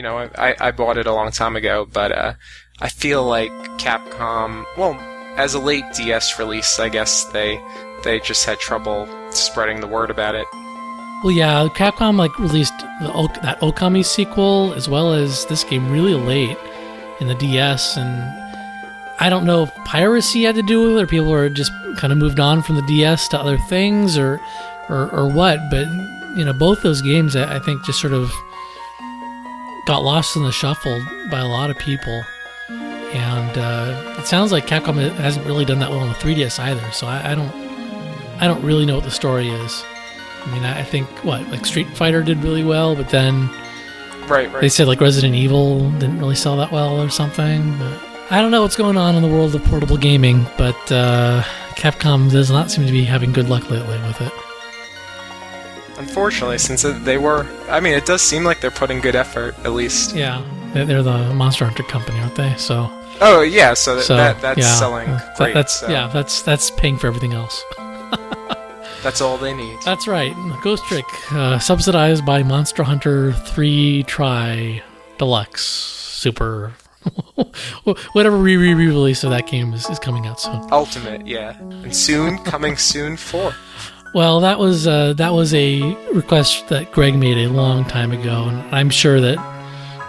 you 0.00 0.02
know, 0.02 0.16
I, 0.16 0.56
I 0.58 0.70
bought 0.70 0.96
it 0.96 1.06
a 1.06 1.12
long 1.12 1.30
time 1.30 1.56
ago, 1.56 1.86
but 1.92 2.10
uh, 2.10 2.32
I 2.80 2.88
feel 2.88 3.22
like 3.22 3.50
Capcom, 3.76 4.64
well, 4.78 4.94
as 5.36 5.52
a 5.52 5.58
late 5.58 5.84
DS 5.94 6.38
release, 6.38 6.80
I 6.80 6.88
guess 6.88 7.24
they 7.24 7.62
they 8.02 8.18
just 8.20 8.46
had 8.46 8.58
trouble 8.58 9.06
spreading 9.28 9.82
the 9.82 9.86
word 9.86 10.08
about 10.08 10.34
it. 10.34 10.46
Well, 11.22 11.32
yeah, 11.32 11.68
Capcom 11.74 12.16
like 12.16 12.38
released 12.38 12.72
the, 12.78 13.40
that 13.42 13.60
Okami 13.60 14.02
sequel 14.02 14.72
as 14.72 14.88
well 14.88 15.12
as 15.12 15.44
this 15.44 15.64
game 15.64 15.92
really 15.92 16.14
late 16.14 16.56
in 17.20 17.28
the 17.28 17.34
DS, 17.34 17.98
and 17.98 18.08
I 19.20 19.28
don't 19.28 19.44
know 19.44 19.64
if 19.64 19.74
piracy 19.84 20.44
had 20.44 20.54
to 20.54 20.62
do 20.62 20.80
with 20.80 20.96
it, 20.96 21.02
or 21.02 21.06
people 21.06 21.30
were 21.30 21.50
just 21.50 21.72
kind 21.98 22.10
of 22.10 22.18
moved 22.18 22.40
on 22.40 22.62
from 22.62 22.76
the 22.76 22.86
DS 22.86 23.28
to 23.28 23.38
other 23.38 23.58
things, 23.68 24.16
or 24.16 24.40
or, 24.88 25.10
or 25.10 25.30
what. 25.30 25.58
But 25.70 25.86
you 26.38 26.46
know, 26.46 26.54
both 26.54 26.80
those 26.80 27.02
games 27.02 27.36
I 27.36 27.58
think 27.58 27.84
just 27.84 28.00
sort 28.00 28.14
of 28.14 28.32
got 29.86 30.04
lost 30.04 30.36
in 30.36 30.42
the 30.42 30.52
shuffle 30.52 31.04
by 31.30 31.40
a 31.40 31.46
lot 31.46 31.70
of 31.70 31.78
people. 31.78 32.24
And 32.68 33.58
uh, 33.58 34.16
it 34.18 34.26
sounds 34.26 34.52
like 34.52 34.66
Capcom 34.66 34.96
hasn't 35.14 35.44
really 35.46 35.64
done 35.64 35.80
that 35.80 35.90
well 35.90 36.00
on 36.00 36.08
the 36.08 36.14
3DS 36.14 36.58
either. 36.60 36.92
So 36.92 37.06
I, 37.06 37.32
I 37.32 37.34
don't, 37.34 37.52
I 38.40 38.46
don't 38.46 38.62
really 38.62 38.86
know 38.86 38.94
what 38.94 39.04
the 39.04 39.10
story 39.10 39.48
is. 39.48 39.84
I 40.42 40.52
mean, 40.52 40.64
I 40.64 40.82
think 40.82 41.06
what 41.24 41.46
like 41.48 41.66
Street 41.66 41.88
Fighter 41.88 42.22
did 42.22 42.42
really 42.42 42.64
well, 42.64 42.96
but 42.96 43.10
then 43.10 43.48
right, 44.26 44.50
right. 44.50 44.60
they 44.60 44.68
said 44.68 44.86
like 44.86 45.00
Resident 45.00 45.34
Evil 45.34 45.90
didn't 45.92 46.18
really 46.18 46.34
sell 46.36 46.56
that 46.56 46.72
well 46.72 47.00
or 47.00 47.10
something. 47.10 47.76
But 47.78 48.00
I 48.30 48.40
don't 48.40 48.50
know 48.50 48.62
what's 48.62 48.76
going 48.76 48.96
on 48.96 49.16
in 49.16 49.22
the 49.22 49.28
world 49.28 49.54
of 49.54 49.64
portable 49.64 49.98
gaming, 49.98 50.46
but 50.56 50.92
uh, 50.92 51.42
Capcom 51.76 52.30
does 52.30 52.50
not 52.50 52.70
seem 52.70 52.86
to 52.86 52.92
be 52.92 53.04
having 53.04 53.32
good 53.32 53.48
luck 53.48 53.70
lately 53.70 53.98
with 53.98 54.20
it. 54.20 54.32
Unfortunately, 56.00 56.56
since 56.56 56.82
they 56.82 57.18
were, 57.18 57.46
I 57.68 57.78
mean, 57.80 57.92
it 57.92 58.06
does 58.06 58.22
seem 58.22 58.42
like 58.42 58.62
they're 58.62 58.70
putting 58.70 59.00
good 59.00 59.14
effort, 59.14 59.54
at 59.64 59.72
least. 59.72 60.16
Yeah, 60.16 60.42
they're 60.72 61.02
the 61.02 61.34
Monster 61.34 61.66
Hunter 61.66 61.82
company, 61.82 62.18
aren't 62.20 62.36
they? 62.36 62.54
So. 62.56 62.90
Oh 63.20 63.42
yeah, 63.42 63.74
so, 63.74 64.00
so 64.00 64.16
that 64.16 64.40
that's 64.40 64.60
yeah, 64.60 64.74
selling 64.76 65.18
great. 65.36 65.52
That's 65.52 65.80
so. 65.80 65.88
yeah, 65.88 66.08
that's 66.08 66.40
that's 66.40 66.70
paying 66.70 66.96
for 66.96 67.06
everything 67.06 67.34
else. 67.34 67.62
That's 69.02 69.22
all 69.22 69.38
they 69.38 69.54
need. 69.54 69.78
That's 69.82 70.06
right. 70.06 70.34
Ghost 70.62 70.84
Trick, 70.84 71.06
uh, 71.32 71.58
subsidized 71.58 72.26
by 72.26 72.42
Monster 72.42 72.82
Hunter 72.82 73.32
3 73.32 74.02
Tri 74.02 74.82
Deluxe 75.16 75.62
Super. 75.62 76.74
Whatever 78.12 78.36
re 78.36 78.58
re 78.58 78.74
release 78.74 79.24
of 79.24 79.30
that 79.30 79.46
game 79.46 79.72
is, 79.72 79.88
is 79.88 79.98
coming 79.98 80.26
out 80.26 80.38
soon. 80.38 80.60
Ultimate, 80.70 81.26
yeah, 81.26 81.58
and 81.58 81.96
soon 81.96 82.36
coming 82.44 82.76
soon 82.76 83.16
for. 83.16 83.54
Well, 84.12 84.40
that 84.40 84.58
was 84.58 84.86
uh, 84.86 85.12
that 85.14 85.32
was 85.32 85.54
a 85.54 85.80
request 86.12 86.68
that 86.68 86.90
Greg 86.90 87.14
made 87.14 87.38
a 87.38 87.48
long 87.48 87.84
time 87.84 88.10
ago, 88.10 88.44
and 88.48 88.74
I'm 88.74 88.90
sure 88.90 89.20
that 89.20 89.38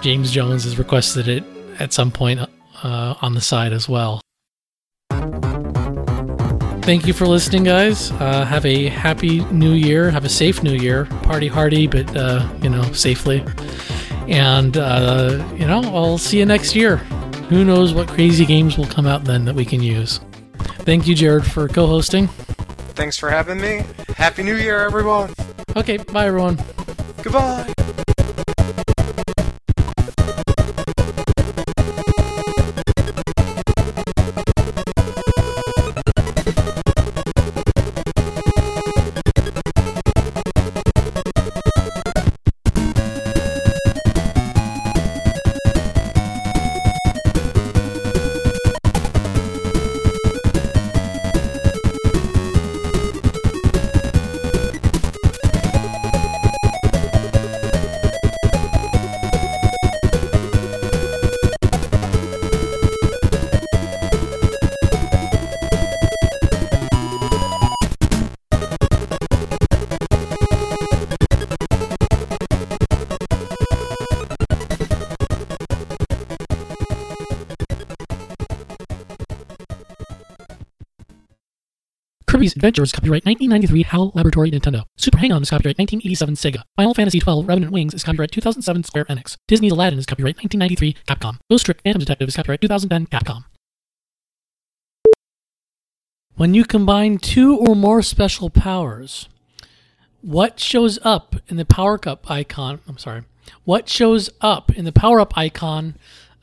James 0.02 0.32
Jones 0.32 0.64
has 0.64 0.80
requested 0.80 1.28
it 1.28 1.44
at 1.80 1.94
some 1.94 2.10
point 2.10 2.40
uh, 2.84 3.16
on 3.22 3.36
the 3.36 3.42
side 3.42 3.74
as 3.74 3.88
well. 3.88 4.22
Thank 6.82 7.06
you 7.06 7.14
for 7.14 7.28
listening, 7.28 7.64
guys. 7.64 8.10
Uh, 8.14 8.44
have 8.44 8.66
a 8.66 8.88
happy 8.88 9.46
new 9.46 9.74
year. 9.74 10.10
Have 10.10 10.26
a 10.26 10.30
safe 10.30 10.64
new 10.64 10.74
year. 10.74 11.06
Party 11.22 11.48
hardy, 11.48 11.86
but, 11.86 12.18
uh, 12.18 12.50
you 12.64 12.70
know, 12.70 12.82
safely. 12.92 13.46
And, 14.28 14.78
uh, 14.78 15.48
you 15.56 15.68
know, 15.68 15.82
I'll 15.84 16.18
see 16.18 16.40
you 16.40 16.46
next 16.46 16.76
year. 16.76 16.98
Who 17.50 17.64
knows 17.64 17.94
what 17.94 18.08
crazy 18.08 18.46
games 18.46 18.80
will 18.80 18.88
come 18.88 19.06
out 19.06 19.26
then 19.26 19.46
that 19.46 19.54
we 19.54 19.64
can 19.64 19.84
use. 19.84 20.20
Thank 20.80 21.08
you, 21.08 21.14
Jared, 21.14 21.46
for 21.46 21.68
co 21.68 21.86
hosting. 21.86 22.30
Thanks 22.94 23.18
for 23.18 23.30
having 23.30 23.60
me. 23.60 23.84
Happy 24.16 24.44
New 24.44 24.56
Year, 24.56 24.80
everyone. 24.80 25.34
Okay, 25.76 25.98
bye, 25.98 26.28
everyone. 26.28 26.60
Goodbye. 27.24 27.74
Kirby's 82.42 82.56
Adventure 82.56 82.82
is 82.82 82.92
copyright 82.92 83.24
1993 83.24 83.84
HAL 83.84 84.12
Laboratory 84.16 84.50
Nintendo. 84.50 84.86
Super 84.98 85.20
Hang-On 85.20 85.44
is 85.44 85.52
copyright 85.52 85.78
1987 85.78 86.34
Sega. 86.34 86.64
Final 86.76 86.96
Fantasy 86.96 87.20
XII 87.20 87.44
Revenant 87.44 87.72
Wings 87.72 87.94
is 87.94 88.04
copyright 88.04 88.32
2007 88.32 88.84
Square 88.84 89.06
Enix. 89.06 89.38
Disney's 89.48 89.72
Aladdin 89.72 90.00
is 90.00 90.08
copyright 90.08 90.38
1993 90.38 90.96
Capcom. 91.06 91.38
Ghost 91.52 91.66
Trick 91.66 91.82
Phantom 91.84 92.00
Detective 92.00 92.30
is 92.30 92.36
copyright 92.36 92.60
2010 92.62 93.06
Capcom. 93.06 93.44
When 96.34 96.56
you 96.56 96.66
combine 96.66 97.20
two 97.20 97.60
or 97.60 97.76
more 97.76 98.02
special 98.02 98.50
powers, 98.50 99.30
what 100.22 100.60
shows 100.60 100.98
up 101.04 101.36
in 101.48 101.58
the 101.58 101.66
power 101.66 102.00
up 102.08 102.32
icon? 102.32 102.80
I'm 102.88 102.98
sorry. 102.98 103.22
What 103.66 103.88
shows 103.88 104.32
up 104.42 104.76
in 104.76 104.86
the 104.86 104.92
power 104.92 105.20
up 105.20 105.38
icon? 105.38 105.94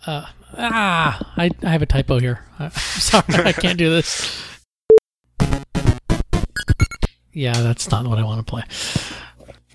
Uh, 0.06 0.26
ah, 0.56 1.32
I, 1.36 1.50
I 1.64 1.70
have 1.70 1.82
a 1.82 1.86
typo 1.86 2.20
here. 2.20 2.44
I'm 2.60 2.70
sorry, 2.70 3.46
I 3.46 3.52
can't 3.52 3.76
do 3.76 3.90
this. 3.90 4.57
Yeah, 7.38 7.60
that's 7.60 7.88
not 7.88 8.04
what 8.04 8.18
I 8.18 8.24
want 8.24 8.44
to 8.44 8.50
play. 8.50 8.64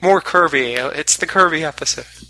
More 0.02 0.19
Kirby. 0.19 0.73
It's 0.73 1.15
the 1.15 1.26
Kirby 1.26 1.64
episode. 1.64 2.22